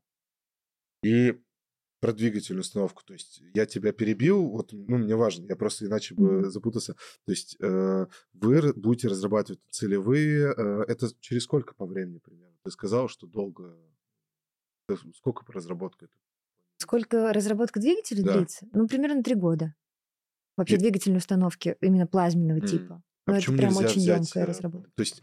И 1.03 1.33
про 1.99 2.13
двигательную 2.13 2.61
установку. 2.61 3.03
То 3.05 3.13
есть 3.13 3.41
я 3.53 3.65
тебя 3.65 3.91
перебил, 3.91 4.47
вот, 4.49 4.71
ну, 4.71 4.97
мне 4.97 5.15
важно, 5.15 5.45
я 5.47 5.55
просто 5.55 5.85
иначе 5.85 6.15
бы 6.15 6.49
запутался. 6.49 6.93
То 7.25 7.31
есть 7.31 7.57
э, 7.59 8.05
вы 8.33 8.73
будете 8.73 9.07
разрабатывать 9.09 9.59
целевые, 9.69 10.53
э, 10.55 10.83
это 10.87 11.09
через 11.19 11.43
сколько 11.43 11.73
по 11.75 11.85
времени 11.85 12.19
примерно? 12.19 12.55
Ты 12.63 12.71
сказал, 12.71 13.07
что 13.09 13.27
долго, 13.27 13.77
э, 14.89 14.95
сколько 15.15 15.43
по 15.43 15.53
разработке? 15.53 16.05
это? 16.05 16.13
Сколько 16.77 17.33
разработка 17.33 17.79
двигателя 17.81 18.23
Да. 18.23 18.37
длится? 18.37 18.67
Ну, 18.71 18.87
примерно 18.87 19.21
три 19.21 19.35
года. 19.35 19.75
Вообще 20.55 20.75
И- 20.75 20.79
двигательной 20.79 21.17
установки 21.17 21.75
именно 21.81 22.07
плазменного 22.07 22.59
М. 22.59 22.65
типа. 22.65 23.03
А 23.25 23.31
Ну, 23.31 23.37
это 23.37 23.51
прям 23.51 23.75
очень 23.77 24.01
взять, 24.01 24.19
емкая 24.25 24.43
э, 24.43 24.47
разработка. 24.47 24.89
То 24.95 25.01
есть 25.01 25.21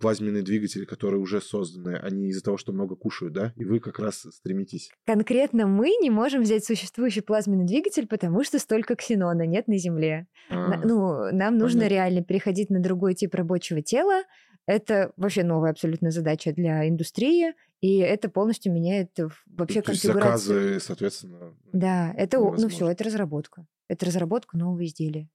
плазменные 0.00 0.42
двигатели, 0.42 0.84
которые 0.84 1.20
уже 1.20 1.40
созданы, 1.40 1.96
они 1.96 2.28
из-за 2.28 2.42
того, 2.42 2.56
что 2.56 2.72
много 2.72 2.94
кушают, 2.96 3.32
да? 3.34 3.52
И 3.56 3.64
вы 3.64 3.80
как 3.80 3.98
раз 3.98 4.26
стремитесь. 4.30 4.90
Конкретно 5.06 5.66
мы 5.66 5.88
не 6.00 6.10
можем 6.10 6.42
взять 6.42 6.64
существующий 6.64 7.20
плазменный 7.20 7.66
двигатель, 7.66 8.06
потому 8.06 8.44
что 8.44 8.58
столько 8.58 8.94
ксенона 8.96 9.46
нет 9.46 9.68
на 9.68 9.78
Земле. 9.78 10.26
На- 10.50 10.74
А, 10.80 10.86
ну, 10.86 11.32
нам 11.32 11.58
нужно 11.58 11.80
понятно. 11.80 11.94
реально 11.94 12.22
переходить 12.24 12.70
на 12.70 12.80
другой 12.80 13.14
тип 13.14 13.34
рабочего 13.34 13.82
тела. 13.82 14.22
Это 14.66 15.12
вообще 15.16 15.42
новая 15.42 15.72
абсолютно 15.72 16.12
задача 16.12 16.52
для 16.52 16.88
индустрии, 16.88 17.52
и 17.80 17.96
это 17.98 18.28
полностью 18.30 18.72
меняет 18.72 19.18
э, 19.18 19.26
в- 19.28 19.42
вообще 19.48 19.82
то 19.82 19.90
есть 19.90 20.02
конфигурацию. 20.02 20.54
заказы, 20.60 20.80
соответственно, 20.80 21.56
Да, 21.72 22.14
это, 22.16 22.38
о- 22.38 22.50
ну 22.52 22.56
все, 22.56 22.60
невозможно. 22.66 22.92
это 22.92 23.04
разработка. 23.04 23.66
Это 23.88 24.06
разработка 24.06 24.56
нового 24.56 24.84
изделия. 24.84 25.28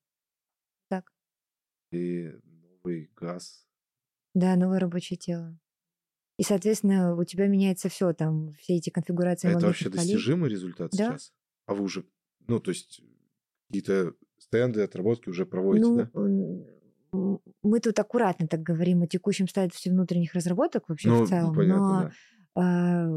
Так, 0.89 1.11
и 1.91 2.31
новый 2.45 3.11
газ. 3.17 3.66
Да, 4.39 4.55
новое 4.55 4.79
рабочее 4.79 5.17
тело. 5.17 5.57
И, 6.37 6.43
соответственно, 6.43 7.15
у 7.15 7.23
тебя 7.23 7.47
меняется 7.47 7.89
все, 7.89 8.13
там, 8.13 8.53
все 8.59 8.75
эти 8.75 8.91
конфигурации 8.91 9.47
А 9.47 9.51
это 9.53 9.65
вообще 9.67 9.85
полей. 9.89 9.97
достижимый 10.03 10.49
результат 10.49 10.91
Да. 10.91 11.09
сейчас? 11.09 11.33
А 11.65 11.73
вы 11.73 11.83
уже, 11.83 12.05
ну, 12.47 12.59
то 12.59 12.69
есть 12.69 13.01
какие-то 13.67 14.13
стенды, 14.37 14.81
отработки 14.83 15.29
уже 15.29 15.45
проводите, 15.45 15.87
Ну, 15.87 15.97
да? 17.11 17.39
мы 17.63 17.79
тут 17.79 17.97
аккуратно 17.97 18.47
так 18.47 18.61
говорим 18.61 19.01
о 19.01 19.07
текущем 19.07 19.47
статусе 19.47 19.89
внутренних 19.89 20.33
разработок 20.33 20.89
вообще 20.89 21.09
Ну, 21.09 21.23
в 21.25 21.29
целом, 21.29 21.55
понятно, 21.55 21.87
но 21.87 22.03
да. 22.03 22.11
а, 22.55 23.07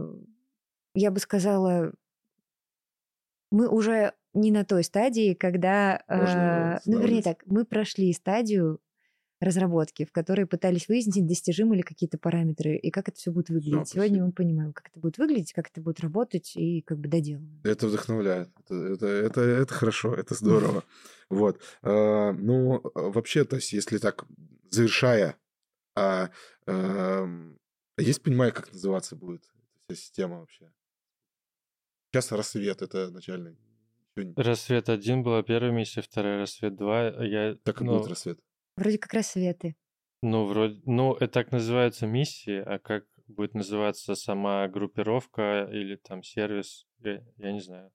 я 0.94 1.10
бы 1.10 1.20
сказала, 1.20 1.92
мы 3.50 3.68
уже 3.68 4.14
не 4.32 4.50
на 4.50 4.64
той 4.64 4.84
стадии, 4.84 5.34
когда, 5.34 6.02
Можно 6.08 6.76
а, 6.76 6.80
ну, 6.86 7.00
вернее 7.00 7.22
так, 7.22 7.42
мы 7.46 7.64
прошли 7.64 8.12
стадию 8.12 8.80
разработки, 9.40 10.04
в 10.04 10.12
которой 10.12 10.46
пытались 10.46 10.86
выяснить, 10.88 11.26
достижимы 11.26 11.76
ли 11.76 11.82
какие-то 11.82 12.18
параметры 12.18 12.76
и 12.76 12.90
как 12.90 13.08
это 13.08 13.16
все 13.18 13.32
будет 13.32 13.48
выглядеть. 13.48 13.88
Всё, 13.88 14.00
Сегодня 14.00 14.24
мы 14.24 14.32
понимаем, 14.32 14.72
как 14.72 14.88
это 14.88 15.00
будет 15.00 15.18
выглядеть, 15.18 15.52
как 15.52 15.68
это 15.68 15.80
будет 15.80 16.00
работать 16.00 16.52
и 16.56 16.82
как 16.82 16.98
бы 16.98 17.08
доделываем. 17.08 17.60
Это 17.64 17.86
вдохновляет. 17.86 18.50
Это, 18.60 18.74
это, 18.74 19.06
это, 19.06 19.40
это 19.40 19.74
хорошо, 19.74 20.14
это 20.14 20.34
здорово. 20.34 20.84
Вот. 21.30 21.60
А, 21.82 22.32
Ну, 22.32 22.82
а, 22.94 23.10
вообще, 23.10 23.44
то 23.44 23.54
есть, 23.56 23.72
если 23.72 23.98
так, 23.98 24.26
завершая, 24.68 25.36
а, 25.94 26.30
ам, 26.66 27.56
есть 27.96 28.22
понимание, 28.22 28.52
как 28.52 28.72
называться 28.72 29.14
будет 29.14 29.42
эта 29.44 29.78
вся 29.78 29.94
система 29.94 30.40
вообще? 30.40 30.72
Сейчас 32.10 32.32
рассвет, 32.32 32.82
это 32.82 33.10
начальный. 33.10 33.56
Рассвет 34.36 34.88
1 34.88 35.22
была 35.22 35.42
первая 35.44 35.70
миссия, 35.70 36.02
вторая 36.02 36.38
Рассвет 36.38 36.74
2. 36.74 37.24
Я, 37.24 37.54
Так 37.62 37.80
и 37.80 37.84
ну, 37.84 37.98
будет 37.98 38.08
рассвет. 38.08 38.40
Вроде 38.76 38.98
как 38.98 39.12
раз 39.12 39.28
светы. 39.32 39.76
ну, 40.22 40.46
вроде, 40.46 40.80
ну, 40.84 41.14
это 41.14 41.28
так 41.28 41.52
называются 41.52 42.06
миссии, 42.06 42.58
а 42.58 42.78
как 42.78 43.04
будет 43.26 43.54
называться 43.54 44.14
сама 44.14 44.66
группировка 44.68 45.68
или 45.72 45.96
там 45.96 46.22
сервис, 46.22 46.86
я, 46.98 47.24
я 47.36 47.52
не 47.52 47.60
знаю. 47.60 47.92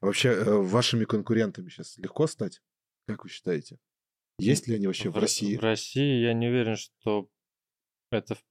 Вообще, 0.00 0.30
э, 0.30 0.44
вашими 0.44 1.04
конкурентами 1.04 1.68
сейчас 1.68 1.96
легко 1.98 2.26
стать? 2.26 2.60
Как 3.06 3.24
вы 3.24 3.30
считаете? 3.30 3.78
Есть 4.38 4.68
ли 4.68 4.76
они 4.76 4.86
вообще 4.86 5.10
в 5.10 5.16
Р- 5.16 5.22
России? 5.22 5.56
В 5.56 5.60
России 5.60 6.22
я 6.22 6.32
не 6.34 6.48
уверен, 6.48 6.76
что 6.76 7.28
это 8.10 8.34
в 8.34 8.44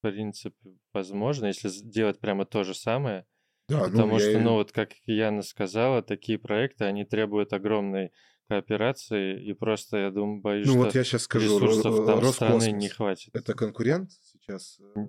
принципе 0.00 0.76
возможно, 0.92 1.46
если 1.46 1.68
сделать 1.68 2.20
прямо 2.20 2.44
то 2.44 2.64
же 2.64 2.74
самое. 2.74 3.26
Да, 3.68 3.84
Потому 3.84 4.14
я 4.14 4.18
что, 4.20 4.30
и- 4.32 4.42
ну, 4.42 4.52
вот 4.54 4.72
как 4.72 4.92
Яна 5.06 5.42
сказала, 5.42 6.02
такие 6.02 6.38
проекты, 6.38 6.84
они 6.84 7.04
требуют 7.04 7.52
огромной 7.52 8.12
кооперации, 8.48 9.42
и 9.44 9.52
просто, 9.54 9.96
я 9.98 10.10
думаю, 10.10 10.40
боюсь, 10.40 10.66
Ну 10.66 10.72
что 10.74 10.82
вот 10.84 10.94
я 10.94 11.04
сейчас 11.04 11.22
скажу, 11.22 11.58
Ро- 11.58 11.66
ресурсов 11.66 12.06
там 12.06 12.24
страны 12.32 12.72
не 12.72 12.88
хватит. 12.88 13.30
Это 13.34 13.54
конкурент 13.54 14.10
сейчас? 14.22 14.78
э, 14.80 15.06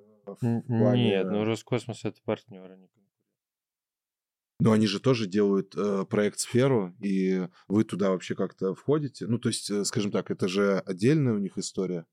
плане- 0.68 1.04
Нет, 1.10 1.28
ну 1.30 1.44
Роскосмос 1.44 2.06
это 2.06 2.20
партнер, 2.24 2.64
а 2.64 2.76
не 2.76 2.88
конкурент. 2.88 2.96
Но 4.60 4.72
они 4.72 4.88
же 4.88 5.00
тоже 5.02 5.28
делают 5.28 5.76
э, 5.76 6.06
проект 6.10 6.40
«Сферу», 6.40 6.96
и 7.02 7.48
вы 7.68 7.84
туда 7.84 8.12
вообще 8.12 8.36
как-то 8.36 8.74
входите? 8.74 9.28
Ну, 9.28 9.38
то 9.38 9.50
есть, 9.50 9.70
э, 9.70 9.84
скажем 9.84 10.12
так, 10.12 10.32
это 10.32 10.48
же 10.48 10.80
отдельная 10.80 11.34
у 11.34 11.40
них 11.40 11.58
история. 11.58 12.06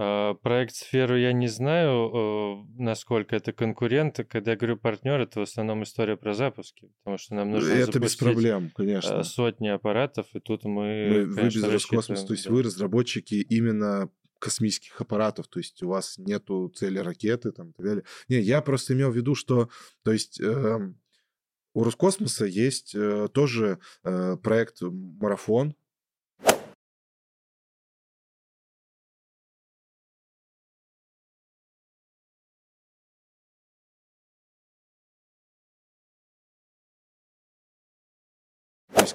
А, 0.00 0.34
Проект 0.34 0.76
Сферу 0.76 1.16
я 1.16 1.32
не 1.32 1.48
знаю, 1.48 2.10
э, 2.14 2.80
насколько 2.80 3.34
это 3.34 3.52
конкуренты. 3.52 4.22
Когда 4.22 4.52
я 4.52 4.56
говорю 4.56 4.76
партнер, 4.76 5.20
это 5.20 5.40
в 5.40 5.42
основном 5.42 5.82
история 5.82 6.16
про 6.16 6.34
запуски, 6.34 6.92
потому 7.02 7.18
что 7.18 7.34
нам 7.34 7.50
нужно 7.50 7.72
это 7.72 7.98
без 7.98 8.14
проблем, 8.14 8.66
э, 8.66 8.70
конечно. 8.76 9.24
сотни 9.24 9.66
аппаратов, 9.66 10.26
и 10.34 10.40
тут 10.40 10.64
мы, 10.64 11.08
Мы- 11.10 11.24
вы 11.24 11.26
без 11.26 11.34
конечно, 11.34 11.70
Роскосмоса, 11.72 12.26
то 12.26 12.32
есть 12.32 12.44
да. 12.44 12.52
вы 12.52 12.62
разработчики 12.62 13.34
именно 13.34 14.08
космических 14.38 15.00
аппаратов, 15.00 15.48
то 15.48 15.58
есть 15.58 15.82
у 15.82 15.88
вас 15.88 16.16
нету 16.16 16.72
цели 16.72 17.00
ракеты 17.00 17.50
там 17.50 17.70
и 17.70 17.72
так 17.72 17.84
далее. 17.84 18.04
Не, 18.28 18.38
я 18.38 18.62
просто 18.62 18.94
имел 18.94 19.10
в 19.10 19.16
виду, 19.16 19.34
что, 19.34 19.68
то 20.04 20.12
есть 20.12 20.40
эм, 20.40 21.00
у 21.74 21.82
Роскосмоса 21.82 22.46
есть 22.46 22.94
э, 22.94 23.26
тоже 23.34 23.80
э, 24.04 24.36
проект 24.40 24.80
«Марафон», 24.80 25.74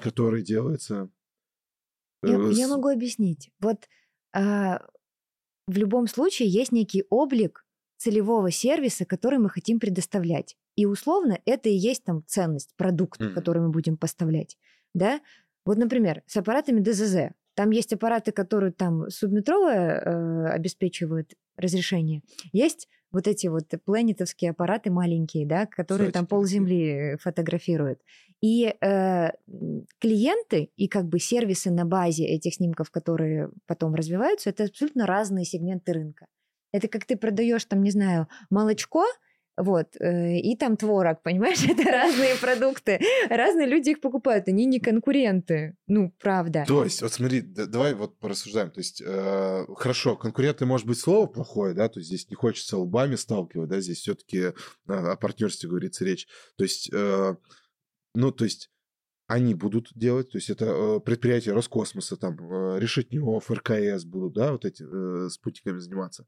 который 0.04 0.44
делается... 0.44 1.10
э, 2.24 2.28
Я, 2.28 2.38
я 2.50 2.68
с- 2.68 2.70
могу 2.70 2.90
объяснить. 2.90 3.50
Вот 3.60 3.88
а, 4.36 4.86
в 5.68 5.78
любом 5.78 6.08
случае 6.08 6.50
есть 6.50 6.72
некий 6.72 7.04
облик 7.10 7.66
целевого 7.98 8.52
сервиса, 8.52 9.06
который 9.06 9.40
мы 9.40 9.50
хотим 9.50 9.80
предоставлять. 9.80 10.58
И 10.76 10.86
условно 10.86 11.40
это 11.46 11.70
и 11.70 11.74
есть 11.76 12.04
там 12.04 12.24
ценность, 12.28 12.74
продукт, 12.76 13.20
Мгм. 13.20 13.34
который 13.34 13.62
мы 13.62 13.70
будем 13.70 13.96
поставлять. 13.98 14.58
Да? 14.94 15.22
Вот, 15.66 15.78
например, 15.78 16.24
с 16.28 16.36
аппаратами 16.38 16.82
ДЗЗ. 16.82 17.34
Там 17.56 17.70
есть 17.70 17.94
аппараты, 17.94 18.32
которые 18.32 18.72
там 18.74 19.10
субметровое 19.10 20.00
э, 20.02 20.48
обеспечивают 20.50 21.34
разрешение. 21.56 22.24
Есть 22.52 22.90
вот 23.14 23.28
эти 23.28 23.48
вот 23.48 23.66
планетовские 23.86 24.52
аппараты 24.52 24.90
маленькие, 24.92 25.46
да, 25.46 25.68
которые 25.68 26.12
там 26.12 26.24
Зайчики 26.24 26.30
пол. 26.30 26.46
Земли 26.46 27.18
фотографируют. 27.22 28.00
И 28.42 28.76
э, 28.82 29.30
клиенты 30.00 30.72
и 30.76 30.88
как 30.88 31.08
бы 31.08 31.20
сервисы 31.20 31.72
на 31.72 31.86
базе 31.86 32.26
этих 32.26 32.56
снимков, 32.56 32.92
которые 32.92 33.52
потом 33.68 33.94
развиваются, 33.94 34.50
это 34.50 34.66
абсолютно 34.66 35.06
разные 35.06 35.46
сегменты 35.46 35.94
рынка. 35.94 36.26
Это 36.74 36.88
как 36.88 37.06
ты 37.06 37.16
продаешь 37.16 37.64
там, 37.66 37.84
не 37.84 37.92
знаю, 37.92 38.28
молочко, 38.50 39.06
вот, 39.58 39.96
э, 40.00 40.40
и 40.40 40.56
там 40.56 40.78
творог, 40.78 41.22
понимаешь? 41.22 41.64
Это 41.70 41.84
разные 41.84 42.36
продукты. 42.36 43.00
Разные 43.30 43.68
люди 43.68 43.92
их 43.92 44.02
покупают, 44.02 44.48
они 44.48 44.66
не 44.66 44.80
конкуренты. 44.80 45.76
Ну, 45.88 46.14
правда. 46.20 46.66
То 46.68 46.84
есть, 46.84 47.02
вот 47.02 47.14
смотри, 47.14 47.42
давай 47.42 47.94
вот 47.94 48.18
порассуждаем. 48.20 48.72
То 48.72 48.80
есть, 48.80 49.02
э, 49.06 49.66
хорошо, 49.76 50.16
конкуренты, 50.16 50.66
может 50.66 50.88
быть, 50.88 51.00
слово 51.00 51.28
плохое, 51.28 51.74
да, 51.74 51.90
то 51.90 52.00
есть 52.00 52.08
здесь 52.08 52.30
не 52.30 52.36
хочется 52.36 52.78
лбами 52.78 53.16
сталкивать, 53.16 53.70
да, 53.70 53.80
здесь 53.80 54.00
все-таки 54.00 54.54
о 54.88 55.16
партнерстве 55.18 55.70
говорится 55.70 56.06
речь. 56.06 56.28
То 56.58 56.64
есть, 56.64 56.90
э, 56.92 57.36
ну, 58.16 58.32
то 58.32 58.44
есть, 58.44 58.70
они 59.28 59.54
будут 59.54 59.90
делать, 59.96 60.32
то 60.32 60.38
есть 60.38 60.50
это 60.50 60.66
э, 60.66 61.00
предприятия 61.00 61.54
Роскосмоса, 61.54 62.18
там, 62.18 62.38
э, 62.40 62.80
Решетнев, 62.80 63.50
РКС 63.50 64.04
будут, 64.04 64.34
да, 64.34 64.52
вот 64.52 64.66
эти 64.66 64.84
э, 64.84 65.30
спутниками 65.30 65.80
заниматься 65.80 66.26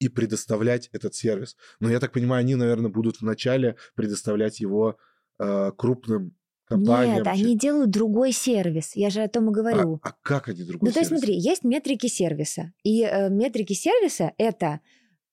и 0.00 0.08
предоставлять 0.08 0.88
этот 0.92 1.14
сервис. 1.14 1.56
Но 1.78 1.88
я 1.90 2.00
так 2.00 2.10
понимаю, 2.12 2.40
они, 2.40 2.56
наверное, 2.56 2.90
будут 2.90 3.20
вначале 3.20 3.76
предоставлять 3.94 4.58
его 4.58 4.96
э, 5.38 5.70
крупным 5.76 6.34
компаниям. 6.64 7.18
Нет, 7.18 7.26
они 7.26 7.56
делают 7.56 7.90
другой 7.90 8.32
сервис. 8.32 8.96
Я 8.96 9.10
же 9.10 9.22
о 9.22 9.28
том 9.28 9.46
и 9.46 9.48
А, 9.48 9.52
говорю. 9.52 10.00
а 10.02 10.12
как 10.22 10.48
они 10.48 10.62
другой 10.64 10.88
Ну, 10.88 10.92
то 10.92 11.00
есть, 11.00 11.10
сервис? 11.10 11.22
смотри, 11.24 11.38
есть 11.38 11.64
метрики 11.64 12.06
сервиса. 12.06 12.72
И 12.82 13.02
э, 13.02 13.28
метрики 13.28 13.74
сервиса— 13.74 14.32
это 14.38 14.80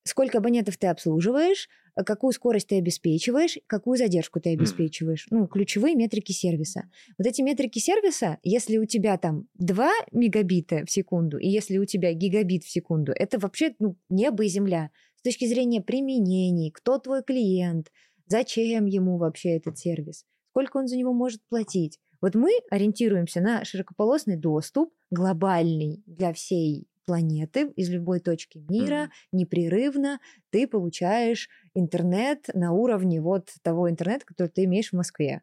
сколько 0.07 0.39
абонентов 0.39 0.77
ты 0.77 0.87
обслуживаешь, 0.87 1.69
э, 1.95 2.03
какую 2.03 2.31
скорость 2.31 2.67
ты 2.67 2.77
обеспечиваешь, 2.77 3.57
какую 3.67 3.97
задержку 3.97 4.39
ты 4.39 4.53
обеспечиваешь. 4.53 5.27
Ну, 5.29 5.47
ключевые 5.47 5.95
метрики 5.95 6.31
сервиса. 6.31 6.89
Вот 7.17 7.27
эти 7.27 7.41
метрики 7.41 7.79
сервиса, 7.79 8.37
если 8.43 8.77
у 8.77 8.85
тебя 8.85 9.17
там 9.17 9.47
2 9.55 9.91
мегабита 10.11 10.85
в 10.85 10.91
секунду, 10.91 11.37
и 11.37 11.47
если 11.47 11.77
у 11.77 11.85
тебя 11.85 12.13
гигабит 12.13 12.63
в 12.63 12.69
секунду, 12.69 13.11
это 13.11 13.39
вообще 13.39 13.75
ну, 13.79 13.95
небо 14.09 14.45
и 14.45 14.47
земля. 14.47 14.89
С 15.17 15.21
точки 15.23 15.45
зрения 15.45 15.81
применений, 15.81 16.71
кто 16.71 16.99
твой 16.99 17.23
клиент, 17.23 17.91
зачем 18.27 18.85
ему 18.85 19.17
вообще 19.17 19.57
этот 19.57 19.77
сервис, 19.77 20.25
сколько 20.51 20.77
он 20.77 20.87
за 20.87 20.97
него 20.97 21.13
может 21.13 21.41
платить. 21.49 21.99
Вот 22.21 22.35
мы 22.35 22.51
ориентируемся 22.71 23.41
на 23.41 23.63
широкополосный 23.63 24.37
доступ, 24.37 24.91
глобальный 25.11 26.03
для 26.05 26.33
всей 26.33 26.87
планеты, 27.07 27.71
из 27.77 27.89
любой 27.89 28.19
точки 28.19 28.59
мира, 28.69 29.09
Мгм. 29.09 29.11
непрерывно 29.31 30.19
ты 30.51 30.67
получаешь 30.67 31.49
интернет 31.73 32.47
на 32.53 32.73
уровне 32.73 33.21
вот 33.21 33.49
того 33.63 33.89
интернета, 33.89 34.25
который 34.27 34.49
ты 34.49 34.65
имеешь 34.65 34.91
в 34.91 34.97
Москве 34.97 35.41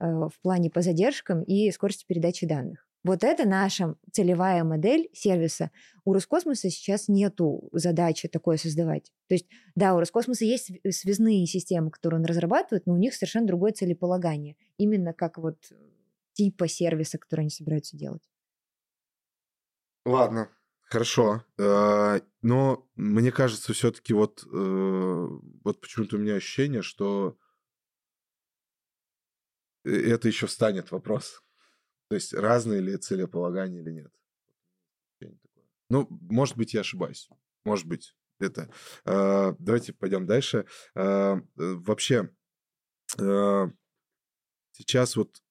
э, 0.00 0.06
в 0.06 0.32
плане 0.42 0.70
по 0.70 0.82
задержкам 0.82 1.42
и 1.42 1.70
скорости 1.70 2.04
передачи 2.06 2.46
данных. 2.46 2.86
Вот 3.02 3.24
это 3.24 3.48
наша 3.48 3.96
целевая 4.12 4.62
модель 4.62 5.08
сервиса. 5.14 5.70
У 6.04 6.12
Роскосмоса 6.12 6.68
сейчас 6.68 7.08
нету 7.08 7.70
задачи 7.72 8.28
такое 8.28 8.58
создавать. 8.58 9.10
То 9.26 9.34
есть, 9.34 9.46
да, 9.74 9.94
у 9.94 10.00
Роскосмоса 10.00 10.44
есть 10.44 10.66
св- 10.66 10.94
связные 10.94 11.46
системы, 11.46 11.90
которые 11.90 12.20
он 12.20 12.26
разрабатывает, 12.26 12.84
но 12.86 12.92
у 12.94 12.98
них 12.98 13.14
совершенно 13.14 13.46
другое 13.46 13.72
целеполагание. 13.72 14.56
Именно 14.76 15.14
как 15.14 15.38
вот 15.38 15.56
типа 16.34 16.68
сервиса, 16.68 17.18
который 17.18 17.40
они 17.42 17.50
собираются 17.50 17.96
делать. 17.96 18.22
Ладно, 20.04 20.50
хорошо. 20.90 21.44
Э, 21.58 22.20
Но 22.42 22.88
мне 22.96 23.32
кажется, 23.32 23.72
все-таки 23.72 24.12
вот, 24.12 24.44
э, 24.44 25.26
вот 25.64 25.80
почему-то 25.80 26.16
у 26.16 26.18
меня 26.18 26.34
ощущение, 26.34 26.82
что 26.82 27.38
это 29.84 30.28
еще 30.28 30.46
встанет 30.46 30.90
вопрос. 30.90 31.42
То 32.08 32.16
есть 32.16 32.34
разные 32.34 32.80
ли 32.80 32.96
целеполагания 32.96 33.80
или 33.80 33.90
нет. 33.90 34.12
Ну, 35.88 36.06
может 36.10 36.56
быть, 36.56 36.74
я 36.74 36.80
ошибаюсь. 36.80 37.28
Может 37.64 37.86
быть, 37.86 38.14
это. 38.40 38.70
Э, 39.04 39.54
Давайте 39.58 39.92
пойдем 39.92 40.26
дальше. 40.26 40.66
Вообще, 40.94 42.30
сейчас 44.72 45.16
вот 45.16 45.42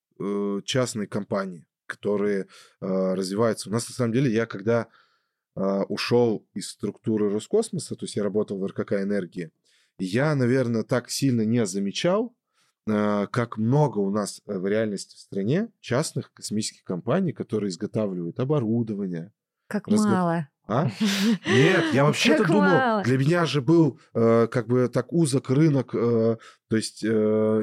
частные 0.66 1.08
компании, 1.08 1.66
которые 1.86 2.48
развиваются. 2.80 3.70
У 3.70 3.72
нас 3.72 3.88
на 3.90 3.96
самом 3.96 4.14
деле, 4.14 4.32
я 4.32 4.46
когда 4.46 4.90
ушел 5.56 6.46
из 6.54 6.70
структуры 6.70 7.30
Роскосмоса, 7.30 7.96
то 7.96 8.06
есть 8.06 8.16
я 8.16 8.24
работал 8.24 8.60
в 8.60 8.66
РКК 8.66 8.94
«Энергии», 8.94 9.52
я, 10.00 10.34
наверное, 10.34 10.84
так 10.84 11.10
сильно 11.10 11.42
не 11.42 11.66
замечал 11.66 12.34
э, 12.88 13.28
как 13.32 13.58
много 13.58 14.00
у 14.00 14.10
нас 14.10 14.42
э, 14.48 14.58
в 14.58 14.66
реальности 14.66 15.16
в 15.16 15.20
стране 15.20 15.70
частных 15.82 16.34
космических 16.34 16.84
компаний, 16.84 17.34
которые 17.34 17.70
изготавливают 17.70 18.40
оборудование. 18.40 19.34
Как 19.68 19.88
разго... 19.88 20.08
мало. 20.08 20.50
А? 20.68 20.90
Нет, 21.48 21.94
я 21.94 22.06
вообще-то 22.06 22.46
думал, 22.46 22.62
мало. 22.62 23.04
для 23.04 23.18
меня 23.18 23.46
же 23.46 23.62
был 23.62 24.00
э, 24.14 24.48
как 24.48 24.68
бы 24.68 24.88
так 24.88 25.12
узок 25.12 25.50
рынок, 25.50 25.94
э, 25.94 26.38
то 26.70 26.76
есть 26.76 27.04
э, 27.04 27.08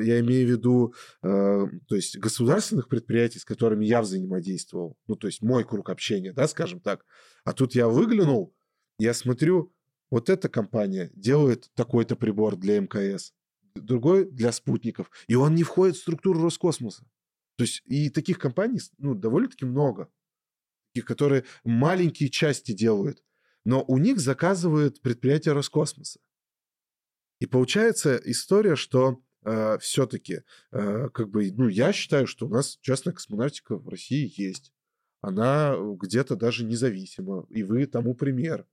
я 0.03 0.21
имею 0.21 0.47
в 0.47 0.51
виду, 0.51 0.95
э, 1.23 1.67
то 1.89 1.95
есть 1.95 2.19
государственных 2.19 2.89
предприятий, 2.89 3.39
с 3.39 3.45
которыми 3.45 3.87
я 3.87 4.03
взаимодействовал, 4.03 4.99
ну 5.07 5.15
то 5.15 5.29
есть 5.29 5.41
мой 5.41 5.65
круг 5.65 5.89
общения, 5.89 6.33
да, 6.33 6.49
скажем 6.49 6.81
так. 6.81 7.05
А 7.47 7.53
тут 7.53 7.77
я 7.77 7.87
выглянул, 7.87 8.53
я 8.99 9.15
смотрю, 9.15 9.73
вот 10.11 10.29
эта 10.29 10.49
компания 10.49 11.11
делает 11.15 11.71
такой-то 11.75 12.17
прибор 12.17 12.57
для 12.57 12.81
МКС, 12.81 13.33
другой 13.77 14.29
для 14.29 14.51
спутников, 14.51 15.11
и 15.29 15.37
он 15.37 15.55
не 15.55 15.63
входит 15.63 15.97
в 15.97 16.01
структуру 16.01 16.43
Роскосмоса. 16.43 17.05
То 17.57 17.63
есть 17.63 17.83
и 17.87 18.11
таких 18.11 18.39
компаний 18.39 18.81
ну, 18.99 19.15
довольно-таки 19.15 19.65
много 19.65 20.11
которые 21.03 21.45
маленькие 21.65 22.31
части 22.31 22.73
делают, 22.73 23.23
но 23.65 23.85
у 23.87 23.99
них 23.99 24.19
заказывают 24.19 25.01
предприятие 25.03 25.55
Роскосмоса. 25.55 26.21
И 27.39 27.47
получается 27.47 28.21
история, 28.25 28.77
что 28.77 29.21
э, 29.45 29.79
все-таки, 29.79 30.43
э, 30.73 31.09
как 31.11 31.29
бы, 31.29 31.53
ну, 31.53 31.69
я 31.69 31.93
считаю, 31.93 32.27
что 32.27 32.47
у 32.47 32.49
нас 32.49 32.79
частная 32.81 33.13
космонавтика 33.13 33.77
в 33.77 33.89
России 33.89 34.33
есть. 34.41 34.73
Она 35.27 35.75
где-то 35.77 36.37
даже 36.37 36.65
независима, 36.65 37.47
и 37.51 37.65
вы 37.65 37.87
тому 37.87 38.15
пример. 38.15 38.65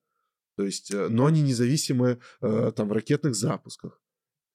То 0.55 0.63
есть, 0.63 0.93
э, 0.93 1.07
но 1.07 1.25
они 1.25 1.41
независимы 1.41 2.19
э, 2.41 2.71
там 2.75 2.89
в 2.89 2.91
ракетных 2.91 3.33
запусках. 3.33 3.99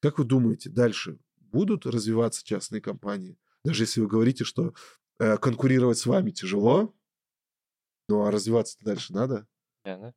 Как 0.01 0.17
вы 0.17 0.23
думаете, 0.23 0.69
дальше 0.69 1.19
будут 1.35 1.85
развиваться 1.85 2.45
частные 2.45 2.79
компании? 2.79 3.37
Даже 3.65 3.83
если 3.83 3.99
вы 3.99 4.07
говорите, 4.07 4.45
что 4.45 4.73
э, 5.19 5.35
конкурировать 5.39 5.97
с 5.97 6.05
вами 6.05 6.31
тяжело, 6.31 6.95
ну, 8.07 8.23
а 8.23 8.31
развиваться 8.31 8.77
дальше 8.79 9.11
надо? 9.11 9.45
Да, 9.83 10.13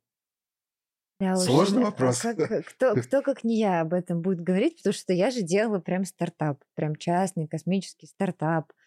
Сложный 1.35 1.79
уж, 1.79 1.89
вопрос. 1.89 2.21
Как, 2.21 2.37
кто, 2.65 2.95
кто, 2.95 3.21
как 3.21 3.43
не 3.43 3.59
я, 3.59 3.81
об 3.81 3.93
этом 3.93 4.21
будет 4.21 4.39
говорить, 4.39 4.77
потому 4.77 4.93
что 4.93 5.11
я 5.11 5.31
же 5.31 5.41
делала 5.41 5.79
прям 5.79 6.05
стартап, 6.05 6.63
прям 6.75 6.95
частный 6.95 7.45
космический 7.45 8.07
стартап, 8.07 8.71
э, 8.71 8.82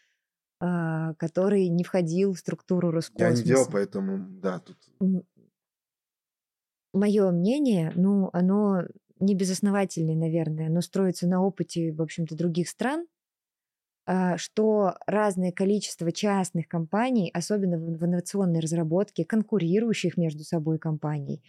который 0.59 1.69
не 1.69 1.85
входил 1.85 2.33
в 2.33 2.39
структуру 2.39 2.91
Роскосмоса. 2.91 3.35
Я 3.35 3.37
не 3.37 3.43
делал, 3.43 3.67
поэтому, 3.71 4.27
да, 4.41 4.59
тут... 4.59 4.77
Мое 6.95 7.31
мнение, 7.31 7.93
ну, 7.95 8.31
оно 8.33 8.85
не 9.21 9.35
безосновательное, 9.35 10.15
наверное, 10.15 10.69
оно 10.69 10.81
строится 10.81 11.27
на 11.27 11.43
опыте, 11.43 11.93
в 11.93 12.03
общем-то, 12.03 12.37
других 12.37 12.69
стран, 12.69 13.07
а, 14.07 14.37
что 14.37 14.95
разное 15.07 15.53
количество 15.53 16.13
частных 16.13 16.69
компаний, 16.69 17.31
особенно 17.35 17.79
в 17.79 18.05
инновационной 18.05 18.61
разработке, 18.61 19.25
конкурирующих 19.25 20.17
между 20.17 20.45
собой 20.45 20.79
компаний, 20.79 21.43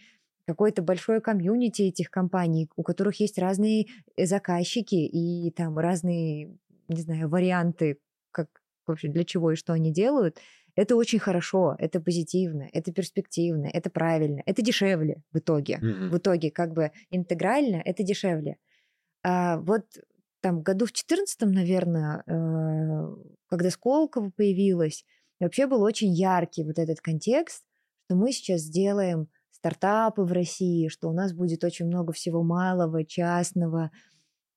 какое-то 0.46 0.82
большое 0.82 1.20
комьюнити 1.20 1.82
этих 1.82 2.10
компаний, 2.10 2.68
у 2.74 2.82
которых 2.82 3.20
есть 3.20 3.38
разные 3.38 3.86
э, 4.16 4.26
заказчики 4.26 4.96
и 4.96 5.50
там 5.52 5.78
разные, 5.78 6.56
не 6.88 7.00
знаю, 7.00 7.28
варианты, 7.28 7.98
как 8.32 8.48
вообще 8.88 9.08
для 9.08 9.24
чего 9.24 9.52
и 9.52 9.56
что 9.56 9.72
они 9.72 9.92
делают, 9.92 10.38
это 10.74 10.96
очень 10.96 11.18
хорошо, 11.18 11.74
это 11.78 12.00
позитивно, 12.00 12.68
это 12.72 12.92
перспективно, 12.92 13.66
это 13.72 13.90
правильно, 13.90 14.42
это 14.46 14.62
дешевле 14.62 15.22
в 15.32 15.38
итоге. 15.38 15.80
Mm-hmm. 15.82 16.08
В 16.08 16.18
итоге 16.18 16.50
как 16.50 16.72
бы 16.72 16.92
интегрально 17.10 17.82
это 17.84 18.02
дешевле. 18.02 18.56
А 19.24 19.58
вот 19.58 19.82
там 20.40 20.62
году 20.62 20.86
в 20.86 20.92
14 20.92 21.40
наверное, 21.42 22.22
э, 22.26 23.16
когда 23.48 23.70
Сколково 23.70 24.30
появилась, 24.30 25.04
вообще 25.40 25.66
был 25.66 25.82
очень 25.82 26.12
яркий 26.12 26.64
вот 26.64 26.78
этот 26.78 27.00
контекст, 27.00 27.64
что 28.04 28.16
мы 28.16 28.32
сейчас 28.32 28.60
сделаем 28.60 29.28
стартапы 29.50 30.22
в 30.22 30.32
России, 30.32 30.88
что 30.88 31.08
у 31.08 31.12
нас 31.12 31.32
будет 31.32 31.64
очень 31.64 31.86
много 31.86 32.12
всего 32.12 32.42
малого, 32.42 33.04
частного, 33.04 33.90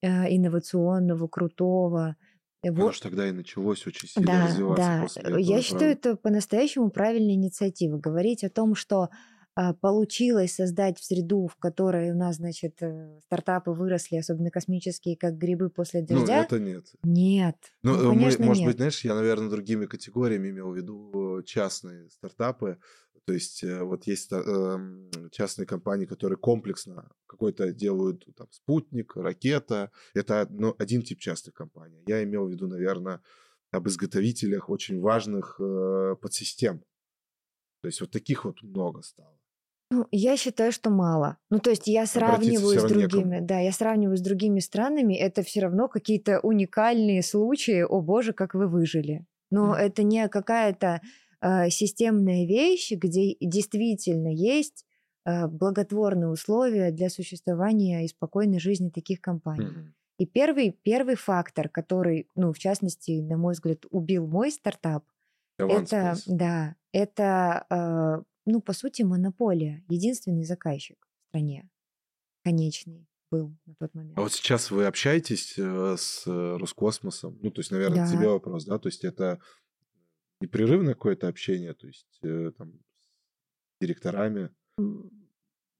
э, 0.02 0.08
инновационного, 0.36 1.28
крутого. 1.28 2.16
Вот. 2.64 2.96
же 2.96 3.02
тогда 3.02 3.28
и 3.28 3.32
началось 3.32 3.86
очень 3.88 4.08
сильно 4.08 4.28
да, 4.28 4.48
развиваться. 4.48 4.84
Да, 4.84 5.02
после 5.02 5.22
этого, 5.24 5.38
я 5.38 5.62
считаю, 5.62 5.92
это 5.92 6.16
по-настоящему 6.16 6.92
правильная 6.92 7.34
инициатива. 7.34 7.98
Говорить 7.98 8.44
о 8.44 8.50
том, 8.50 8.76
что 8.76 9.10
а, 9.54 9.74
получилось 9.74 10.56
создать 10.56 10.98
в 10.98 11.04
среду, 11.04 11.48
в 11.48 11.58
которой 11.58 12.12
у 12.12 12.16
нас, 12.16 12.38
значит, 12.38 12.82
э, 12.82 13.20
стартапы 13.26 13.72
выросли, 13.72 14.16
особенно 14.16 14.50
космические, 14.50 15.18
как 15.18 15.38
грибы 15.38 15.70
после 15.70 16.02
ну, 16.02 16.20
дождя? 16.20 16.38
Ну, 16.38 16.44
это 16.44 16.60
нет. 16.60 16.86
Нет. 17.04 17.58
Ну, 17.84 17.98
ну 17.98 18.12
конечно, 18.12 18.40
мы, 18.40 18.48
может 18.48 18.62
нет. 18.62 18.70
быть, 18.70 18.78
знаешь, 18.78 19.04
я, 19.04 19.14
наверное, 19.14 19.50
другими 19.50 19.88
категориями 19.88 20.52
имел 20.52 20.72
в 20.72 20.76
виду 20.76 21.42
частные 21.46 22.10
стартапы. 22.12 22.78
То 23.26 23.34
есть 23.34 23.64
э, 23.64 23.84
вот 23.84 24.08
есть 24.08 24.32
эм, 24.32 25.10
частные 25.32 25.66
компании, 25.66 26.06
которые 26.06 26.38
комплексно 26.38 27.12
какой-то 27.28 27.72
делают 27.72 28.26
там 28.36 28.48
спутник, 28.52 29.16
ракета. 29.16 29.92
Это 30.14 30.48
ну, 30.50 30.76
один 30.80 31.04
тип 31.04 31.20
частных 31.20 31.54
компаний. 31.54 32.04
Я 32.08 32.24
имел 32.24 32.48
в 32.48 32.52
виду, 32.52 32.68
наверное, 32.68 33.22
об 33.72 33.88
изготовителях 33.88 34.70
очень 34.70 35.00
важных 35.00 35.60
э, 35.60 36.16
подсистем. 36.22 36.84
То 37.82 37.88
есть 37.88 38.02
вот 38.02 38.12
таких 38.12 38.46
вот 38.46 38.62
много 38.62 39.02
стало. 39.02 39.38
Ну, 39.92 40.08
я 40.12 40.38
считаю, 40.38 40.72
что 40.72 40.90
мало. 40.90 41.38
Ну, 41.50 41.60
то 41.60 41.70
есть 41.70 41.88
я 41.88 42.06
сравниваю 42.06 42.80
с 42.80 42.84
другими, 42.84 43.36
некому. 43.36 43.46
да, 43.46 43.60
я 43.60 43.74
сравниваю 43.74 44.18
с 44.18 44.22
другими 44.22 44.62
странами, 44.62 45.16
это 45.16 45.44
все 45.44 45.62
равно 45.62 45.90
какие-то 45.90 46.40
уникальные 46.40 47.22
случаи. 47.24 47.82
О 47.82 48.02
боже, 48.02 48.32
как 48.32 48.54
вы 48.54 48.68
выжили. 48.68 49.26
Но 49.50 49.76
mm. 49.76 49.78
это 49.78 50.04
не 50.04 50.30
какая-то 50.30 51.02
э, 51.42 51.70
системная 51.70 52.46
вещь, 52.46 52.92
где 52.92 53.36
действительно 53.40 54.30
есть 54.34 54.86
э, 55.26 55.48
благотворные 55.48 56.30
условия 56.30 56.92
для 56.92 57.10
существования 57.10 58.06
и 58.06 58.08
спокойной 58.08 58.60
жизни 58.60 58.90
таких 58.90 59.22
компаний. 59.22 59.66
Mm. 59.66 59.92
И 60.20 60.26
первый, 60.26 60.78
первый 60.84 61.16
фактор, 61.16 61.68
который, 61.68 62.28
ну, 62.36 62.54
в 62.54 62.60
частности, 62.60 63.22
на 63.22 63.38
мой 63.38 63.54
взгляд, 63.54 63.86
убил 63.90 64.28
мой 64.28 64.52
стартап, 64.52 65.04
это, 65.58 66.16
да, 66.28 66.76
это 66.92 67.66
э, 67.70 68.24
ну, 68.46 68.62
по 68.62 68.74
сути, 68.74 69.04
монополия. 69.04 69.84
Единственный 69.90 70.44
заказчик 70.44 70.98
в 71.26 71.30
стране. 71.30 71.70
Конечный 72.44 73.08
был 73.30 73.56
на 73.66 73.76
тот 73.76 73.94
момент. 73.94 74.18
А 74.18 74.22
вот 74.22 74.34
сейчас 74.34 74.72
вы 74.72 74.86
общаетесь 74.86 75.56
э, 75.58 75.96
с 75.98 76.24
Роскосмосом? 76.26 77.38
Ну, 77.42 77.52
то 77.52 77.62
есть, 77.62 77.72
наверное, 77.72 78.06
да. 78.06 78.12
тебе 78.12 78.28
вопрос, 78.28 78.66
да? 78.66 78.78
То 78.78 78.90
есть 78.90 79.04
это 79.04 79.40
непрерывное 80.42 80.94
какое-то 80.94 81.28
общение, 81.28 81.74
то 81.74 81.88
есть 81.88 82.20
э, 82.24 82.52
там 82.58 82.74
с 82.74 83.82
директорами? 83.82 84.50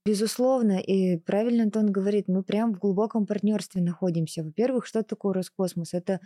Безусловно, 0.06 0.80
и 0.80 1.18
правильно 1.18 1.64
Антон 1.64 1.92
говорит, 1.92 2.28
мы 2.28 2.44
прям 2.44 2.74
в 2.74 2.80
глубоком 2.80 3.28
партнерстве 3.28 3.82
находимся. 3.84 4.44
Во-первых, 4.44 4.88
что 4.88 5.04
такое 5.04 5.34
Роскосмос? 5.34 5.94
Это 5.94 6.20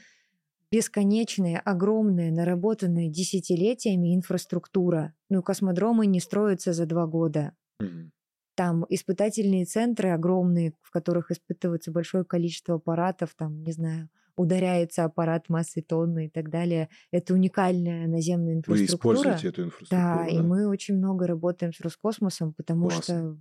бесконечная, 0.71 1.59
огромная, 1.59 2.31
наработанная 2.31 3.09
десятилетиями 3.09 4.15
инфраструктура. 4.15 5.13
Ну, 5.29 5.43
космодромы 5.43 6.05
не 6.05 6.21
строятся 6.21 6.71
за 6.71 6.86
два 6.86 7.05
года. 7.05 7.53
Угу. 7.81 8.11
Там 8.55 8.86
испытательные 8.88 9.65
центры 9.65 10.11
огромные, 10.11 10.73
в 10.81 10.89
которых 10.91 11.31
испытывается 11.31 11.91
большое 11.91 12.23
количество 12.23 12.75
аппаратов, 12.75 13.36
там, 13.36 13.61
не 13.61 13.73
знаю, 13.73 14.09
ударяется 14.36 15.03
аппарат 15.03 15.49
массой 15.49 15.81
тонны 15.81 16.27
и 16.27 16.29
так 16.29 16.49
далее. 16.49 16.89
Это 17.11 17.33
уникальная 17.33 18.07
наземная 18.07 18.55
инфраструктура. 18.55 19.15
Вы 19.15 19.21
используете 19.21 19.47
эту 19.49 19.63
инфраструктуру? 19.63 20.01
Да, 20.01 20.23
да? 20.23 20.27
и 20.27 20.39
мы 20.39 20.67
очень 20.67 20.97
много 20.97 21.27
работаем 21.27 21.73
с 21.73 21.79
Роскосмосом, 21.81 22.53
потому 22.53 22.89
Классно. 22.89 23.03
что 23.03 23.38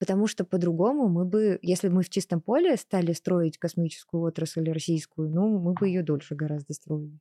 Потому 0.00 0.26
что 0.26 0.46
по-другому 0.46 1.10
мы 1.10 1.26
бы, 1.26 1.58
если 1.60 1.88
бы 1.88 1.96
мы 1.96 2.02
в 2.02 2.08
чистом 2.08 2.40
поле 2.40 2.74
стали 2.78 3.12
строить 3.12 3.58
космическую 3.58 4.22
отрасль 4.22 4.66
российскую, 4.70 5.28
ну, 5.28 5.58
мы 5.58 5.74
бы 5.74 5.88
ее 5.88 6.02
дольше 6.02 6.34
гораздо 6.34 6.72
строили. 6.72 7.20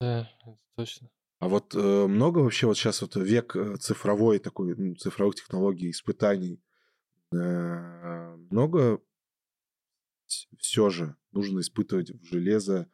Да, 0.00 0.26
это 0.40 0.58
точно. 0.74 1.10
А 1.38 1.48
вот 1.48 1.74
э, 1.74 2.06
много 2.06 2.38
вообще 2.38 2.66
вот 2.66 2.78
сейчас 2.78 3.02
вот 3.02 3.14
век 3.16 3.54
э, 3.54 3.76
цифровой 3.76 4.38
такой, 4.38 4.74
ну, 4.74 4.94
цифровых 4.94 5.34
технологий, 5.34 5.90
испытаний, 5.90 6.62
э, 7.30 8.36
много 8.50 9.02
все 10.58 10.88
же 10.88 11.14
нужно 11.38 11.60
испытывать 11.60 12.10
в 12.10 12.24
железо 12.24 12.90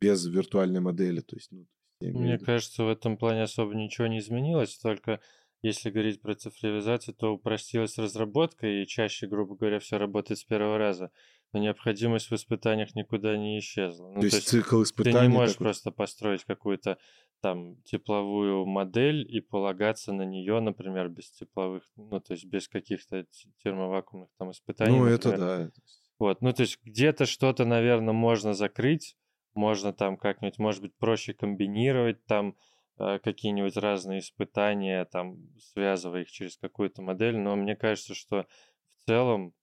без 0.00 0.24
виртуальной 0.26 0.80
модели, 0.80 1.20
то 1.20 1.36
есть, 1.36 1.50
ну, 1.50 1.66
Мне 2.00 2.38
кажется, 2.38 2.84
в 2.84 2.88
этом 2.88 3.16
плане 3.16 3.42
особо 3.42 3.74
ничего 3.74 4.06
не 4.06 4.18
изменилось, 4.20 4.78
только 4.78 5.20
если 5.62 5.90
говорить 5.90 6.20
про 6.20 6.36
цифровизацию, 6.36 7.14
то 7.14 7.32
упростилась 7.32 7.98
разработка, 7.98 8.66
и 8.68 8.86
чаще, 8.86 9.26
грубо 9.26 9.56
говоря, 9.56 9.80
все 9.80 9.98
работает 9.98 10.38
с 10.38 10.44
первого 10.44 10.78
раза. 10.78 11.10
Но 11.52 11.60
необходимость 11.60 12.30
в 12.30 12.34
испытаниях 12.34 12.94
никуда 12.94 13.36
не 13.36 13.58
исчезла. 13.58 14.08
Ну, 14.08 14.20
то, 14.20 14.30
то 14.30 14.36
есть 14.36 14.48
цикл 14.48 14.82
испытаний... 14.82 15.18
Ты 15.18 15.26
не 15.26 15.32
можешь 15.32 15.54
такой... 15.54 15.64
просто 15.64 15.90
построить 15.90 16.44
какую-то 16.44 16.98
там 17.40 17.76
тепловую 17.82 18.66
модель 18.66 19.26
и 19.28 19.40
полагаться 19.40 20.12
на 20.12 20.22
нее, 20.22 20.60
например, 20.60 21.08
без 21.08 21.30
тепловых, 21.30 21.84
ну, 21.96 22.20
то 22.20 22.34
есть 22.34 22.44
без 22.44 22.68
каких-то 22.68 23.26
термовакуумных 23.62 24.28
там 24.38 24.50
испытаний. 24.50 24.98
Ну, 24.98 25.04
например. 25.04 25.18
это 25.18 25.38
да. 25.38 25.70
Вот, 26.18 26.42
ну, 26.42 26.52
то 26.52 26.62
есть 26.62 26.80
где-то 26.82 27.26
что-то, 27.26 27.64
наверное, 27.64 28.12
можно 28.12 28.52
закрыть, 28.52 29.16
можно 29.54 29.92
там 29.92 30.16
как-нибудь, 30.16 30.58
может 30.58 30.82
быть, 30.82 30.94
проще 30.96 31.32
комбинировать 31.32 32.24
там 32.26 32.56
э, 32.98 33.18
какие-нибудь 33.20 33.76
разные 33.76 34.20
испытания, 34.20 35.04
там, 35.04 35.38
связывая 35.58 36.22
их 36.22 36.30
через 36.30 36.56
какую-то 36.56 37.02
модель, 37.02 37.36
но 37.36 37.54
мне 37.54 37.76
кажется, 37.76 38.14
что 38.14 38.46
в 38.88 39.06
целом, 39.06 39.54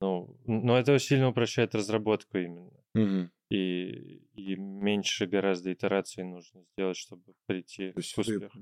ну, 0.00 0.36
но 0.46 0.78
это 0.78 0.98
сильно 0.98 1.28
упрощает 1.28 1.74
разработку 1.74 2.38
именно. 2.38 2.72
Мгм. 2.94 3.30
И, 3.50 4.22
и 4.34 4.56
меньше 4.56 5.26
гораздо 5.26 5.72
итераций 5.72 6.22
нужно 6.24 6.64
сделать, 6.64 6.96
чтобы 6.96 7.34
прийти 7.46 7.92
То 7.92 8.00
есть 8.00 8.14
к 8.14 8.18
успеху. 8.18 8.58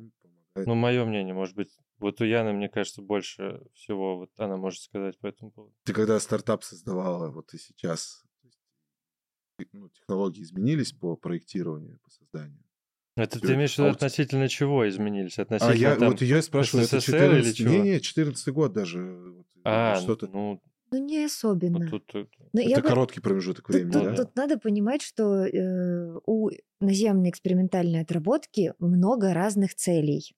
Помогает. 0.65 0.67
Ну, 0.67 0.75
мое 0.75 1.05
мнение, 1.05 1.35
может 1.35 1.55
быть, 1.55 1.71
вот 1.99 2.21
у 2.21 2.25
Яны, 2.25 2.53
мне 2.53 2.69
кажется, 2.69 3.03
больше 3.03 3.61
всего 3.75 4.17
вот 4.19 4.31
она 4.39 4.57
может 4.57 4.81
сказать 4.83 5.19
по 5.19 5.27
этому 5.27 5.51
поводу. 5.51 5.75
Ты 5.85 5.93
когда 5.93 6.19
стартап 6.21 6.65
создавала, 6.65 7.31
вот 7.31 7.53
и 7.55 7.59
сейчас, 7.59 8.23
то 8.43 8.47
есть, 8.49 8.59
и, 9.61 9.67
ну, 9.73 9.89
технологии 9.89 10.43
изменились 10.43 10.93
по 10.93 11.17
проектированию, 11.17 11.99
по 12.03 12.11
созданию? 12.11 12.63
Это 13.17 13.41
ты 13.41 13.47
это 13.47 13.55
имеешь 13.55 13.75
в 13.75 13.79
виду 13.79 13.89
относительно 13.89 14.47
чего 14.49 14.87
изменились? 14.87 15.39
А 15.39 15.43
Относительно 15.43 15.77
я 15.79 15.97
там... 15.97 16.11
вот 16.11 16.21
ее 16.21 16.43
спрашиваю, 16.43 16.85
это 16.85 17.01
СССР 17.01 17.17
или 17.37 17.43
14 17.53 17.57
чего? 17.57 17.71
не, 17.73 17.81
не, 17.81 18.01
14 18.01 18.49
год 18.53 18.73
даже. 18.75 19.03
вот, 19.03 19.47
А, 19.65 19.97
что-то. 19.97 20.27
ну, 20.29 20.61
Ну, 20.93 20.99
не 20.99 21.25
особенно. 21.25 21.79
вот 21.79 21.89
тут, 21.91 22.07
тут- 22.07 22.29
Но 22.53 22.61
я 22.61 22.73
Это 22.73 22.83
бы- 22.83 22.89
короткий 22.89 23.21
промежуток 23.21 23.67
Тут, 23.69 23.75
времени, 23.75 23.93
тут- 23.93 24.03
да? 24.05 24.17
тут 24.17 24.37
надо 24.37 24.59
понимать, 24.59 25.01
что 25.01 25.47
э, 25.47 26.19
у 26.27 26.51
наземной 26.81 27.31
экспериментальной 27.31 28.03
отработки 28.03 28.75
много 28.79 29.33
разных 29.33 29.75
целей. 29.75 30.35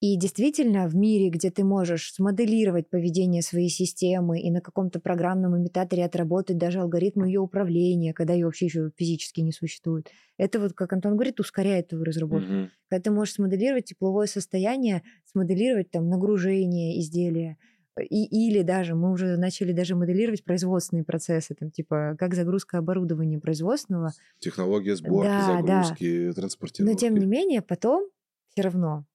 И 0.00 0.16
действительно, 0.18 0.86
в 0.86 0.94
мире, 0.94 1.30
где 1.30 1.50
ты 1.50 1.64
можешь 1.64 2.12
смоделировать 2.12 2.90
поведение 2.90 3.40
своей 3.42 3.70
системы 3.70 4.40
и 4.40 4.50
на 4.50 4.60
каком-то 4.60 5.00
программном 5.00 5.56
имитаторе 5.56 6.04
отработать 6.04 6.58
даже 6.58 6.80
алгоритм 6.80 7.24
ее 7.24 7.40
управления, 7.40 8.12
когда 8.12 8.34
ее 8.34 8.44
вообще 8.46 8.66
еще 8.66 8.90
физически 8.96 9.40
не 9.40 9.52
существует, 9.52 10.10
это 10.36 10.60
вот, 10.60 10.74
как 10.74 10.92
Антон 10.92 11.14
говорит, 11.14 11.40
ускоряет 11.40 11.88
твою 11.88 12.04
разработку. 12.04 12.50
Мгм. 12.50 12.70
Когда 12.90 13.02
ты 13.04 13.10
можешь 13.12 13.34
смоделировать 13.34 13.86
тепловое 13.86 14.26
состояние, 14.26 15.02
смоделировать 15.24 15.90
там 15.90 16.08
нагружение 16.08 17.00
изделия, 17.00 17.56
и, 17.98 18.24
или 18.24 18.62
даже 18.62 18.94
мы 18.96 19.12
уже 19.12 19.36
начали 19.36 19.72
даже 19.72 19.94
моделировать 19.94 20.44
производственные 20.44 21.04
процессы, 21.04 21.54
там 21.54 21.70
типа 21.70 22.16
как 22.18 22.34
загрузка 22.34 22.78
оборудования 22.78 23.38
производственного, 23.38 24.14
Технология 24.38 24.94
сборки, 24.94 25.40
Да, 25.40 25.62
да. 25.62 25.98
загрузки, 25.98 26.32
транспортировки. 26.34 26.84
но 26.84 26.94
тем 26.94 27.16
не 27.16 27.26
менее 27.26 27.62
потом 27.62 28.10
все 28.50 28.62
равно 28.62 29.06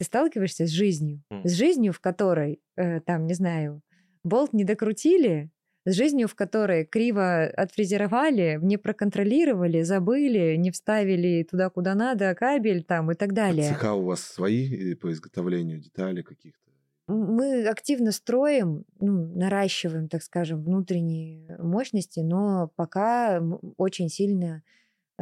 ты 0.00 0.06
сталкиваешься 0.06 0.66
с 0.66 0.70
жизнью, 0.70 1.22
М. 1.30 1.44
с 1.44 1.52
жизнью, 1.54 1.92
в 1.92 2.00
которой 2.00 2.60
э, 2.76 3.00
там 3.00 3.26
не 3.26 3.34
знаю 3.34 3.82
болт 4.24 4.52
не 4.54 4.64
докрутили, 4.64 5.50
с 5.86 5.94
жизнью, 5.94 6.28
в 6.28 6.34
которой 6.34 6.84
криво 6.86 7.44
отфрезеровали, 7.44 8.58
не 8.62 8.76
проконтролировали, 8.78 9.82
забыли, 9.82 10.56
не 10.56 10.70
вставили 10.70 11.42
туда, 11.50 11.70
куда 11.70 11.94
надо, 11.94 12.34
кабель 12.34 12.82
там 12.84 13.10
и 13.10 13.14
так 13.14 13.30
А 13.30 13.34
далее. 13.34 13.68
цеха 13.68 13.92
у 13.94 14.04
вас 14.04 14.22
свои 14.22 14.92
э, 14.92 14.96
по 14.96 15.12
изготовлению 15.12 15.78
деталей 15.80 16.22
каких-то? 16.22 16.70
мы 17.08 17.66
активно 17.66 18.12
строим, 18.12 18.84
ну, 19.00 19.34
наращиваем, 19.34 20.08
так 20.08 20.22
скажем, 20.22 20.62
внутренние 20.62 21.56
мощности, 21.58 22.20
но 22.20 22.70
пока 22.76 23.42
очень 23.76 24.08
сильно 24.08 24.62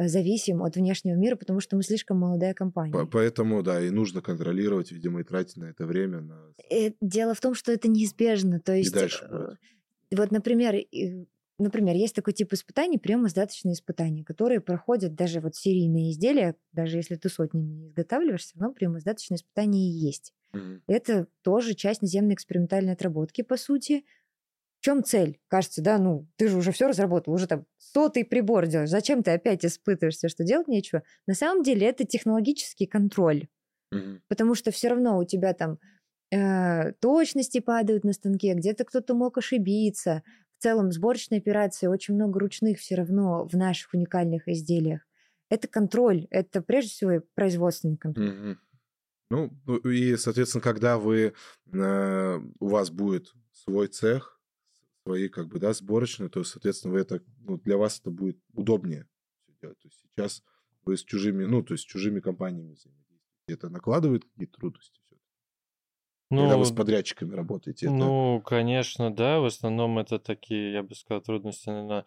зависим 0.07 0.61
от 0.63 0.75
внешнего 0.75 1.15
мира, 1.15 1.35
потому 1.35 1.59
что 1.59 1.75
мы 1.75 1.83
слишком 1.83 2.17
молодая 2.17 2.53
компания. 2.53 2.93
По- 2.93 3.05
Поэтому, 3.05 3.61
да, 3.63 3.81
и 3.81 3.89
нужно 3.89 4.21
контролировать, 4.21 4.91
видимо, 4.91 5.21
и 5.21 5.23
тратить 5.23 5.57
на 5.57 5.65
это 5.65 5.85
время. 5.85 6.21
На... 6.21 6.53
Э, 6.69 6.91
Дело 7.01 7.33
в 7.33 7.41
том, 7.41 7.53
что 7.53 7.71
это 7.71 7.87
неизбежно. 7.89 8.59
То 8.59 8.73
есть, 8.75 8.93
дальше 8.93 9.25
э, 9.29 9.37
будет. 9.47 9.59
вот, 10.19 10.31
например, 10.31 10.75
и- 10.75 11.25
например, 11.57 11.95
есть 11.95 12.15
такой 12.15 12.33
тип 12.33 12.53
испытаний, 12.53 12.97
приемо-сдаточные 12.97 13.73
испытания, 13.73 14.23
которые 14.23 14.61
проходят 14.61 15.15
даже 15.15 15.41
вот 15.41 15.55
серийные 15.55 16.11
изделия, 16.11 16.55
даже 16.71 16.97
если 16.97 17.15
ты 17.15 17.27
сотнями 17.29 17.87
изготавливаешь, 17.89 18.43
все 18.43 18.57
равно 18.57 18.73
приемо-сдаточные 18.73 19.35
испытания 19.37 19.91
есть. 19.91 20.33
Мгм. 20.53 20.81
Это 20.87 21.27
тоже 21.43 21.73
часть 21.75 22.01
наземной 22.01 22.33
экспериментальной 22.35 22.93
отработки, 22.93 23.41
по 23.41 23.57
сути. 23.57 24.05
В 24.79 24.85
чем 24.85 25.03
цель? 25.03 25.39
Кажется, 25.49 25.81
да, 25.81 25.97
ну, 25.97 26.27
ты 26.37 26.47
же 26.47 26.57
уже 26.57 26.71
все 26.71 26.87
разработал, 26.87 27.33
уже 27.33 27.47
там 27.47 27.65
сотый 27.77 28.23
прибор 28.23 28.65
делаешь. 28.67 28.89
Зачем 28.89 29.23
ты 29.23 29.31
опять 29.31 29.65
испытываешься, 29.65 30.29
что 30.29 30.43
делать 30.45 30.67
нечего? 30.69 31.03
На 31.27 31.33
самом 31.33 31.63
деле 31.63 31.87
это 31.87 32.05
технологический 32.05 32.85
контроль, 32.85 33.49
Мгм. 33.91 34.19
потому 34.27 34.55
что 34.55 34.71
все 34.71 34.89
равно 34.89 35.17
у 35.17 35.23
тебя 35.25 35.53
там 35.53 35.79
э, 36.31 36.93
точности 37.01 37.59
падают 37.59 38.03
на 38.05 38.13
станке, 38.13 38.53
где-то 38.53 38.85
кто-то 38.85 39.15
мог 39.15 39.37
ошибиться. 39.37 40.23
В 40.59 40.63
целом 40.63 40.91
сборочной 40.91 41.39
операции 41.39 41.87
очень 41.87 42.15
много 42.15 42.39
ручных 42.39 42.79
все 42.79 42.95
равно 42.95 43.47
в 43.47 43.55
наших 43.55 43.93
уникальных 43.93 44.47
изделиях. 44.47 45.01
Это 45.49 45.67
контроль, 45.67 46.27
это 46.29 46.61
прежде 46.61 46.91
всего 46.91 47.23
производственный 47.35 47.97
контроль. 47.97 48.35
Ну, 49.31 49.51
ну, 49.65 49.77
и, 49.77 50.15
соответственно, 50.17 50.61
когда 50.63 50.97
вы, 50.97 51.33
э, 51.71 52.39
у 52.59 52.67
вас 52.67 52.89
будет 52.89 53.33
свой 53.53 53.87
цех, 53.87 54.38
свои, 55.09 55.27
как 55.27 55.47
бы, 55.47 55.59
да, 55.59 55.73
сборочные, 55.73 56.29
то, 56.29 56.43
соответственно, 56.43 56.93
вы 56.93 56.99
это, 56.99 57.21
ну, 57.39 57.57
для 57.57 57.77
вас 57.77 57.99
это 57.99 58.11
будет 58.11 58.37
удобнее 58.53 59.07
делать. 59.59 59.79
То 59.79 59.87
есть 59.87 59.99
сейчас 60.01 60.43
вы 60.85 60.97
с 60.97 61.03
чужими, 61.03 61.45
ну, 61.45 61.63
то 61.63 61.73
есть 61.73 61.85
с 61.85 61.87
чужими 61.87 62.19
компаниями 62.19 62.73
взаимодействуете. 62.73 63.23
Это 63.47 63.69
накладывает 63.69 64.23
какие-то 64.25 64.59
трудности 64.59 64.99
всё 65.07 65.15
Когда 66.29 66.57
вы 66.57 66.65
с 66.65 66.69
Ну, 66.69 66.75
подрядчиками 66.75 67.33
работаете, 67.33 67.87
это... 67.87 67.95
ну, 67.95 68.41
конечно, 68.45 69.11
да. 69.11 69.39
В 69.39 69.45
основном 69.45 69.97
это 69.97 70.19
такие, 70.19 70.73
я 70.73 70.83
бы 70.83 70.93
сказал, 70.93 71.21
трудности, 71.23 71.69
наверное, 71.69 72.05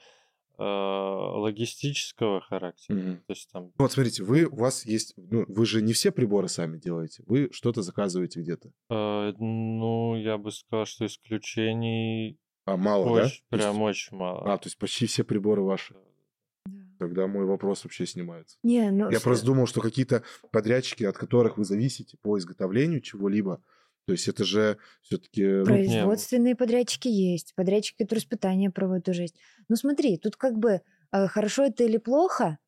логистического 0.58 2.40
характера. 2.40 2.94
Мгм. 2.96 3.16
То 3.26 3.32
есть 3.32 3.50
там 3.50 3.64
Ну, 3.64 3.72
Вот 3.78 3.92
смотрите, 3.92 4.22
вы, 4.22 4.44
у 4.44 4.56
вас 4.56 4.86
есть, 4.86 5.14
ну, 5.16 5.44
вы 5.48 5.66
же 5.66 5.82
не 5.82 5.92
все 5.92 6.12
приборы 6.12 6.48
сами 6.48 6.78
делаете, 6.78 7.24
вы 7.26 7.48
что-то 7.52 7.82
заказываете 7.82 8.40
где-то. 8.40 8.70
Э, 8.90 9.32
ну, 9.38 10.14
я 10.16 10.38
бы 10.38 10.52
сказал, 10.52 10.86
что 10.86 11.06
исключений 11.06 12.38
А, 12.64 12.76
мало, 12.76 13.04
да? 13.06 13.10
очень, 13.12 13.24
есть- 13.26 13.44
прям 13.48 13.82
очень 13.82 14.16
мало. 14.16 14.52
А, 14.52 14.58
то 14.58 14.66
есть 14.66 14.78
почти 14.78 15.06
все 15.06 15.24
приборы 15.24 15.62
ваши. 15.62 15.94
Да. 15.94 16.72
Тогда 16.98 17.26
мой 17.26 17.44
вопрос 17.44 17.82
вообще 17.84 18.06
снимается. 18.06 18.56
Не, 18.62 18.90
ну, 18.92 19.10
Я 19.10 19.18
с- 19.18 19.22
просто 19.22 19.46
думал, 19.46 19.66
что 19.66 19.80
какие-то 19.80 20.22
подрядчики, 20.52 21.02
от 21.04 21.16
которых 21.18 21.58
вы 21.58 21.64
зависите 21.64 22.16
по 22.22 22.38
изготовлению 22.38 23.00
чего-либо, 23.00 23.60
то 24.06 24.12
есть 24.12 24.28
это 24.28 24.44
же 24.44 24.78
все-таки... 25.00 25.42
не, 25.42 25.64
Производственные 25.64 26.54
подрядчики 26.56 27.08
есть, 27.08 27.54
подрядчики, 27.54 27.98
которые 27.98 28.20
испытания 28.22 28.70
проводят, 28.70 29.04
тоже 29.04 29.22
есть. 29.22 29.36
Ну 29.68 29.76
смотри, 29.76 30.16
тут 30.18 30.36
как 30.36 30.58
бы 30.58 30.80
э, 31.12 31.26
хорошо 31.28 31.64
это 31.64 31.84
или 31.84 31.98
плохо, 31.98 32.58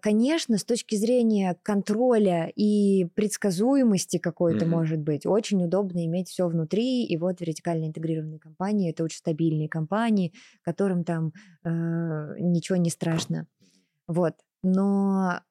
конечно, 0.00 0.58
с 0.58 0.64
точки 0.64 0.96
зрения 0.96 1.56
контроля 1.62 2.50
и 2.54 3.06
предсказуемости 3.14 4.18
какой-то, 4.18 4.64
Мгм. 4.64 4.70
может 4.72 4.98
быть, 5.00 5.26
очень 5.26 5.64
удобно 5.64 6.04
иметь 6.06 6.28
все 6.28 6.48
внутри, 6.48 7.04
и 7.04 7.16
вот 7.16 7.40
вертикально 7.40 7.86
интегрированные 7.86 8.38
компании, 8.40 8.90
это 8.90 9.04
очень 9.04 9.18
стабильные 9.18 9.68
компании, 9.68 10.32
которым 10.62 11.04
там 11.04 11.32
э, 11.64 11.68
ничего 12.40 12.76
не 12.76 12.90
страшно. 12.90 13.46
Вот. 14.06 14.34
Но 14.62 15.42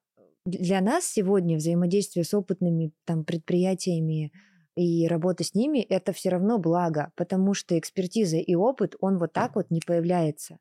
для 0.46 0.80
нас 0.80 1.06
сегодня 1.06 1.56
взаимодействие 1.56 2.24
с 2.24 2.34
опытными 2.34 2.92
там, 3.04 3.24
предприятиями 3.24 4.32
и 4.76 5.06
работа 5.08 5.44
с 5.44 5.54
ними– 5.54 5.78
это 5.88 6.12
все 6.12 6.30
равно 6.30 6.58
благо, 6.58 7.12
потому 7.16 7.54
что 7.54 7.78
экспертиза 7.78 8.36
и 8.38 8.54
опыт, 8.54 8.96
он 9.00 9.18
вот 9.18 9.32
так 9.32 9.56
вот 9.56 9.70
не 9.70 9.80
появляется. 9.86 10.58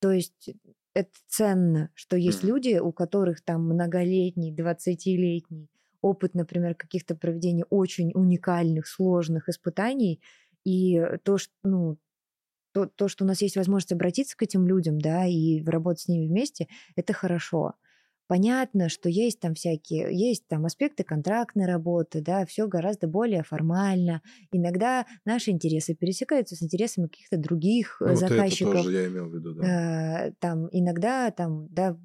То 0.00 0.12
есть 0.12 0.50
это 0.94 1.10
ценно, 1.28 1.90
что 1.94 2.16
есть 2.16 2.42
люди, 2.42 2.78
у 2.78 2.92
которых 2.92 3.42
там 3.42 3.64
многолетний, 3.64 4.52
20-летний 4.52 5.68
опыт, 6.00 6.34
например, 6.34 6.74
каких-то 6.74 7.14
проведений 7.16 7.64
очень 7.70 8.12
уникальных, 8.14 8.86
сложных 8.86 9.48
испытаний, 9.48 10.20
и 10.64 11.00
то, 11.24 11.38
что, 11.38 11.52
ну, 11.62 11.98
то, 12.72 12.86
то, 12.86 13.08
что 13.08 13.24
у 13.24 13.26
нас 13.26 13.42
есть 13.42 13.56
возможность 13.56 13.92
обратиться 13.92 14.36
к 14.36 14.42
этим 14.42 14.66
людям, 14.66 15.00
да, 15.00 15.26
и 15.26 15.62
работать 15.64 16.02
с 16.02 16.08
ними 16.08 16.26
вместе, 16.28 16.68
это 16.96 17.12
хорошо. 17.12 17.74
Понятно, 18.28 18.90
что 18.90 19.08
есть 19.08 19.40
там 19.40 19.54
всякие, 19.54 20.08
есть 20.12 20.46
там 20.48 20.66
аспекты 20.66 21.02
контрактной 21.02 21.64
работы, 21.66 22.20
да, 22.20 22.44
все 22.44 22.68
гораздо 22.68 23.08
более 23.08 23.42
формально. 23.42 24.20
Иногда 24.52 25.06
наши 25.24 25.50
интересы 25.50 25.94
пересекаются 25.94 26.54
с 26.54 26.62
интересами 26.62 27.06
каких-то 27.06 27.38
других 27.38 27.96
э, 28.02 28.04
Ну, 28.04 28.10
вот 28.12 28.22
это 28.22 28.34
заказчиков. 28.34 28.74
тоже 28.74 28.92
я 28.92 29.06
имел 29.08 29.30
в 29.30 29.34
виду, 29.34 29.54
да. 29.54 30.26
Э, 30.26 30.32
там 30.40 30.68
иногда 30.72 31.30
там, 31.30 31.68
да, 31.70 31.98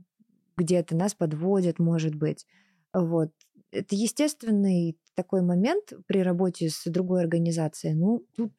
где-то 0.55 0.95
нас 0.95 1.13
подводят, 1.13 1.77
может 1.79 2.15
быть. 2.15 2.47
Вот. 2.93 3.31
Это 3.71 3.95
естественный 3.95 4.97
такой 5.15 5.41
момент 5.41 5.91
при 6.07 6.23
работе 6.23 6.69
с 6.69 6.83
другой 6.85 7.21
организацией. 7.21 7.95
Ну, 7.95 8.25
тут 8.37 8.53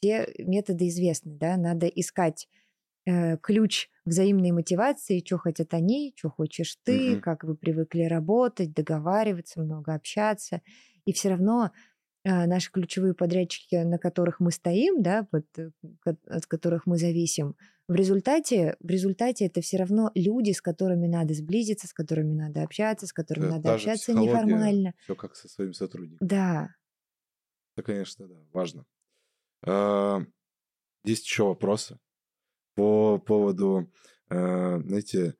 все 0.00 0.32
методы 0.38 0.86
известны, 0.86 1.36
да, 1.36 1.56
надо 1.56 1.86
искать 1.86 2.46
э, 3.06 3.36
ключ 3.38 3.88
взаимной 4.08 4.50
мотивации, 4.52 5.22
что 5.24 5.38
хотят 5.38 5.74
они, 5.74 6.14
что 6.16 6.30
хочешь 6.30 6.76
ты, 6.84 7.16
Мгм. 7.16 7.20
как 7.20 7.44
вы 7.44 7.56
привыкли 7.56 8.02
работать, 8.04 8.72
договариваться, 8.72 9.60
много 9.60 9.94
общаться. 9.94 10.62
И 11.04 11.12
все 11.12 11.30
равно 11.30 11.70
э, 12.24 12.46
наши 12.46 12.70
ключевые 12.72 13.14
подрядчики, 13.14 13.76
на 13.76 13.98
которых 13.98 14.40
мы 14.40 14.50
стоим, 14.52 15.02
да, 15.02 15.26
вот, 15.32 15.46
э, 15.58 15.70
от 16.26 16.46
которых 16.46 16.86
мы 16.86 16.98
зависим, 16.98 17.56
в 17.88 17.94
результате, 17.94 18.76
в 18.80 18.88
результате 18.90 19.46
это 19.46 19.62
все 19.62 19.78
равно 19.78 20.10
люди, 20.14 20.52
с 20.52 20.60
которыми 20.60 21.06
надо 21.06 21.32
сблизиться, 21.34 21.86
с 21.88 21.94
которыми 21.94 22.34
надо 22.34 22.62
общаться, 22.62 23.06
с 23.06 23.12
которыми 23.14 23.46
Это 23.46 23.54
надо 23.54 23.70
общаться 23.70 24.12
неформально. 24.12 24.94
все 25.04 25.14
как 25.16 25.36
со 25.36 25.48
своим 25.48 25.72
сотрудником. 25.72 26.20
Да. 26.20 26.68
Это, 27.76 27.82
конечно, 27.86 28.26
да, 28.28 28.44
важно. 28.52 28.86
А, 29.66 30.20
Есть 31.04 31.26
еще 31.26 31.44
вопросы 31.44 31.98
по 32.78 33.18
поводу, 33.18 33.90
э, 34.30 34.80
знаете, 34.84 35.34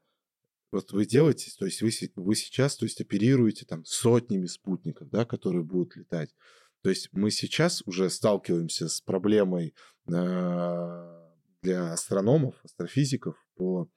вот 0.73 0.91
вы 0.91 1.07
делаете, 1.07 1.53
то 1.57 1.67
есть 1.67 1.83
вы, 1.83 1.91
вы 2.17 2.35
сейчас, 2.35 2.77
то 2.77 2.85
есть 2.85 3.01
оперируете 3.01 3.65
там 3.65 3.85
сотнями 3.85 4.47
спутников, 4.47 5.09
да, 5.09 5.25
которые 5.25 5.63
будут 5.63 5.95
летать. 5.95 6.35
То 6.83 6.91
есть 6.91 7.11
мы 7.13 7.31
сейчас 7.31 7.81
уже 7.87 8.11
сталкиваемся 8.11 8.89
с 8.89 9.01
проблемой 9.01 9.77
э, 10.09 11.31
для 11.63 11.93
астрономов, 11.93 12.57
астрофизиков 12.65 13.37
по 13.55 13.89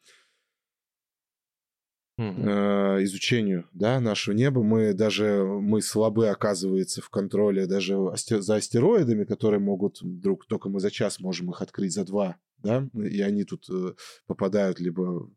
Э, 2.22 3.04
изучению 3.04 3.68
да, 3.74 4.00
нашего 4.00 4.36
неба. 4.36 4.62
Мы 4.62 4.94
даже 4.94 5.44
мы 5.44 5.82
слабы, 5.82 6.28
оказывается, 6.28 7.02
в 7.02 7.10
контроле 7.10 7.66
даже 7.66 7.98
за 8.16 8.56
астероидами, 8.56 9.24
которые 9.24 9.60
могут 9.60 10.02
вдруг 10.02 10.46
только 10.46 10.70
мы 10.70 10.80
за 10.80 10.92
час 10.92 11.20
можем 11.20 11.50
их 11.50 11.62
открыть 11.62 11.94
за 11.94 12.06
два, 12.06 12.38
да, 12.60 12.88
и 12.94 13.22
они 13.22 13.44
тут 13.44 13.68
э, 13.70 13.94
попадают 14.28 14.80
либо 14.80 15.32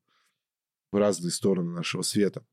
в 0.93 0.97
разные 0.97 1.31
стороны 1.31 1.71
нашего 1.71 2.03
света. 2.03 2.45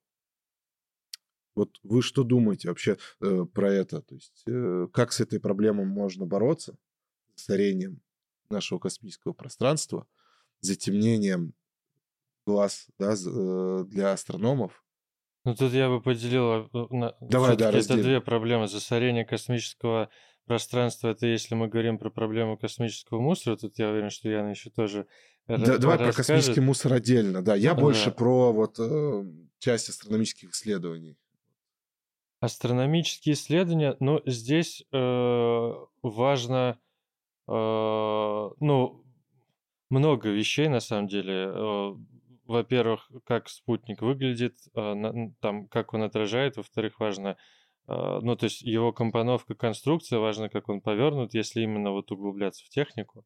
Вот 1.53 1.77
вы 1.83 2.01
что 2.01 2.23
думаете 2.23 2.69
вообще 2.69 2.97
э, 3.19 3.45
про 3.53 3.73
это? 3.73 4.01
То 4.01 4.15
есть 4.15 4.43
э, 4.47 4.87
как 4.93 5.11
с 5.11 5.19
этой 5.19 5.41
проблемой 5.41 5.85
можно 5.85 6.25
бороться? 6.25 6.77
С 7.35 7.43
старением 7.43 8.01
нашего 8.49 8.79
космического 8.79 9.33
пространства, 9.33 10.07
затемнением 10.61 11.53
глаз 12.51 12.87
да, 12.99 13.13
э, 13.13 13.83
для 13.87 14.11
астрономов. 14.13 14.83
Ну, 15.45 15.55
тут 15.55 15.73
я 15.73 15.89
бы 15.89 16.01
поделил... 16.01 16.65
э, 16.65 16.69
на- 16.89 17.15
Давай, 17.21 17.57
да, 17.57 17.71
это 17.71 17.95
две 17.95 18.21
проблемы. 18.21 18.67
Засорение 18.67 19.25
космического 19.25 20.09
пространства, 20.45 21.09
это 21.09 21.27
если 21.27 21.55
мы 21.55 21.67
говорим 21.67 21.97
про 21.97 22.09
проблему 22.09 22.57
космического 22.57 23.19
мусора, 23.19 23.55
тут 23.55 23.79
я 23.79 23.89
уверен, 23.89 24.09
что 24.09 24.29
Яна 24.29 24.49
еще 24.49 24.69
тоже 24.69 25.07
Да, 25.47 25.77
давай 25.77 25.97
про 25.97 26.13
космический 26.13 26.61
мусор 26.61 26.93
отдельно. 26.93 27.41
Да, 27.41 27.55
я 27.55 27.73
Да. 27.73 27.81
больше 27.81 28.11
про 28.11 28.51
вот 28.51 28.75
э, 28.79 29.23
часть 29.59 29.89
астрономических 29.89 30.51
исследований. 30.51 31.17
Астрономические 32.39 33.33
исследования, 33.33 33.95
ну, 33.99 34.21
здесь 34.25 34.83
э, 34.91 35.71
важно, 36.01 36.79
э, 37.47 37.51
ну, 38.59 39.05
много 39.89 40.29
вещей 40.29 40.67
на 40.67 40.79
самом 40.79 41.07
деле. 41.07 41.95
Во-первых, 42.51 43.09
как 43.25 43.49
спутник 43.49 44.01
выглядит, 44.01 44.59
н- 44.75 45.35
там, 45.39 45.67
как 45.67 45.93
он 45.93 46.03
отражает. 46.03 46.57
Во-вторых, 46.57 46.99
важно, 46.99 47.37
э, 47.87 48.19
ну, 48.21 48.35
то 48.35 48.45
есть 48.45 48.61
его 48.61 48.93
компоновка, 48.93 49.55
конструкция, 49.55 50.19
важно, 50.19 50.49
как 50.49 50.69
он 50.69 50.81
повернут, 50.81 51.33
если 51.33 51.61
именно 51.61 51.91
вот 51.91 52.11
углубляться 52.11 52.63
в 52.65 52.69
технику. 52.69 53.25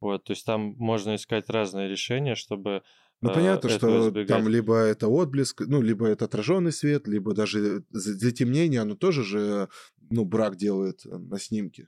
Вот, 0.00 0.24
то 0.24 0.32
есть 0.32 0.44
там 0.44 0.74
можно 0.78 1.14
искать 1.14 1.48
разные 1.48 1.88
решения, 1.88 2.34
чтобы 2.34 2.82
Ну, 3.20 3.30
э, 3.30 3.34
понятно, 3.34 3.68
что 3.70 4.08
избегать. 4.08 4.38
там 4.38 4.48
либо 4.48 4.74
это 4.76 5.06
отблеск, 5.08 5.60
ну, 5.60 5.80
либо 5.80 6.06
это 6.08 6.24
отраженный 6.24 6.72
свет, 6.72 7.06
либо 7.06 7.34
даже 7.34 7.84
за- 7.90 8.18
затемнение, 8.18 8.80
оно 8.80 8.96
тоже 8.96 9.22
же, 9.22 9.68
ну, 10.10 10.24
брак 10.24 10.56
делает 10.56 11.06
э, 11.06 11.16
на 11.16 11.38
снимке. 11.38 11.86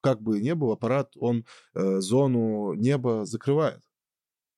Как 0.00 0.20
бы 0.20 0.40
ни 0.40 0.52
был, 0.52 0.72
аппарат, 0.72 1.12
он 1.16 1.44
э, 1.74 2.00
зону 2.00 2.72
неба 2.74 3.24
закрывает. 3.24 3.82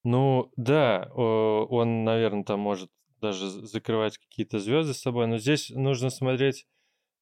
Ну, 0.05 0.53
да, 0.57 1.11
он, 1.15 2.05
наверное, 2.05 2.45
там 2.45 2.61
может 2.61 2.91
даже 3.23 3.49
закрывать 3.49 4.19
какие-то 4.19 4.59
звезды 4.59 4.93
с 4.93 5.01
собой, 5.01 5.27
но 5.27 5.39
здесь 5.39 5.71
нужно 5.71 6.11
смотреть, 6.11 6.67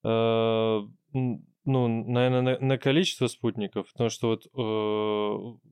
э, 0.04 0.08
ну, 0.08 1.38
наверное, 1.64 2.42
на, 2.42 2.58
на 2.58 2.78
количество 2.78 3.28
спутников, 3.28 3.86
потому 3.92 4.10
что 4.10 4.28
вот 4.28 4.46
э, 4.46 5.68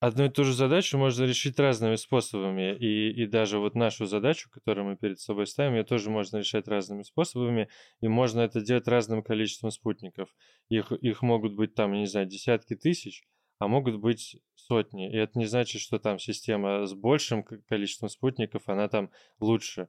одну 0.00 0.24
и 0.24 0.30
ту 0.30 0.42
же 0.42 0.52
задачу 0.52 0.98
можно 0.98 1.22
решить 1.22 1.60
разными 1.60 1.94
способами, 1.94 2.76
и, 2.76 3.22
и 3.22 3.26
даже 3.26 3.60
вот 3.60 3.76
нашу 3.76 4.06
задачу, 4.06 4.50
которую 4.50 4.84
мы 4.88 4.96
перед 4.96 5.20
собой 5.20 5.46
ставим, 5.46 5.76
ее 5.76 5.84
тоже 5.84 6.10
можно 6.10 6.38
решать 6.38 6.66
разными 6.66 7.02
способами, 7.02 7.68
и 8.00 8.08
можно 8.08 8.40
это 8.40 8.60
делать 8.60 8.88
разным 8.88 9.22
количеством 9.22 9.70
спутников. 9.70 10.34
Их, 10.68 10.90
их 10.90 11.22
могут 11.22 11.54
быть 11.54 11.76
там, 11.76 11.92
не 11.92 12.06
знаю, 12.06 12.26
десятки 12.26 12.74
тысяч, 12.74 13.22
а 13.60 13.68
могут 13.68 14.00
быть 14.00 14.38
сотни. 14.66 15.10
И 15.12 15.16
это 15.16 15.38
не 15.38 15.46
значит, 15.46 15.80
что 15.80 15.98
там 15.98 16.18
система 16.18 16.86
с 16.86 16.94
большим 16.94 17.44
количеством 17.68 18.08
спутников, 18.08 18.62
она 18.66 18.88
там 18.88 19.10
лучше. 19.40 19.88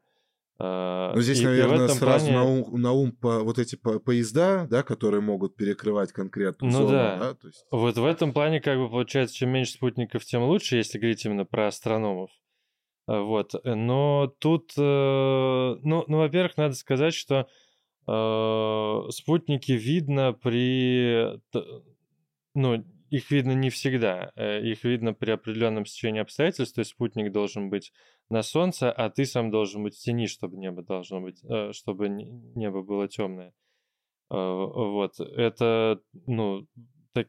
А, 0.60 1.14
Ну, 1.16 1.22
здесь, 1.22 1.40
и- 1.40 1.44
и 1.44 1.46
наверное, 1.46 1.86
этом 1.86 1.98
сразу 1.98 2.26
плане- 2.28 2.38
на, 2.38 2.44
ум, 2.44 2.82
на 2.82 2.92
ум 2.92 3.12
по, 3.12 3.40
вот 3.40 3.58
эти 3.58 3.76
по- 3.76 4.00
поезда, 4.00 4.68
да, 4.70 4.84
которые 4.84 5.20
могут 5.22 5.56
перекрывать 5.56 6.12
конкретную 6.12 6.72
Ну 6.72 6.78
зону, 6.80 6.92
да. 6.92 7.34
То 7.34 7.48
есть, 7.48 7.66
Вот 7.72 7.98
в 7.98 8.06
этом 8.06 8.34
плане, 8.34 8.62
как 8.62 8.78
бы 8.78 8.88
получается, 8.90 9.36
чем 9.36 9.50
меньше 9.50 9.74
спутников, 9.74 10.24
тем 10.26 10.44
лучше, 10.44 10.76
если 10.78 11.00
говорить 11.00 11.26
именно 11.26 11.46
про 11.46 11.68
астрономов. 11.68 12.30
А, 13.08 13.22
Вот. 13.22 13.56
э, 13.56 13.74
Но 13.76 14.28
тут, 14.40 14.74
э, 14.78 14.82
ну, 14.82 16.06
ну 16.08 16.18
во-первых, 16.20 16.56
надо 16.58 16.76
сказать, 16.76 17.14
что 17.16 17.48
э, 18.06 19.02
спутники 19.12 19.72
видно 19.72 20.34
при, 20.34 21.40
ну, 22.54 22.84
их 23.14 23.30
видно 23.30 23.52
не 23.52 23.70
всегда, 23.70 24.32
э, 24.36 24.60
их 24.64 24.84
видно 24.84 25.14
при 25.14 25.30
определенном 25.30 25.86
стечении 25.86 26.20
обстоятельств, 26.20 26.74
то 26.74 26.80
есть 26.82 26.92
спутник 26.92 27.32
должен 27.32 27.70
быть 27.70 27.94
на 28.30 28.42
солнце, 28.42 28.92
а 28.92 29.12
ты 29.12 29.26
сам 29.26 29.52
должен 29.52 29.84
быть 29.84 29.96
в 29.96 30.00
тени, 30.00 30.26
чтобы 30.26 30.58
небо 30.58 30.82
должно 30.82 31.22
быть, 31.22 31.40
э, 31.44 31.74
чтобы 31.74 32.10
не- 32.10 32.26
небо 32.56 32.82
было 32.82 33.08
темное. 33.08 33.54
Э, 34.32 34.36
Вот, 34.36 35.20
это, 35.20 36.02
ну, 36.26 36.68
так, 37.14 37.28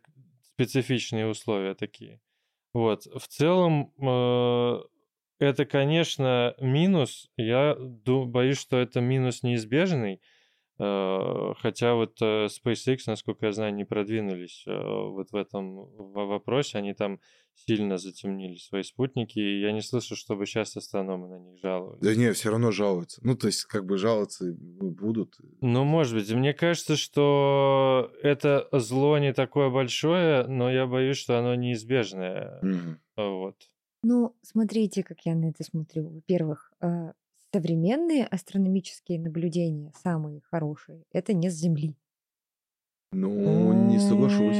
специфичные 0.55 1.27
условия 1.27 1.75
такие. 1.75 2.21
Вот, 2.73 3.05
в 3.05 3.29
целом, 3.29 3.93
это, 5.39 5.67
конечно, 5.67 6.55
минус. 6.61 7.31
Я 7.37 7.77
боюсь, 7.77 8.59
что 8.59 8.79
это 8.79 9.01
минус 9.03 9.43
неизбежный. 9.43 10.21
Э, 10.79 11.55
Хотя 11.59 11.95
вот 11.95 12.21
э, 12.21 12.47
SpaceX, 12.47 12.99
насколько 13.07 13.47
я 13.47 13.53
знаю, 13.53 13.75
не 13.75 13.85
продвинулись 13.85 14.65
э, 14.67 14.73
вот 14.77 15.31
в 15.31 15.37
этом 15.37 15.87
во- 15.97 16.27
вопросе. 16.27 16.79
Они 16.79 16.95
там 16.95 17.21
сильно 17.55 17.99
затемнили 17.99 18.57
свои 18.57 18.83
спутники. 18.83 19.39
И 19.39 19.61
я 19.61 19.71
не 19.73 19.81
слышу, 19.83 20.17
чтобы 20.17 20.47
сейчас 20.47 20.77
астрономы 20.77 21.29
на 21.29 21.39
них 21.39 21.59
жаловались. 21.63 22.03
да 22.03 22.15
не, 22.17 22.33
все 22.33 22.51
равно 22.51 22.73
жалуются. 22.73 23.21
Ну, 23.25 23.37
то 23.37 23.47
есть, 23.47 23.65
как 23.67 23.87
бы 23.87 23.97
жаловаться 23.97 24.53
будут. 24.59 25.37
Ну, 25.61 25.85
может 25.85 26.15
быть. 26.15 26.31
Мне 26.33 26.53
кажется, 26.53 26.97
что 26.97 28.11
это 28.23 28.69
зло 28.73 29.19
не 29.19 29.33
такое 29.33 29.71
большое, 29.71 30.45
но 30.49 30.71
я 30.71 30.87
боюсь, 30.87 31.17
что 31.19 31.39
оно 31.39 31.55
неизбежное. 31.55 32.59
Мгм. 32.63 33.01
Вот. 33.17 33.57
Ну, 34.03 34.35
смотрите, 34.43 35.03
как 35.05 35.21
я 35.25 35.35
на 35.37 35.51
это 35.51 35.63
смотрю. 35.65 36.09
Во-первых, 36.11 36.73
современные 37.55 38.27
астрономические 38.27 39.21
наблюдения, 39.21 39.93
самые 40.03 40.41
хорошие, 40.51 41.03
это 41.13 41.33
не 41.33 41.51
с 41.51 41.55
Земли. 41.55 41.95
Ну, 43.13 43.73
не 43.89 44.01
соглашусь. 44.01 44.57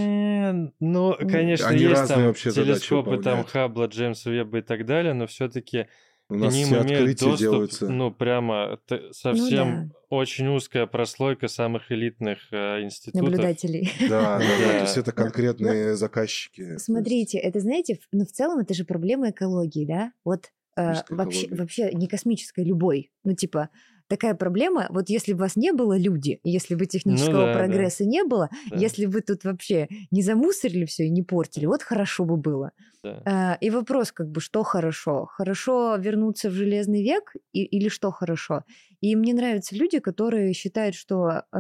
Ну, 0.79 1.17
Ну, 1.19 1.29
конечно, 1.29 1.69
Они 1.69 1.83
есть 1.83 2.07
там 2.07 2.25
вообще 2.27 2.53
телескопы, 2.53 3.21
там. 3.21 3.45
Хаббла, 3.45 3.87
Джеймса 3.87 4.31
Веба 4.31 4.59
и 4.59 4.63
так 4.63 4.87
далее, 4.87 5.13
но 5.13 5.27
все-таки 5.27 5.89
У 6.29 6.35
к 6.35 6.37
нас 6.37 6.55
ним 6.55 6.67
все 6.67 6.83
имеют 6.83 7.19
доступ, 7.19 7.39
делаются. 7.41 7.89
ну, 7.89 8.13
прямо 8.13 8.79
Ну 8.89 8.99
совсем 9.13 9.89
да, 9.89 9.95
очень 10.09 10.47
узкая 10.55 10.87
прослойка 10.87 11.49
самых 11.49 11.91
элитных 11.91 12.39
э, 12.53 12.83
институтов. 12.83 13.23
наблюдателей. 13.29 13.91
Да, 14.09 14.39
да, 14.39 14.45
да, 14.45 14.73
то 14.79 14.81
есть 14.83 14.97
это 14.99 15.11
конкретные 15.11 15.97
заказчики. 15.97 16.63
то 16.63 16.73
есть 16.75 16.85
Смотрите, 16.85 17.39
это, 17.39 17.59
знаете, 17.59 17.99
ну, 18.13 18.25
в 18.25 18.31
целом 18.31 18.61
это 18.61 18.73
же 18.75 18.85
проблема 18.85 19.31
экологии, 19.31 19.85
да? 19.85 20.13
Вот 20.25 20.53
э, 20.77 21.03
вообще, 21.09 21.49
вообще 21.51 21.93
не 21.93 22.07
космической, 22.09 22.65
любой. 22.65 23.13
Ну, 23.25 23.35
типа, 23.35 23.71
такая 24.09 24.35
проблема, 24.35 24.87
вот 24.91 25.09
если 25.09 25.33
бы 25.33 25.41
вас 25.41 25.57
не 25.57 25.73
было 25.73 25.97
люди, 25.99 26.41
если 26.45 26.75
бы 26.75 26.87
технического 26.87 27.41
Ну 27.41 27.47
да, 27.47 27.63
да. 27.65 27.89
прогресса 27.89 28.05
не 28.05 28.25
было, 28.25 28.51
Да, 28.71 28.81
если 28.81 29.07
бы 29.07 29.21
тут 29.23 29.45
вообще 29.45 29.89
не 30.11 30.23
замусорили 30.23 30.85
все 30.85 31.05
и 31.07 31.11
не 31.11 31.23
портили, 31.23 31.67
вот 31.67 31.83
хорошо 31.83 32.25
бы 32.25 32.37
было. 32.37 32.73
да. 33.03 33.27
А, 33.27 33.57
И 33.61 33.71
вопрос, 33.71 34.13
как 34.13 34.29
бы, 34.31 34.41
что 34.41 34.63
хорошо? 34.63 35.27
Хорошо 35.27 35.97
вернуться 35.97 36.51
в 36.51 36.53
железный 36.53 37.03
век 37.03 37.35
и- 37.53 37.65
или 37.65 37.89
что 37.89 38.11
хорошо? 38.11 38.65
И 39.01 39.17
мне 39.17 39.33
нравятся 39.35 39.75
люди, 39.77 39.99
которые 39.99 40.53
считают, 40.55 40.95
что 40.95 41.45
э, 41.53 41.59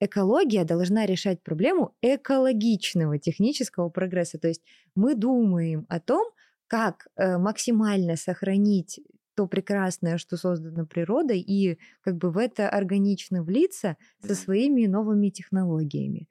экология 0.00 0.64
должна 0.64 1.06
решать 1.06 1.42
проблему 1.42 1.94
экологичного 2.02 3.18
технического 3.18 3.88
прогресса. 3.90 4.38
То 4.38 4.48
есть 4.48 4.62
мы 4.94 5.14
думаем 5.14 5.86
о 5.88 6.00
том, 6.00 6.26
как 6.66 7.06
э, 7.16 7.38
максимально 7.38 8.16
сохранить 8.16 9.00
то 9.34 9.46
прекрасное, 9.46 10.18
что 10.18 10.36
создано 10.36 10.86
природой, 10.86 11.40
и 11.40 11.78
как 12.02 12.16
бы 12.16 12.30
в 12.30 12.38
это 12.38 12.68
органично 12.68 13.42
влиться 13.42 13.96
со 14.24 14.34
своими 14.34 14.86
новыми 14.86 15.28
технологиями. 15.30 16.28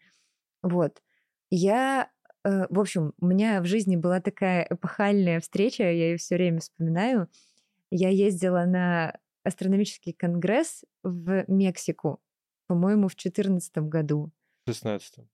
Вот. 0.62 1.02
Я 1.50 2.10
э, 2.44 2.66
в 2.70 2.80
общем, 2.80 3.14
у 3.20 3.28
меня 3.28 3.62
в 3.62 3.66
жизни 3.66 3.96
была 3.96 4.22
такая 4.22 4.66
эпохальная 4.70 5.40
встреча, 5.42 5.84
я 5.84 5.92
ее 5.92 6.18
все 6.18 6.36
время 6.36 6.60
вспоминаю. 6.60 7.30
Я 7.92 8.10
ездила 8.10 8.66
на 8.66 9.20
астрономический 9.44 10.14
конгресс 10.14 10.84
в 11.04 11.44
Мексику, 11.48 12.22
по-моему, 12.68 13.08
в 13.08 13.16
2014 13.16 13.78
году. 13.90 14.32
В 14.66 14.70
16 14.70 15.33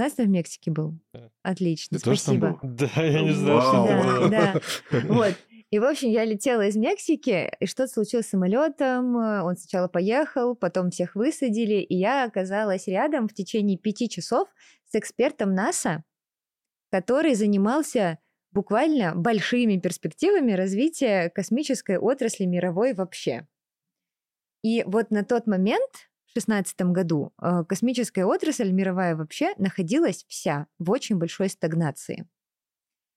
15 0.00 0.26
в 0.26 0.28
Мексике 0.30 0.70
был? 0.70 0.98
Да. 1.12 1.30
Отлично, 1.42 1.98
Ты 1.98 2.04
тоже 2.04 2.24
там 2.24 2.36
спасибо. 2.36 2.58
был? 2.62 2.70
Да, 2.74 3.02
я 3.02 3.22
не 3.22 3.32
знал, 3.32 3.60
что 3.60 3.82
Вау. 3.82 3.86
это 3.86 4.02
Да, 4.02 4.18
было. 4.20 4.30
да. 4.30 4.60
Вот. 5.14 5.34
И, 5.70 5.78
в 5.78 5.84
общем, 5.84 6.08
я 6.08 6.24
летела 6.24 6.66
из 6.66 6.74
Мексики, 6.74 7.52
и 7.60 7.66
что-то 7.66 7.92
случилось 7.92 8.26
с 8.26 8.30
самолетом. 8.30 9.14
Он 9.14 9.56
сначала 9.56 9.86
поехал, 9.86 10.56
потом 10.56 10.90
всех 10.90 11.14
высадили, 11.14 11.74
и 11.74 11.94
я 11.96 12.24
оказалась 12.24 12.88
рядом 12.88 13.28
в 13.28 13.34
течение 13.34 13.78
пяти 13.78 14.08
часов 14.08 14.48
с 14.86 14.94
экспертом 14.96 15.54
НАСА, 15.54 16.02
который 16.90 17.34
занимался 17.34 18.18
буквально 18.50 19.14
большими 19.14 19.76
перспективами 19.76 20.52
развития 20.52 21.28
космической 21.30 21.98
отрасли 21.98 22.46
мировой 22.46 22.94
вообще. 22.94 23.46
И 24.62 24.82
вот 24.86 25.10
на 25.12 25.24
тот 25.24 25.46
момент, 25.46 26.09
2016 26.34 26.92
году, 26.92 27.32
э, 27.42 27.64
космическая 27.68 28.24
отрасль 28.24 28.70
мировая 28.72 29.16
вообще 29.16 29.54
находилась 29.58 30.24
вся 30.28 30.66
в 30.78 30.90
очень 30.90 31.16
большой 31.16 31.48
стагнации. 31.48 32.26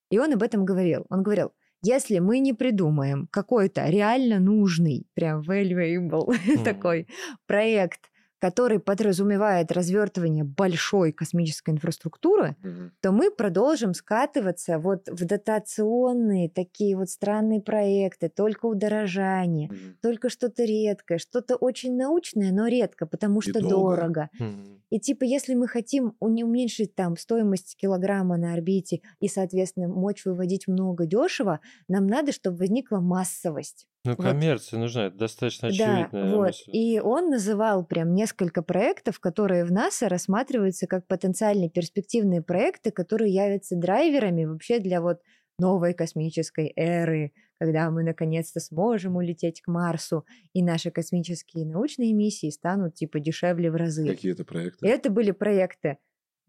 И 0.09 0.19
он 0.19 0.33
об 0.33 0.43
этом 0.43 0.65
говорил. 0.65 1.05
Он 1.09 1.23
говорил, 1.23 1.53
если 1.81 2.19
мы 2.19 2.39
не 2.39 2.53
придумаем 2.53 3.27
какой-то 3.27 3.89
реально 3.89 4.39
нужный, 4.39 5.07
прям 5.13 5.41
valuable 5.41 6.33
Мгм. 6.55 6.63
такой 6.63 7.07
проект, 7.45 8.09
который 8.43 8.79
подразумевает 8.79 9.71
развертывание 9.71 10.43
большой 10.43 11.13
космической 11.13 11.69
инфраструктуры, 11.69 12.57
Мгм. 12.61 12.91
то 12.99 13.13
мы 13.13 13.31
продолжим 13.31 13.93
скатываться 13.93 14.79
вот 14.79 15.07
в 15.07 15.25
дотационные 15.25 16.49
такие 16.49 16.97
вот 16.97 17.09
странные 17.09 17.61
проекты, 17.61 18.27
только 18.27 18.65
удорожание, 18.65 19.69
Мгм. 19.69 19.97
только 20.01 20.27
что-то 20.27 20.65
редкое, 20.65 21.19
что-то 21.19 21.55
очень 21.55 21.95
научное, 21.95 22.51
но 22.51 22.67
редко, 22.67 23.05
потому 23.05 23.39
что 23.39 23.61
долго. 23.61 23.69
дорого. 23.69 24.29
Мгм. 24.37 24.81
И 24.89 24.99
типа, 24.99 25.23
если 25.23 25.55
мы 25.55 25.69
хотим 25.69 26.13
уменьшить 26.19 26.95
там 26.95 27.15
стоимость 27.15 27.77
килограмма 27.77 28.35
на 28.35 28.51
орбите 28.51 28.99
и, 29.21 29.29
соответственно, 29.29 29.87
мочь 29.87 30.25
выводить 30.25 30.67
много 30.67 31.05
дешево, 31.05 31.61
нам 31.87 32.07
надо, 32.07 32.33
чтобы 32.33 32.57
возникла 32.57 32.99
массовость. 32.99 33.87
Ну, 34.05 34.15
Вот. 34.17 34.23
коммерция 34.25 34.79
нужна, 34.79 35.05
это 35.07 35.17
достаточно 35.17 35.69
Да, 35.69 36.07
очевидная 36.07 36.35
вот. 36.35 36.47
мысль. 36.47 36.71
И 36.73 36.99
он 36.99 37.29
называл 37.29 37.85
прям 37.85 38.13
несколько 38.13 38.61
проектов, 38.61 39.19
которые 39.19 39.63
в 39.63 39.71
НАСА 39.71 40.09
рассматриваются 40.09 40.87
как 40.87 41.07
потенциальные 41.07 41.69
перспективные 41.69 42.41
проекты, 42.41 42.91
которые 42.91 43.33
явятся 43.33 43.75
драйверами 43.77 44.43
вообще 44.45 44.79
для 44.79 44.99
вот 45.01 45.21
новой 45.57 45.93
космической 45.93 46.73
эры, 46.75 47.31
когда 47.59 47.89
мы 47.91 48.03
наконец-то 48.03 48.59
сможем 48.59 49.15
улететь 49.15 49.61
к 49.61 49.67
Марсу, 49.69 50.25
и 50.51 50.61
наши 50.63 50.91
космические 50.91 51.65
научные 51.65 52.11
миссии 52.13 52.49
станут 52.49 52.95
типа 52.95 53.19
дешевле 53.21 53.71
в 53.71 53.75
разы. 53.75 54.05
Какие 54.05 54.33
это 54.33 54.43
И 54.43 54.45
проекты? 54.45 54.87
это 54.87 55.09
были 55.09 55.31
проекты 55.31 55.97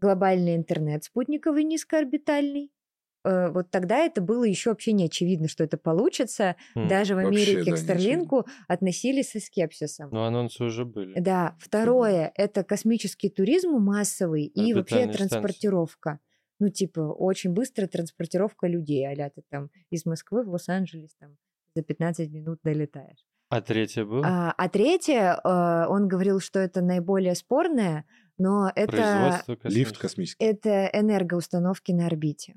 глобальный 0.01 0.57
интернет 0.57 1.05
спутниковый 1.05 1.63
низкоорбитальный. 1.65 2.71
Э, 3.25 3.49
Вот 3.51 3.70
тогда 3.70 3.99
это 3.99 4.20
было 4.20 4.45
еще 4.45 4.70
вообще 4.70 4.93
не 4.93 5.07
очевидно, 5.07 5.49
что 5.49 5.64
это 5.64 5.77
получится. 5.79 6.57
М. 6.75 6.89
Даже 6.89 7.14
в 7.14 7.22
Вообще, 7.22 7.29
Америке 7.53 7.70
да, 7.70 7.77
к 7.77 7.79
Старлинку 7.81 8.47
относились 8.68 9.31
со 9.31 9.41
скепсисом. 9.41 10.11
Ну, 10.12 10.22
анонсы 10.22 10.62
уже 10.64 10.85
были. 10.85 11.18
Да, 11.18 11.57
второе 11.59 12.33
это 12.37 12.62
космический 12.64 13.31
туризм 13.31 13.70
массовый 13.79 14.45
и 14.45 14.72
вообще 14.75 14.97
Орбитальные 14.97 15.14
станции. 15.14 15.29
транспортировка. 15.29 16.20
Ну, 16.61 16.68
типа, 16.68 17.01
очень 17.01 17.51
быстрая 17.53 17.89
транспортировка 17.89 18.66
людей, 18.68 19.07
а 19.07 19.31
ты 19.31 19.43
там 19.51 19.70
из 19.91 20.07
Москвы 20.07 20.45
в 20.45 20.51
Лос-Анджелес 20.51 21.14
там 21.18 21.37
за 21.75 21.83
15 21.83 22.31
минут 22.31 22.61
долетаешь. 22.62 23.25
А 23.49 23.61
третье 23.61 24.05
было? 24.05 24.25
А, 24.27 24.55
а 24.57 24.68
третье, 24.68 25.41
э, 25.43 25.87
он 25.89 26.09
говорил, 26.09 26.41
что 26.41 26.59
это 26.61 26.81
наиболее 26.81 27.35
спорное, 27.35 28.05
но 28.39 28.70
это, 28.75 29.43
Лифт 29.64 29.99
космический. 29.99 30.45
это 30.45 30.87
энергоустановки 30.93 31.93
на 31.93 32.07
орбите. 32.07 32.55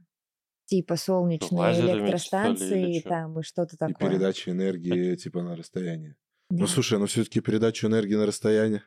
Типа 0.67 0.95
солнечные 0.97 1.57
лазерами, 1.59 1.91
ли, 1.93 2.03
электростанции 2.03 2.99
чё? 3.01 3.09
там 3.09 3.39
и 3.39 3.43
что-то 3.43 3.75
И 3.75 3.79
такое. 3.79 4.09
передача 4.09 4.51
энергии 4.51 5.15
типа 5.15 5.41
на 5.41 5.55
расстояние. 5.55 6.15
Да. 6.49 6.57
Ну, 6.61 6.67
слушай, 6.67 6.99
ну 6.99 7.05
все-таки 7.07 7.39
передачу 7.41 7.87
энергии 7.87 8.15
на 8.15 8.25
расстояние. 8.25 8.83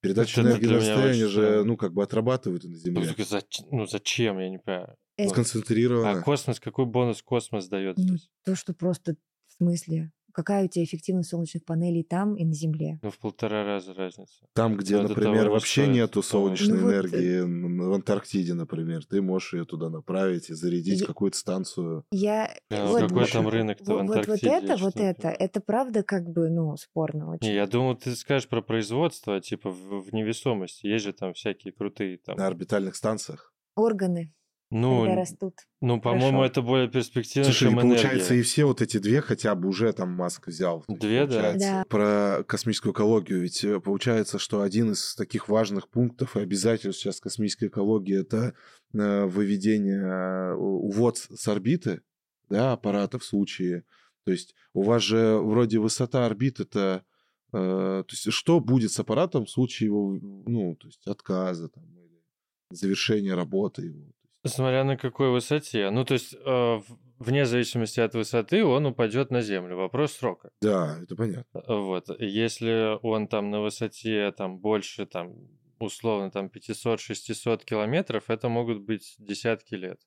Передачу 0.00 0.40
Это 0.40 0.50
энергии 0.50 0.66
на 0.66 0.74
расстояние 0.76 1.24
очень 1.26 1.32
же, 1.34 1.64
ну, 1.64 1.76
как 1.76 1.92
бы 1.92 2.02
отрабатывают 2.02 2.64
и 2.64 2.68
на 2.68 2.74
Ну, 2.74 2.78
Земле. 2.80 3.06
так 3.14 3.26
зач- 3.26 3.60
Ну, 3.70 3.86
зачем, 3.86 4.38
я 4.38 4.48
не 4.48 4.58
понимаю. 4.58 4.96
Это- 5.16 5.28
А 5.28 5.32
Сконцентрировано. 5.32 6.22
космос, 6.22 6.60
какой 6.60 6.86
бонус 6.86 7.20
космос 7.22 7.66
дает 7.68 7.96
Ну, 7.98 8.04
здесь? 8.04 8.30
то, 8.44 8.54
что 8.54 8.72
просто 8.74 9.16
в 9.48 9.52
смысле, 9.54 10.12
какая 10.38 10.66
у 10.66 10.68
тебя 10.68 10.84
эффективность 10.84 11.30
солнечных 11.30 11.64
панелей 11.64 12.04
там 12.04 12.36
и 12.36 12.44
на 12.44 12.52
Земле. 12.54 13.00
Ну, 13.02 13.10
в 13.10 13.18
полтора 13.18 13.64
раза 13.64 13.92
разница. 13.92 14.46
Там, 14.54 14.76
где, 14.76 14.96
Ну, 14.96 15.02
это 15.04 15.14
того 15.14 15.26
например, 15.26 15.50
вообще 15.50 15.82
стоит, 15.82 15.94
нету 15.96 16.22
солнечной 16.22 16.78
Ну 16.78 16.84
вот, 16.84 16.90
э, 16.92 16.94
энергии, 17.00 17.40
н- 17.42 17.88
в 17.90 17.92
Антарктиде, 17.92 18.54
например, 18.54 19.04
ты 19.04 19.20
можешь 19.20 19.54
ее 19.54 19.64
туда 19.64 19.90
направить 19.90 20.48
и 20.50 20.54
зарядить 20.54 21.00
Я- 21.00 21.06
какую-то 21.06 21.36
станцию. 21.36 22.04
Я 22.12 22.54
А 22.70 22.86
вот, 22.86 23.00
какой 23.00 23.22
вот- 23.22 23.32
там 23.32 23.48
рынок-то 23.48 23.84
в 23.84 23.88
вот, 23.88 23.96
вот, 24.02 24.06
вот 24.08 24.16
Антарктиде, 24.18 24.52
это, 24.52 24.76
вот 24.76 24.96
это, 24.96 25.28
это 25.28 25.60
правда 25.60 26.02
как 26.04 26.28
бы, 26.30 26.48
ну, 26.50 26.76
спорно 26.76 27.30
очень. 27.30 27.48
Не, 27.48 27.54
я 27.56 27.66
думал, 27.66 27.96
ты 27.96 28.14
скажешь 28.14 28.48
про 28.48 28.62
производство, 28.62 29.40
типа 29.40 29.70
в, 29.70 30.02
в 30.08 30.14
невесомости. 30.14 30.86
Есть 30.86 31.04
же 31.06 31.12
там 31.12 31.32
всякие 31.34 31.72
крутые 31.72 32.18
там. 32.18 32.36
На 32.36 32.46
орбитальных 32.46 32.94
станциях. 32.94 33.52
Органы, 33.74 34.32
Ну, 34.70 35.04
когда 35.04 35.20
растут. 35.22 35.54
ну, 35.80 35.98
по-моему, 35.98 36.42
это 36.42 36.60
более 36.60 36.88
перспективно, 36.88 37.44
Слушай, 37.44 37.68
и 37.68 37.70
чем 37.70 37.80
получается, 37.80 38.18
энергия. 38.18 38.40
и 38.40 38.42
все 38.42 38.64
вот 38.66 38.82
эти 38.82 38.98
две 38.98 39.22
хотя 39.22 39.54
бы 39.54 39.68
уже 39.68 39.90
там 39.94 40.10
Маск 40.10 40.48
взял. 40.48 40.84
Две, 40.88 41.26
да? 41.26 41.36
получается, 41.36 41.58
Да. 41.58 41.84
Про 41.88 42.44
космическую 42.44 42.92
экологию. 42.92 43.40
Ведь 43.40 43.64
э, 43.64 43.80
получается, 43.80 44.38
что 44.38 44.60
один 44.60 44.92
из 44.92 45.14
таких 45.14 45.48
важных 45.48 45.88
пунктов 45.88 46.36
и 46.36 46.40
обязательств 46.40 47.00
сейчас 47.00 47.18
космической 47.18 47.68
экологии 47.68 48.20
это 48.20 48.52
э, 48.92 49.24
выведение, 49.24 50.02
э, 50.02 50.54
увод 50.54 51.16
с 51.16 51.48
орбиты 51.48 52.02
да, 52.50 52.72
аппарата 52.72 53.18
в 53.18 53.24
случае. 53.24 53.84
То 54.24 54.32
есть 54.32 54.54
у 54.74 54.82
вас 54.82 55.02
же 55.02 55.38
вроде 55.38 55.78
высота 55.78 56.26
орбиты 56.26 56.64
это 56.64 57.04
то 57.50 58.04
есть 58.10 58.30
что 58.30 58.60
будет 58.60 58.92
с 58.92 59.00
аппаратом 59.00 59.46
в 59.46 59.50
случае 59.50 59.86
его 59.86 60.12
ну, 60.20 60.76
то 60.76 60.86
есть 60.88 61.06
отказа 61.06 61.70
там, 61.70 61.84
или 61.98 62.22
завершения 62.70 63.32
работы 63.32 63.86
его. 63.86 64.12
Смотря 64.44 64.84
на 64.84 64.96
какой 64.96 65.30
высоте. 65.30 65.90
Ну, 65.90 66.04
то 66.04 66.14
есть, 66.14 66.34
э, 66.34 66.80
вне 67.18 67.44
зависимости 67.44 68.00
от 68.00 68.14
высоты, 68.14 68.64
он 68.64 68.86
упадет 68.86 69.30
на 69.30 69.42
Землю. 69.42 69.76
Вопрос 69.76 70.12
срока. 70.12 70.50
Да, 70.62 70.98
это 71.02 71.16
понятно. 71.16 71.62
Вот. 71.66 72.08
Если 72.20 72.98
он 73.02 73.26
там 73.26 73.50
на 73.50 73.60
высоте 73.60 74.32
там 74.32 74.58
больше, 74.58 75.06
там, 75.06 75.34
условно, 75.80 76.30
там 76.30 76.48
500-600 76.48 77.64
километров, 77.64 78.30
это 78.30 78.48
могут 78.48 78.80
быть 78.80 79.16
десятки 79.18 79.74
лет. 79.74 80.00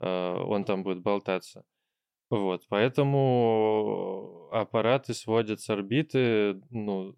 Э, 0.00 0.34
Он 0.34 0.64
там 0.64 0.82
будет 0.82 1.00
болтаться. 1.00 1.64
Вот. 2.30 2.62
Поэтому 2.68 4.48
аппараты 4.52 5.14
сводят 5.14 5.60
с 5.60 5.68
орбиты, 5.68 6.60
ну, 6.70 7.14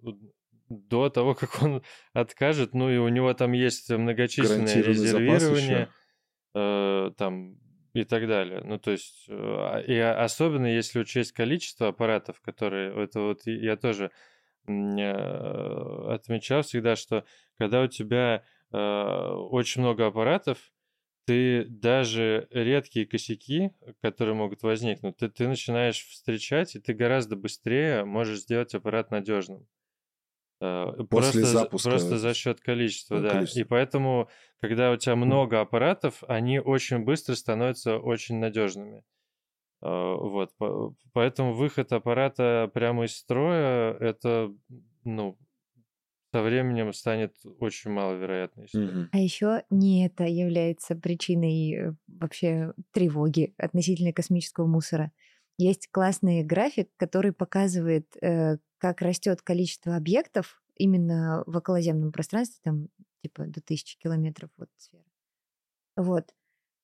до 0.68 1.08
того, 1.10 1.34
как 1.34 1.62
он 1.62 1.82
откажет. 2.12 2.74
Ну, 2.74 2.90
и 2.90 2.96
у 2.96 3.08
него 3.08 3.32
там 3.34 3.52
есть 3.52 3.90
резервирование 3.90 5.80
еще. 5.82 5.88
Э, 6.54 7.10
там 7.16 7.58
и 7.92 8.04
так 8.04 8.26
далее. 8.26 8.62
Ну, 8.64 8.78
то 8.78 8.90
есть, 8.90 9.26
а- 9.30 9.80
и 9.80 9.96
особенно 9.96 10.66
если 10.66 11.00
учесть 11.00 11.32
количество 11.32 11.88
аппаратов, 11.88 12.40
которые... 12.40 12.92
Это 13.04 13.20
вот 13.20 13.42
я 13.46 13.76
тоже 13.76 14.10
э, 14.66 14.72
отмечал 16.10 16.62
всегда, 16.62 16.96
что 16.96 17.24
когда 17.58 17.82
у 17.82 17.86
тебя 17.86 18.44
э, 18.72 18.76
очень 18.78 19.82
много 19.82 20.06
аппаратов, 20.06 20.58
ты 21.26 21.64
даже 21.64 22.48
редкие 22.50 23.06
косяки, 23.06 23.70
которые 24.02 24.34
могут 24.34 24.62
возникнуть, 24.62 25.16
ты, 25.16 25.28
ты 25.28 25.48
начинаешь 25.48 26.04
встречать, 26.04 26.76
и 26.76 26.80
ты 26.80 26.92
гораздо 26.92 27.36
быстрее 27.36 28.04
можешь 28.04 28.40
сделать 28.40 28.74
аппарат 28.74 29.10
надежным. 29.10 29.66
Э, 30.64 30.92
После 30.96 31.06
просто, 31.08 31.40
за- 31.40 31.46
запуска 31.58 31.90
просто 31.90 32.18
за 32.18 32.34
счет 32.34 32.60
количества, 32.60 33.16
э, 33.16 33.22
да. 33.22 33.30
количества. 33.30 33.60
И 33.60 33.64
поэтому, 33.64 34.28
когда 34.60 34.90
у 34.92 34.96
тебя 34.96 35.14
много 35.16 35.60
аппаратов, 35.60 36.22
они 36.28 36.58
очень 36.58 37.00
быстро 37.04 37.34
становятся 37.34 37.98
очень 37.98 38.38
надежными. 38.38 39.02
Э, 39.82 40.14
Вот, 40.16 40.56
по- 40.56 40.94
поэтому 41.12 41.52
выход 41.54 41.92
аппарата 41.92 42.70
прямо 42.72 43.04
из 43.04 43.16
строя, 43.16 43.92
это, 44.00 44.50
ну, 45.04 45.36
со 46.32 46.42
временем 46.42 46.92
станет 46.92 47.36
очень 47.60 47.90
маловероятной 47.92 48.66
историей. 48.66 49.06
А 49.12 49.18
еще 49.18 49.62
не 49.70 50.06
это 50.06 50.24
является 50.24 50.96
причиной 50.96 51.72
э, 51.74 51.92
вообще 52.08 52.72
тревоги 52.92 53.54
относительно 53.58 54.12
космического 54.12 54.66
мусора. 54.66 55.12
Есть 55.58 55.88
классный 55.90 56.42
график, 56.42 56.90
который 56.96 57.32
показывает, 57.32 58.06
э, 58.20 58.58
как 58.78 59.00
растет 59.02 59.42
количество 59.42 59.96
объектов 59.96 60.62
именно 60.76 61.44
в 61.46 61.56
околоземном 61.56 62.12
пространстве, 62.12 62.60
там 62.64 62.88
типа 63.22 63.44
до 63.46 63.60
тысячи 63.60 63.98
километров 63.98 64.50
вот 64.56 64.68
сфера. 64.76 65.04
Вот. 65.96 66.34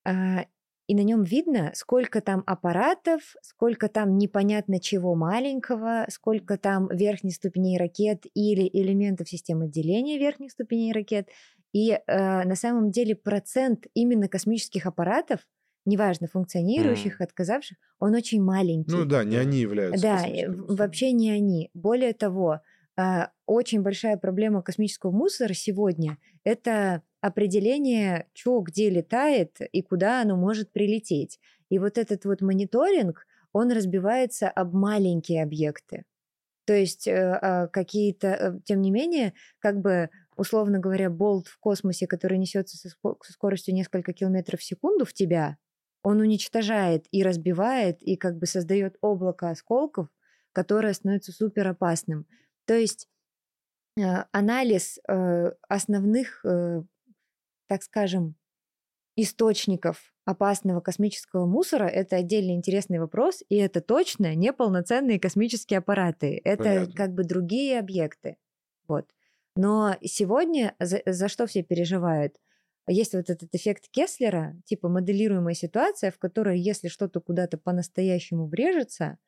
а, 0.05 0.47
и 0.91 0.95
на 0.97 1.03
нем 1.03 1.23
видно, 1.23 1.71
сколько 1.77 2.21
там 2.21 2.43
аппаратов, 2.47 3.37
сколько 3.43 3.89
там 3.89 4.19
непонятно 4.19 4.81
чего 4.81 5.15
маленького, 5.15 6.07
сколько 6.09 6.59
там 6.59 6.89
верхних 6.89 7.37
ступеней 7.37 7.79
ракет 7.79 8.25
или 8.35 8.69
элементов 8.73 9.29
системы 9.29 9.69
деления 9.69 10.19
верхних 10.19 10.51
ступеней 10.51 10.93
ракет. 10.93 11.29
И 11.73 11.93
э, 11.93 12.01
на 12.45 12.57
самом 12.57 12.91
деле 12.91 13.15
процент 13.15 13.87
именно 13.95 14.27
космических 14.27 14.87
аппаратов, 14.87 15.47
неважно, 15.91 16.27
функционирующих, 16.29 17.21
М. 17.21 17.25
отказавших, 17.25 17.77
он 17.99 18.15
очень 18.15 18.43
маленький. 18.43 18.91
Ну 18.91 19.05
да, 19.05 19.25
не 19.25 19.37
они 19.37 19.59
являются 19.59 20.03
Да, 20.03 20.27
э, 20.27 20.49
вообще 20.49 21.13
не 21.13 21.31
они. 21.31 21.71
Более 21.75 22.15
того, 22.15 22.61
а, 22.97 23.31
очень 23.47 23.83
большая 23.83 24.17
проблема 24.17 24.63
космического 24.63 25.11
мусора 25.11 25.53
сегодня– 25.53 26.17
это 26.45 27.03
определение, 27.21 28.27
что 28.33 28.61
где 28.61 28.89
летает 28.89 29.59
и 29.73 29.83
куда 29.83 30.23
оно 30.23 30.37
может 30.37 30.73
прилететь. 30.73 31.39
И 31.69 31.79
вот 31.79 31.99
этот 31.99 32.25
вот 32.25 32.41
мониторинг, 32.41 33.27
он 33.53 33.73
разбивается 33.73 34.49
об 34.49 34.75
маленькие 34.75 35.43
объекты. 35.43 36.05
То 36.67 36.75
есть 36.75 37.09
э, 37.09 37.13
а, 37.43 37.67
какие-то, 37.69 38.29
э, 38.29 38.61
тем 38.65 38.81
не 38.81 38.91
менее, 38.91 39.33
как 39.59 39.81
бы, 39.81 40.09
условно 40.37 40.79
говоря, 40.79 41.11
болт 41.11 41.49
в 41.49 41.59
космосе, 41.59 42.07
который 42.07 42.39
несется 42.39 42.77
со 42.77 42.89
скоростью 43.33 43.75
несколько 43.75 44.13
километров 44.13 44.61
в 44.61 44.65
секунду 44.65 45.05
в 45.05 45.13
тебя, 45.13 45.57
он 46.03 46.21
уничтожает 46.21 47.07
и 47.11 47.23
разбивает, 47.23 48.03
и 48.03 48.17
как 48.17 48.39
бы 48.39 48.47
создает 48.47 48.97
облако 49.01 49.51
осколков, 49.51 50.09
которое 50.53 50.95
становится 50.95 51.33
супер 51.33 51.69
опасным. 51.69 52.27
То 52.65 52.75
есть 52.75 53.09
э, 53.99 54.25
анализ 54.33 54.99
э, 55.09 55.53
основных, 55.69 56.45
э, 56.45 56.83
так 57.69 57.83
скажем, 57.83 58.37
источников 59.17 60.15
опасного 60.25 60.81
космического 60.81 61.47
мусора– 61.47 61.85
это 61.89 62.17
отдельно 62.17 62.53
интересный 62.53 62.99
вопрос, 62.99 63.43
и 63.49 63.57
это 63.57 63.81
точно 63.81 64.35
неполноценные 64.35 65.21
космические 65.21 65.79
аппараты. 65.79 66.41
Это 66.45 66.63
Понятно. 66.63 66.95
как 66.95 67.15
бы 67.15 67.25
другие 67.25 67.79
объекты. 67.79 68.37
Вот. 68.87 69.07
Но 69.57 69.97
сегодня 70.03 70.75
за, 70.79 71.03
за 71.05 71.29
что 71.29 71.47
все 71.47 71.63
переживают? 71.63 72.37
Есть 72.89 73.15
вот 73.15 73.31
этот 73.31 73.55
эффект 73.55 73.89
Кеслера, 73.91 74.57
типа 74.65 74.89
моделируемая 74.89 75.55
ситуация, 75.55 76.11
в 76.11 76.19
которой 76.19 76.59
если 76.59 76.89
что-то 76.89 77.21
куда-то 77.21 77.59
по-настоящему 77.59 78.47
врежется, 78.47 79.19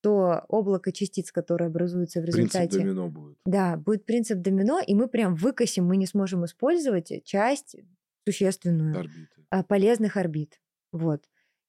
то 0.00 0.44
облако 0.48 0.92
частиц, 0.92 1.30
которое 1.30 1.66
образуется 1.66 2.20
в 2.20 2.24
Принцип 2.24 2.38
результате... 2.38 2.78
домино 2.78 3.08
будет. 3.08 3.36
Да, 3.44 3.76
будет 3.76 4.06
принцип 4.06 4.38
домино, 4.38 4.80
и 4.80 4.94
мы 4.94 5.08
прям 5.08 5.34
выкосим, 5.34 5.84
мы 5.84 5.96
не 5.96 6.06
сможем 6.06 6.44
использовать 6.44 7.12
часть 7.24 7.76
существенную 8.24 8.98
Орбиты. 8.98 9.46
а, 9.50 9.62
полезных 9.62 10.16
орбит. 10.16 10.60
Вот. 10.92 11.24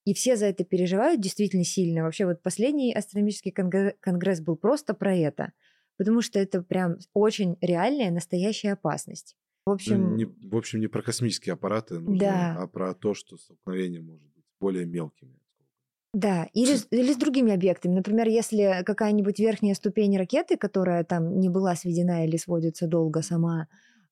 И 0.05 0.13
все 0.13 0.35
за 0.35 0.47
это 0.47 0.63
переживают 0.63 1.21
действительно 1.21 1.63
сильно. 1.63 2.03
Вообще 2.03 2.25
вот 2.25 2.41
последний 2.41 2.93
астрономический 2.93 3.51
конгре- 3.51 3.95
конгресс 3.99 4.41
был 4.41 4.55
просто 4.55 4.93
про 4.93 5.15
это, 5.15 5.51
потому 5.97 6.21
что 6.21 6.39
это 6.39 6.63
прям 6.63 6.97
очень 7.13 7.57
реальная, 7.61 8.11
настоящая 8.11 8.73
опасность. 8.73 9.35
В 9.65 9.69
общем, 9.71 10.15
не- 10.17 10.25
в 10.25 10.55
общем, 10.55 10.79
не 10.79 10.87
про 10.87 11.01
космические 11.01 11.53
аппараты 11.53 11.99
нужно, 11.99 12.17
Да. 12.17 12.55
а 12.57 12.67
про 12.67 12.93
то, 12.93 13.13
что 13.13 13.37
столкновение 13.37 14.01
может 14.01 14.27
быть 14.33 14.45
более 14.59 14.85
мелкими. 14.85 15.35
Да, 16.13 16.47
или, 16.53 16.75
с- 16.75 16.87
или 16.91 17.13
с 17.13 17.17
другими 17.17 17.53
объектами. 17.53 17.93
Например, 17.93 18.27
если 18.27 18.83
какая-нибудь 18.85 19.39
верхняя 19.39 19.73
ступень 19.75 20.17
ракеты, 20.17 20.57
которая 20.57 21.05
там 21.05 21.39
не 21.39 21.47
была 21.47 21.73
сведена 21.75 22.25
или 22.25 22.35
сводится 22.37 22.85
долго 22.87 23.21
сама, 23.21 23.67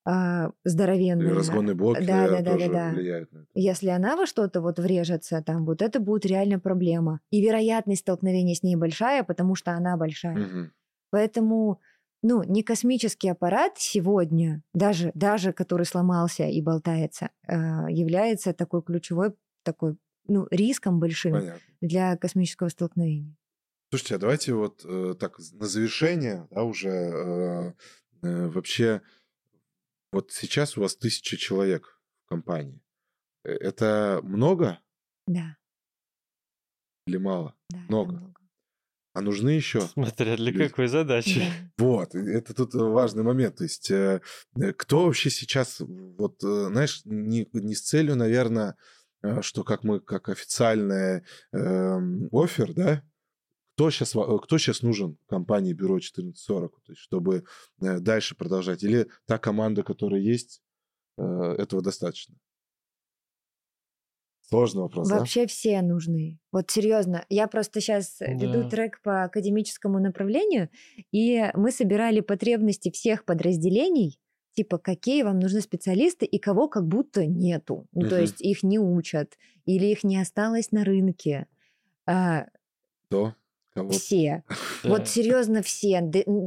а, 0.06 0.46
Или 0.46 0.52
здоровенная, 0.64 1.34
разгонные 1.34 1.74
блоки 1.74 2.02
да, 2.06 2.26
да, 2.26 2.40
да, 2.40 2.56
да, 2.56 2.68
да. 2.68 2.90
влияют 2.94 3.32
на 3.32 3.38
это. 3.40 3.48
если 3.54 3.88
она 3.88 4.16
во 4.16 4.24
что-то 4.26 4.62
вот 4.62 4.78
врежется, 4.78 5.42
там 5.44 5.66
вот 5.66 5.82
это 5.82 6.00
будет 6.00 6.24
реально 6.24 6.58
проблема. 6.58 7.20
И 7.30 7.42
вероятность 7.42 8.00
столкновения 8.00 8.54
с 8.54 8.62
ней 8.62 8.76
большая, 8.76 9.22
потому 9.22 9.54
что 9.54 9.72
она 9.72 9.98
большая. 9.98 10.36
Мгм. 10.36 10.72
Поэтому, 11.10 11.80
ну, 12.22 12.42
не 12.42 12.62
космический 12.62 13.28
аппарат 13.28 13.74
сегодня, 13.78 14.62
даже, 14.74 15.10
даже 15.14 15.52
который 15.52 15.86
сломался 15.86 16.44
и 16.44 16.60
болтается, 16.60 17.30
э, 17.46 17.54
является 17.90 18.52
такой 18.52 18.82
ключевой, 18.82 19.34
такой, 19.62 19.96
ну, 20.26 20.46
риском 20.50 21.00
большим 21.00 21.32
Понятно. 21.32 21.60
для 21.80 22.16
космического 22.16 22.68
столкновения. 22.68 23.36
Слушайте, 23.90 24.14
а 24.16 24.18
давайте 24.18 24.54
вот 24.54 24.84
э, 24.84 25.14
так 25.18 25.38
на 25.38 25.66
завершение, 25.66 26.46
да, 26.50 26.62
уже 26.62 26.88
э, 26.90 27.72
э, 28.22 28.46
вообще, 28.48 29.02
вот 30.12 30.30
сейчас 30.32 30.76
у 30.76 30.82
вас 30.82 30.96
тысяча 30.96 31.36
человек 31.36 32.00
в 32.24 32.28
компании. 32.28 32.80
Э, 33.44 33.50
Это 33.52 34.20
много 34.22 34.78
Да, 35.26 35.56
или 37.06 37.16
мало? 37.16 37.56
да, 37.70 37.78
Много. 37.88 38.12
много. 38.12 38.39
А 39.12 39.20
нужны 39.22 39.50
еще? 39.50 39.80
Смотря 39.80 40.36
для 40.36 40.52
Люди. 40.52 40.68
какой 40.68 40.86
задачи. 40.86 41.40
Да. 41.40 41.70
Вот, 41.84 42.14
это 42.14 42.54
тут 42.54 42.74
важный 42.74 43.22
момент. 43.22 43.56
То 43.56 43.64
есть, 43.64 43.90
э, 43.90 44.20
э, 44.56 44.72
кто 44.72 45.06
вообще 45.06 45.30
сейчас, 45.30 45.80
вот, 45.80 46.44
э, 46.44 46.66
знаешь, 46.70 47.02
не, 47.04 47.48
не 47.52 47.74
с 47.74 47.82
целью, 47.82 48.16
наверное, 48.16 48.76
э, 49.22 49.42
что 49.42 49.64
как 49.64 49.82
мы, 49.82 50.00
как 50.00 50.28
официальный 50.28 51.22
эм, 51.52 52.28
офер, 52.32 52.72
да, 52.74 53.02
кто 53.74 53.90
сейчас, 53.90 54.10
кто 54.10 54.58
сейчас 54.58 54.82
нужен 54.82 55.16
компании 55.26 55.72
Бюро 55.72 55.94
1440, 55.94 56.82
то 56.82 56.92
есть, 56.92 57.00
чтобы 57.00 57.44
э, 57.80 57.98
дальше 57.98 58.36
продолжать? 58.36 58.82
Или 58.84 59.08
та 59.26 59.38
команда, 59.38 59.82
которая 59.82 60.20
есть, 60.20 60.60
э, 61.16 61.22
этого 61.22 61.82
достаточно? 61.82 62.36
Сложный 64.50 64.82
вопрос, 64.82 65.08
да? 65.08 65.18
Вообще 65.18 65.46
все 65.46 65.80
нужны. 65.80 66.38
Вот 66.50 66.70
серьезно. 66.70 67.24
Я 67.28 67.46
просто 67.46 67.80
сейчас 67.80 68.16
веду 68.20 68.64
Да. 68.64 68.68
трек 68.68 69.00
по 69.02 69.22
академическому 69.24 70.00
направлению, 70.00 70.68
и 71.12 71.50
мы 71.54 71.70
собирали 71.70 72.20
потребности 72.20 72.90
всех 72.90 73.24
подразделений, 73.24 74.18
типа 74.54 74.78
какие 74.78 75.22
вам 75.22 75.38
нужны 75.38 75.60
специалисты 75.60 76.26
и 76.26 76.38
кого 76.38 76.68
как 76.68 76.86
будто 76.86 77.24
нету. 77.26 77.86
Ну, 77.92 78.08
то 78.08 78.20
есть 78.20 78.40
их 78.40 78.64
не 78.64 78.80
учат 78.80 79.38
или 79.66 79.86
их 79.86 80.02
не 80.02 80.20
осталось 80.20 80.72
на 80.72 80.84
рынке. 80.84 81.46
А, 82.06 82.46
Кто? 83.08 83.34
Кого? 83.74 83.90
все. 83.90 84.44
Вот 84.84 85.08
серьезно 85.08 85.62
все, 85.62 86.02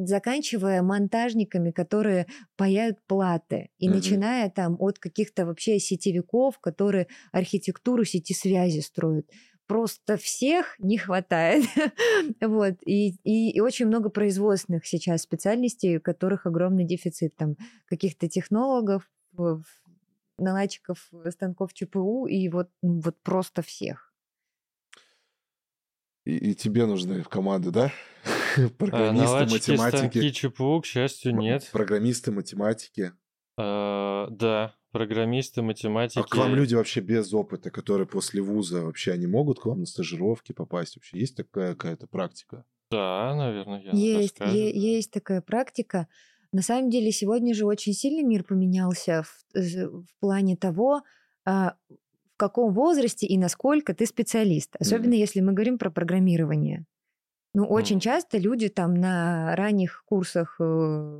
заканчивая 0.05 0.81
монтажниками, 0.81 1.71
которые 1.71 2.27
паяют 2.57 2.97
платы, 3.07 3.69
и 3.77 3.87
начиная 3.89 4.49
там 4.49 4.75
от 4.79 4.99
каких-то 4.99 5.45
вообще 5.45 5.79
сетевиков, 5.79 6.59
которые 6.59 7.07
архитектуру 7.31 8.03
сети 8.03 8.33
связи 8.33 8.79
строят. 8.79 9.29
Просто 9.67 10.17
всех 10.17 10.75
не 10.79 10.97
хватает. 10.97 11.63
вот. 12.41 12.75
И, 12.85 13.15
и, 13.23 13.51
и 13.51 13.59
очень 13.61 13.87
много 13.87 14.09
производственных 14.09 14.85
сейчас 14.85 15.21
специальностей, 15.21 15.97
у 15.97 16.01
которых 16.01 16.45
огромный 16.45 16.85
дефицит. 16.85 17.35
Там 17.37 17.55
каких-то 17.85 18.27
технологов, 18.27 19.09
наладчиков 20.37 21.09
станков 21.29 21.73
ЧПУ, 21.73 22.25
и 22.27 22.49
вот, 22.49 22.69
ну, 22.81 22.99
вот 22.99 23.15
просто 23.23 23.61
всех. 23.61 24.12
И, 26.25 26.51
и 26.51 26.55
тебе 26.55 26.85
нужны 26.85 27.21
в 27.21 27.29
команду, 27.29 27.71
да? 27.71 27.91
А, 28.55 28.69
Программисты, 28.77 29.23
Наладчики 29.25 29.71
математики. 29.71 29.97
станки 29.97 30.31
ЧПУ, 30.31 30.81
к 30.81 30.85
счастью, 30.85 31.35
нет. 31.35 31.67
Программисты, 31.73 32.31
математики. 32.31 33.11
А, 33.57 34.27
Да, 34.29 34.75
программисты, 34.91 35.61
математики. 35.63 36.19
А 36.19 36.23
к 36.23 36.35
вам 36.35 36.53
люди 36.55 36.75
вообще 36.75 37.01
без 37.01 37.33
опыта, 37.33 37.71
которые 37.71 38.05
после 38.07 38.41
вуза 38.41 38.83
вообще, 38.83 39.11
они 39.11 39.25
могут 39.27 39.59
к 39.59 39.65
вам 39.65 39.79
на 39.79 39.85
стажировки 39.87 40.51
попасть? 40.53 40.95
Вообще 40.97 41.19
есть 41.19 41.35
такая 41.35 41.73
какая-то 41.73 42.07
практика? 42.07 42.63
Да, 42.91 43.33
наверное, 43.35 43.81
я 43.81 43.91
Есть, 43.91 44.39
е- 44.39 44.71
есть 44.79 45.11
такая 45.11 45.41
практика. 45.41 46.07
На 46.51 46.61
самом 46.61 46.91
деле 46.91 47.11
сегодня 47.11 47.55
же 47.55 47.65
очень 47.65 47.93
сильно 47.93 48.23
мир 48.25 48.43
поменялся 48.43 49.23
в, 49.23 49.45
в 49.55 50.19
плане 50.19 50.55
того, 50.55 51.01
а, 51.43 51.75
в 52.33 52.37
каком 52.37 52.73
возрасте 52.73 53.27
и 53.27 53.37
насколько 53.37 53.93
ты 53.93 54.05
специалист. 54.05 54.75
Особенно 54.79 55.13
если 55.13 55.41
мы 55.41 55.53
говорим 55.53 55.77
про 55.77 55.91
программирование. 55.91 56.85
Ну, 57.55 57.65
очень 57.65 57.97
Мгм. 57.97 57.99
часто 57.99 58.39
люди 58.39 58.67
там 58.69 58.95
на 58.95 59.55
ранних 59.55 60.03
курсах, 60.05 60.55
э, 60.59 60.63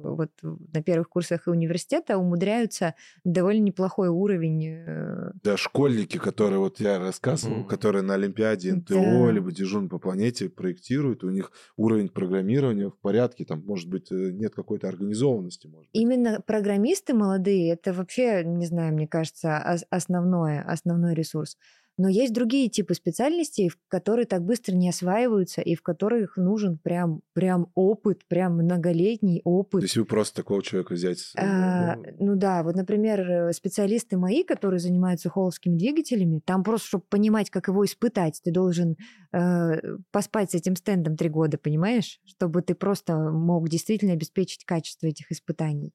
вот 0.03 0.31
на 0.41 0.81
первых 0.81 1.09
курсах 1.09 1.43
университета 1.45 2.17
умудряются 2.17 2.95
довольно 3.23 3.61
неплохой 3.63 4.07
уровень 4.09 4.65
э, 4.87 5.31
Да, 5.43 5.57
школьники, 5.57 6.17
которые, 6.17 6.59
вот 6.59 6.79
я 6.79 6.97
рассказывал, 6.99 7.63
Мгм. 7.63 7.65
которые 7.65 8.01
на 8.01 8.13
Олимпиаде 8.15 8.73
НТО, 8.73 9.29
Да. 9.29 9.29
либо 9.29 9.51
дежурный 9.51 9.89
по 9.89 9.99
планете 9.99 10.49
проектируют, 10.49 11.23
у 11.23 11.29
них 11.29 11.51
уровень 11.77 12.09
программирования 12.09 12.89
в 12.89 12.97
порядке, 12.97 13.45
там, 13.45 13.63
может 13.65 13.89
быть, 13.89 14.11
э, 14.11 14.31
нет 14.31 14.55
какой-то 14.55 14.87
организованности, 14.87 15.67
может 15.67 15.91
быть. 15.93 16.01
Именно 16.01 16.41
программисты 16.41 17.13
молодые, 17.13 17.73
это 17.73 17.93
вообще, 17.93 18.43
не 18.43 18.65
знаю, 18.65 18.93
мне 18.93 19.07
кажется, 19.07 19.61
ос- 19.63 19.85
основное, 19.91 20.63
основной 20.63 21.13
ресурс. 21.13 21.57
Но 21.97 22.09
есть 22.09 22.33
другие 22.33 22.69
типы 22.69 22.95
специальностей, 22.95 23.69
в 23.69 23.77
которые 23.87 24.25
так 24.25 24.43
быстро 24.43 24.73
не 24.73 24.89
осваиваются 24.89 25.61
и 25.61 25.75
в 25.75 25.83
которых 25.83 26.37
нужен 26.37 26.79
прям, 26.79 27.21
прям 27.33 27.67
опыт, 27.75 28.25
прям 28.27 28.53
многолетний 28.57 29.41
опыт. 29.43 29.81
То 29.81 29.85
есть 29.85 29.97
вы 29.97 30.05
просто 30.05 30.37
такого 30.37 30.63
человека 30.63 30.93
взять? 30.93 31.31
А, 31.37 31.95
ну, 31.95 32.33
ну 32.33 32.35
да, 32.35 32.63
вот, 32.63 32.75
например, 32.75 33.19
э, 33.21 33.53
специалисты 33.53 34.17
мои, 34.17 34.43
которые 34.43 34.79
занимаются 34.79 35.29
холловскими 35.29 35.77
двигателями, 35.77 36.41
там 36.43 36.63
просто, 36.63 36.87
чтобы 36.87 37.03
понимать, 37.09 37.51
как 37.51 37.67
его 37.67 37.85
испытать, 37.85 38.41
ты 38.43 38.51
должен 38.51 38.97
э, 39.31 39.97
поспать 40.11 40.51
с 40.51 40.55
этим 40.55 40.75
стендом 40.75 41.15
три 41.15 41.29
года, 41.29 41.59
понимаешь? 41.59 42.19
Чтобы 42.25 42.63
ты 42.63 42.73
просто 42.73 43.15
мог 43.15 43.69
действительно 43.69 44.13
обеспечить 44.13 44.65
качество 44.65 45.05
этих 45.05 45.31
испытаний. 45.31 45.93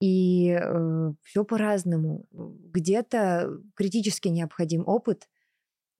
И 0.00 0.48
э, 0.48 1.12
все 1.22 1.44
по-разному. 1.44 2.26
Где-то 2.32 3.60
критически 3.76 4.28
необходим 4.28 4.82
опыт, 4.86 5.24
э, 5.24 5.31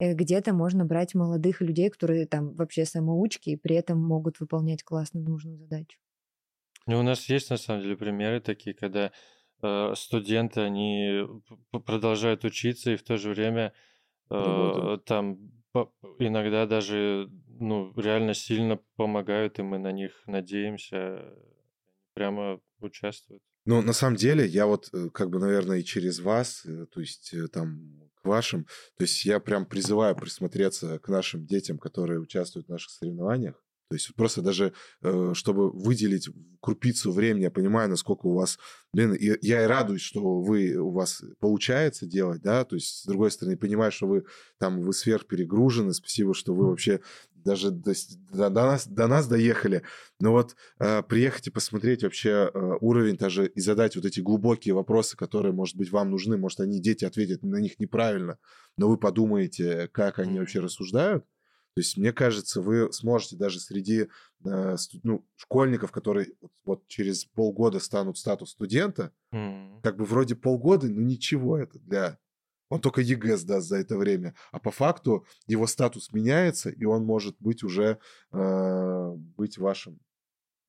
где-то 0.03 0.53
можно 0.53 0.85
брать 0.85 1.15
молодых 1.15 1.61
людей, 1.61 1.91
которые 1.91 2.27
там 2.27 2.55
вообще 2.55 2.85
самоучки 2.85 3.51
и 3.51 3.57
при 3.57 3.77
этом 3.77 3.99
могут 3.99 4.41
выполнять 4.41 4.83
классно 4.83 5.21
нужную 5.21 5.59
задачу. 5.59 5.99
Ну, 6.87 6.99
у 6.99 7.03
нас 7.03 7.29
есть 7.29 7.51
на 7.51 7.57
самом 7.57 7.83
деле 7.83 7.97
примеры 7.97 8.41
такие, 8.41 8.75
когда 8.75 9.13
э, 9.63 9.95
студенты, 9.97 10.61
они 10.61 11.23
продолжают 11.87 12.45
учиться 12.45 12.93
и 12.93 12.97
в 12.97 13.03
то 13.03 13.17
же 13.17 13.31
время 13.31 13.73
э, 14.31 14.99
там 15.07 15.39
иногда 16.19 16.67
даже 16.67 17.31
ну, 17.59 17.93
реально 17.97 18.35
сильно 18.35 18.81
помогают, 18.97 19.59
и 19.59 19.63
мы 19.63 19.79
на 19.79 19.93
них 19.93 20.23
надеемся, 20.27 21.33
прямо 22.15 22.61
участвуют. 22.81 23.43
Ну, 23.65 23.81
на 23.81 23.93
самом 23.93 24.17
деле, 24.17 24.45
я 24.45 24.67
вот, 24.67 24.91
э, 24.93 25.09
как 25.11 25.31
бы, 25.31 25.39
наверное, 25.39 25.79
и 25.79 25.85
через 25.85 26.19
вас, 26.19 26.65
э, 26.67 26.87
то 26.87 27.01
есть 27.01 27.33
э, 27.33 27.47
там 27.47 28.11
к 28.23 28.27
вашим, 28.27 28.65
то 28.97 29.05
есть 29.05 29.25
я 29.25 29.41
прям 29.41 29.67
призываю 29.67 30.17
присмотреться 30.17 30.99
к 30.99 31.09
нашим 31.09 31.45
детям, 31.45 31.79
которые 31.79 32.21
участвуют 32.21 32.69
в 32.69 32.71
наших 32.71 32.91
соревнованиях. 32.91 33.63
То 33.91 33.97
есть 33.97 34.15
просто 34.15 34.41
даже, 34.41 34.73
чтобы 35.35 35.71
выделить 35.71 36.31
крупицу 36.61 37.13
времени, 37.13 37.43
я 37.43 37.51
понимаю, 37.51 37.91
насколько 37.91 38.27
у 38.27 38.33
вас... 38.33 38.59
Блин, 38.95 39.15
я 39.19 39.65
и 39.65 39.67
радуюсь, 39.67 40.01
что 40.01 40.41
вы, 40.41 40.77
у 40.77 40.93
вас 40.93 41.23
получается 41.41 42.07
делать, 42.07 42.41
да, 42.41 42.65
то 42.65 42.75
есть, 42.77 43.03
с 43.03 43.05
другой 43.05 43.31
стороны, 43.31 43.59
понимаю, 43.59 43.93
что 43.93 44.07
вы 44.07 44.25
там, 44.59 44.81
вы 44.81 44.95
сверхперегружены, 44.95 45.93
спасибо, 45.93 46.33
что 46.33 46.55
вы 46.55 46.69
вообще 46.69 47.01
даже 47.45 47.71
до, 47.71 47.93
до, 48.33 48.51
до, 48.51 48.63
нас, 48.63 48.87
до 48.87 49.07
нас 49.07 49.27
доехали. 49.27 49.83
Но 50.21 50.33
вот 50.33 50.57
э, 50.79 51.03
приехать 51.03 51.49
и 51.49 51.51
посмотреть 51.51 52.03
вообще 52.03 52.51
э, 52.53 52.73
уровень 52.81 53.17
даже 53.17 53.47
и 53.47 53.61
задать 53.61 53.97
вот 53.97 54.05
эти 54.05 54.21
глубокие 54.21 54.75
вопросы, 54.75 55.17
которые, 55.17 55.53
может 55.53 55.77
быть, 55.77 55.91
вам 55.91 56.11
нужны, 56.11 56.37
может, 56.37 56.61
они, 56.61 56.81
дети, 56.81 57.05
ответят 57.05 57.43
на 57.43 57.57
них 57.57 57.79
неправильно, 57.79 58.39
но 58.77 58.89
вы 58.89 58.97
подумаете, 58.97 59.89
как 59.93 60.19
они 60.19 60.39
вообще 60.39 60.61
рассуждают. 60.61 61.25
То 61.75 61.81
есть, 61.81 61.97
мне 61.97 62.13
кажется, 62.13 62.61
вы 62.61 62.93
сможете 62.93 63.37
даже 63.37 63.59
среди 63.59 64.09
э, 64.45 64.77
ну, 65.03 65.27
школьников, 65.37 65.91
которые 65.91 66.29
вот, 66.41 66.53
вот 66.65 66.87
через 66.87 67.25
полгода 67.25 67.81
станут 67.81 68.19
статус 68.19 68.51
студента, 68.51 69.11
мм. 69.33 69.81
как 69.83 69.97
бы 69.97 70.05
вроде 70.05 70.37
полгода, 70.37 70.89
ну 70.89 71.01
ничего 71.01 71.57
это 71.57 71.79
для 71.79 72.19
он 72.73 72.81
только 72.81 73.03
ЕГЭ 73.03 73.37
сдаст 73.37 73.69
за 73.69 73.77
это 73.77 73.99
время. 73.99 74.35
А 74.51 74.59
по 74.59 74.71
факту 74.71 75.27
его 75.47 75.67
статус 75.67 76.11
меняется, 76.11 76.71
и 76.71 76.87
он 76.87 77.05
может 77.05 77.37
быть 77.39 77.63
уже 77.63 77.99
э, 78.33 79.13
быть 79.37 79.59
вашим 79.59 80.01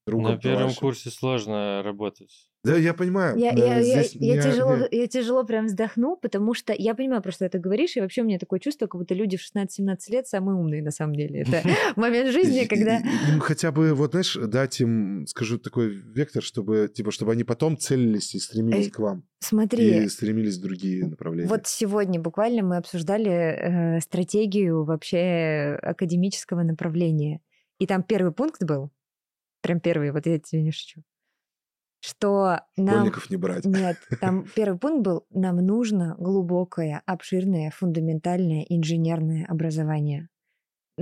другом. 0.05 0.31
На 0.31 0.37
первом 0.37 0.67
вашим. 0.67 0.79
курсе 0.79 1.09
сложно 1.09 1.81
работать. 1.83 2.49
Да, 2.63 2.77
я 2.77 2.93
понимаю. 2.93 3.37
Я, 3.37 3.51
я, 3.51 3.79
я, 3.79 4.03
я, 4.13 4.41
тяжело, 4.41 4.77
я 4.89 5.07
тяжело 5.07 5.43
прям 5.43 5.65
вздохну, 5.65 6.15
потому 6.15 6.53
что 6.53 6.73
я 6.77 6.95
понимаю, 6.95 7.21
про 7.21 7.33
что 7.33 7.49
ты 7.49 7.59
говоришь, 7.59 7.97
и 7.97 7.99
вообще 8.01 8.21
у 8.21 8.25
меня 8.25 8.39
такое 8.39 8.59
чувство, 8.61 8.87
как 8.87 9.01
будто 9.01 9.13
люди 9.13 9.35
в 9.35 9.41
16-17 9.41 9.97
лет 10.07 10.27
самые 10.27 10.55
умные 10.55 10.81
на 10.81 10.91
самом 10.91 11.15
деле. 11.15 11.41
Это 11.41 11.61
момент 11.97 12.31
жизни, 12.31 12.63
когда... 12.63 12.99
Им 12.99 13.41
хотя 13.41 13.73
бы, 13.73 13.93
вот 13.93 14.11
знаешь, 14.11 14.35
дать 14.35 14.79
им, 14.79 15.27
скажу, 15.27 15.57
такой 15.57 15.89
вектор, 15.89 16.41
чтобы, 16.41 16.89
типа, 16.93 17.11
чтобы 17.11 17.33
они 17.33 17.43
потом 17.43 17.77
целились 17.77 18.33
и 18.33 18.39
стремились 18.39 18.89
к 18.89 18.99
вам. 18.99 19.25
Смотри. 19.39 20.05
И 20.05 20.07
стремились 20.07 20.57
в 20.57 20.61
другие 20.61 21.05
направления. 21.05 21.49
Вот 21.49 21.67
сегодня 21.67 22.21
буквально 22.21 22.63
мы 22.63 22.77
обсуждали 22.77 23.29
э, 23.29 23.99
стратегию 23.99 24.85
вообще 24.85 25.77
академического 25.81 26.63
направления. 26.63 27.41
И 27.79 27.87
там 27.87 28.03
первый 28.03 28.31
пункт 28.31 28.63
был, 28.63 28.91
прям 29.63 29.79
первый, 29.79 30.11
вот 30.11 30.27
я 30.27 30.37
тебе 30.37 30.61
не 30.61 30.71
шучу 30.71 31.01
что 32.03 32.59
нам... 32.75 32.95
Школьников 32.95 33.29
не 33.29 33.37
брать. 33.37 33.65
Нет, 33.65 33.97
там 34.19 34.45
первый 34.55 34.77
пункт 34.77 35.05
был, 35.05 35.25
нам 35.29 35.55
нужно 35.65 36.15
глубокое, 36.19 37.01
обширное, 37.05 37.71
фундаментальное 37.71 38.65
инженерное 38.67 39.45
образование. 39.47 40.27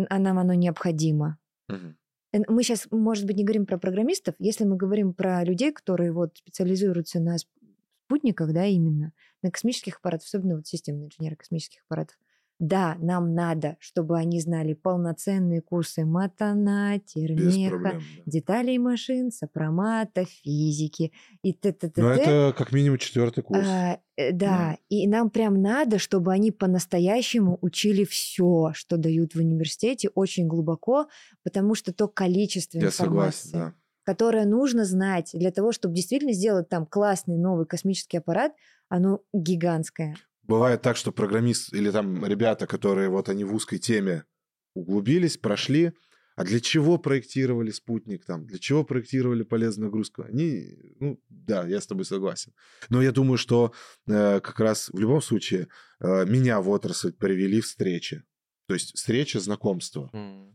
А 0.09 0.19
нам 0.19 0.37
оно 0.37 0.53
необходимо. 0.53 1.39
Угу. 1.69 2.45
Мы 2.49 2.63
сейчас, 2.63 2.87
может 2.91 3.25
быть, 3.25 3.35
не 3.35 3.43
говорим 3.43 3.65
про 3.65 3.79
программистов, 3.79 4.35
если 4.37 4.63
мы 4.63 4.77
говорим 4.77 5.15
про 5.15 5.43
людей, 5.43 5.73
которые 5.73 6.11
вот 6.11 6.37
специализируются 6.37 7.19
на 7.19 7.37
спутниках, 7.39 8.53
да, 8.53 8.65
именно, 8.65 9.11
на 9.41 9.49
космических 9.49 9.97
аппаратах, 9.97 10.27
особенно 10.27 10.57
вот 10.57 10.67
системные 10.67 11.07
инженеры 11.07 11.35
космических 11.35 11.81
аппаратов, 11.89 12.15
да, 12.61 12.95
нам 12.99 13.33
надо, 13.33 13.75
чтобы 13.79 14.19
они 14.19 14.39
знали 14.39 14.73
полноценные 14.73 15.61
курсы 15.61 16.05
матана, 16.05 16.99
термеха, 16.99 17.79
да. 17.79 17.99
деталей 18.27 18.77
машин, 18.77 19.31
сопромата, 19.31 20.25
физики 20.25 21.11
и 21.41 21.53
т 21.53 21.71
т 21.71 21.89
т 21.89 21.99
Но 21.99 22.11
это 22.11 22.53
как 22.55 22.71
минимум 22.71 22.99
четвертый 22.99 23.41
курс. 23.41 23.67
А, 23.67 23.99
да, 24.15 24.31
да, 24.31 24.77
и 24.89 25.07
нам 25.07 25.31
прям 25.31 25.59
надо, 25.59 25.97
чтобы 25.97 26.31
они 26.31 26.51
по-настоящему 26.51 27.57
учили 27.61 28.03
все, 28.03 28.73
что 28.75 28.97
дают 28.97 29.33
в 29.33 29.39
университете, 29.39 30.11
очень 30.13 30.45
глубоко, 30.45 31.07
потому 31.43 31.73
что 31.73 31.91
то 31.91 32.07
количество 32.07 32.77
Я 32.77 32.85
информации, 32.85 33.47
согласен, 33.47 33.73
да. 33.73 33.73
которое 34.03 34.45
нужно 34.45 34.85
знать 34.85 35.31
для 35.33 35.49
того, 35.49 35.71
чтобы 35.71 35.95
действительно 35.95 36.33
сделать 36.33 36.69
там 36.69 36.85
классный 36.85 37.39
новый 37.39 37.65
космический 37.65 38.17
аппарат, 38.17 38.51
оно 38.87 39.21
гигантское. 39.33 40.15
Бывает 40.51 40.81
так, 40.81 40.97
что 40.97 41.13
программист 41.13 41.73
или 41.73 41.89
там 41.91 42.25
ребята, 42.25 42.67
которые 42.67 43.07
вот 43.07 43.29
они 43.29 43.45
в 43.45 43.55
узкой 43.55 43.79
теме 43.79 44.25
углубились, 44.73 45.37
прошли, 45.37 45.93
а 46.35 46.43
для 46.43 46.59
чего 46.59 46.97
проектировали 46.97 47.71
спутник 47.71 48.25
там, 48.25 48.45
для 48.45 48.59
чего 48.59 48.83
проектировали 48.83 49.43
полезную 49.43 49.85
нагрузку? 49.85 50.23
Они, 50.23 50.77
ну, 50.99 51.21
да, 51.29 51.65
я 51.65 51.79
с 51.79 51.87
тобой 51.87 52.03
согласен. 52.03 52.53
Но 52.89 53.01
я 53.01 53.13
думаю, 53.13 53.37
что 53.37 53.71
э, 54.07 54.41
как 54.41 54.59
раз 54.59 54.89
в 54.89 54.99
любом 54.99 55.21
случае 55.21 55.69
э, 56.01 56.25
меня 56.25 56.59
в 56.59 56.69
отрасль 56.69 57.13
привели 57.13 57.61
встречи. 57.61 58.21
То 58.67 58.73
есть 58.73 58.93
встреча, 58.97 59.39
знакомство. 59.39 60.09
Mm. 60.11 60.53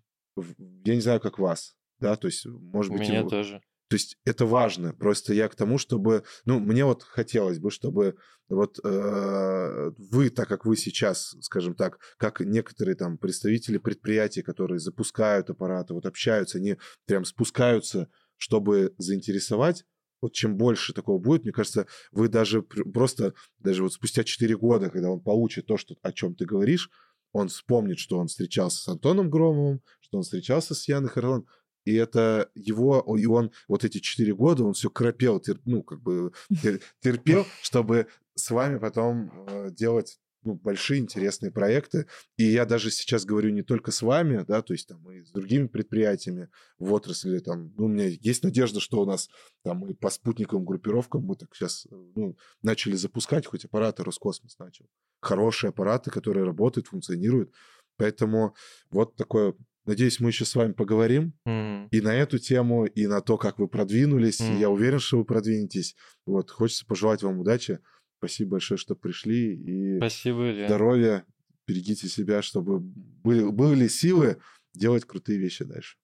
Я 0.84 0.94
не 0.94 1.00
знаю, 1.00 1.20
как 1.20 1.38
вас, 1.38 1.74
да, 2.00 2.16
то 2.16 2.26
есть, 2.26 2.44
может 2.44 2.92
быть... 2.92 3.00
Меня 3.00 3.20
его... 3.20 3.30
тоже. 3.30 3.62
То 3.88 3.94
есть 3.94 4.18
это 4.24 4.46
важно. 4.46 4.92
Просто 4.92 5.32
я 5.32 5.48
к 5.48 5.54
тому, 5.54 5.78
чтобы... 5.78 6.24
Ну, 6.44 6.58
мне 6.58 6.84
вот 6.84 7.02
хотелось 7.02 7.58
бы, 7.58 7.70
чтобы 7.70 8.16
вот 8.48 8.78
э, 8.82 9.90
вы, 9.96 10.30
так 10.30 10.48
как 10.48 10.64
вы 10.64 10.76
сейчас, 10.76 11.36
скажем 11.40 11.74
так, 11.74 11.98
как 12.16 12.40
некоторые 12.40 12.96
там 12.96 13.18
представители 13.18 13.78
предприятий, 13.78 14.42
которые 14.42 14.78
запускают 14.78 15.50
аппараты, 15.50 15.94
вот 15.94 16.06
общаются, 16.06 16.58
они 16.58 16.76
прям 17.06 17.24
спускаются, 17.24 18.08
чтобы 18.36 18.94
заинтересовать, 18.98 19.84
вот 20.20 20.32
чем 20.32 20.56
больше 20.56 20.92
такого 20.92 21.18
будет, 21.18 21.44
мне 21.44 21.52
кажется, 21.52 21.86
вы 22.10 22.28
даже 22.28 22.62
просто, 22.62 23.34
даже 23.58 23.82
вот 23.82 23.92
спустя 23.92 24.24
4 24.24 24.56
года, 24.56 24.90
когда 24.90 25.10
он 25.10 25.20
получит 25.20 25.66
то, 25.66 25.76
что, 25.76 25.96
о 26.02 26.12
чем 26.12 26.34
ты 26.34 26.44
говоришь, 26.44 26.90
он 27.32 27.48
вспомнит, 27.48 27.98
что 27.98 28.18
он 28.18 28.28
встречался 28.28 28.82
с 28.82 28.88
Антоном 28.88 29.28
Громовым, 29.28 29.82
что 30.00 30.18
он 30.18 30.22
встречался 30.22 30.74
с 30.74 30.88
Яной 30.88 31.10
Харлан, 31.10 31.46
и 31.86 31.94
это 31.94 32.50
его, 32.54 33.16
и 33.16 33.24
он 33.26 33.52
вот 33.68 33.84
эти 33.84 33.98
четыре 33.98 34.34
года, 34.34 34.64
он 34.64 34.74
все 34.74 34.90
кропел, 34.90 35.40
тер, 35.40 35.58
ну, 35.64 35.82
как 35.82 36.02
бы 36.02 36.32
терпел, 37.00 37.46
чтобы 37.62 38.08
с 38.34 38.50
вами 38.50 38.78
потом 38.78 39.32
э, 39.48 39.70
делать 39.70 40.18
ну, 40.42 40.54
большие 40.54 41.00
интересные 41.00 41.50
проекты. 41.50 42.06
И 42.36 42.44
я 42.44 42.64
даже 42.64 42.90
сейчас 42.90 43.24
говорю 43.24 43.50
не 43.50 43.62
только 43.62 43.90
с 43.90 44.02
вами, 44.02 44.44
да, 44.46 44.62
то 44.62 44.72
есть 44.72 44.88
там 44.88 45.10
и 45.10 45.22
с 45.22 45.30
другими 45.30 45.66
предприятиями 45.66 46.48
в 46.78 46.92
отрасли, 46.92 47.38
там, 47.38 47.72
ну, 47.76 47.86
у 47.86 47.88
меня 47.88 48.06
есть 48.06 48.42
надежда, 48.42 48.80
что 48.80 49.00
у 49.00 49.06
нас 49.06 49.28
там 49.62 49.86
и 49.88 49.94
по 49.94 50.10
спутниковым 50.10 50.64
группировкам 50.64 51.24
мы 51.24 51.36
так 51.36 51.54
сейчас 51.54 51.86
ну, 52.14 52.36
начали 52.62 52.96
запускать, 52.96 53.46
хоть 53.46 53.64
аппараты 53.64 54.04
Роскосмос 54.04 54.58
начал. 54.58 54.86
Хорошие 55.20 55.70
аппараты, 55.70 56.10
которые 56.10 56.44
работают, 56.44 56.88
функционируют. 56.88 57.52
Поэтому 57.96 58.54
вот 58.90 59.16
такое 59.16 59.54
Надеюсь, 59.86 60.18
мы 60.18 60.30
еще 60.30 60.44
с 60.44 60.54
вами 60.54 60.72
поговорим 60.72 61.32
mm. 61.46 61.88
и 61.92 62.00
на 62.00 62.14
эту 62.14 62.38
тему, 62.38 62.86
и 62.86 63.06
на 63.06 63.20
то, 63.20 63.38
как 63.38 63.58
вы 63.58 63.68
продвинулись. 63.68 64.40
Mm. 64.40 64.58
Я 64.58 64.68
уверен, 64.70 64.98
что 64.98 65.18
вы 65.18 65.24
продвинетесь. 65.24 65.96
Вот, 66.26 66.50
хочется 66.50 66.84
пожелать 66.84 67.22
вам 67.22 67.38
удачи. 67.38 67.78
Спасибо 68.18 68.52
большое, 68.52 68.78
что 68.78 68.96
пришли. 68.96 69.54
И 69.54 69.96
Спасибо, 69.98 70.50
Илья. 70.50 70.66
здоровья. 70.66 71.24
Берегите 71.68 72.08
себя, 72.08 72.42
чтобы 72.42 72.80
были, 72.80 73.44
были 73.44 73.88
силы 73.88 74.38
делать 74.74 75.04
крутые 75.04 75.38
вещи 75.38 75.64
дальше. 75.64 75.96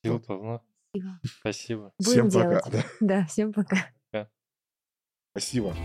Спасибо, 0.00 0.18
вот. 0.18 0.26
Павла. 0.26 0.64
Спасибо. 1.24 1.92
Всем 2.00 2.30
пока. 2.30 2.62
Да. 2.70 2.84
да, 3.00 3.26
всем 3.26 3.52
пока. 3.52 3.90
Спасибо. 5.32 5.76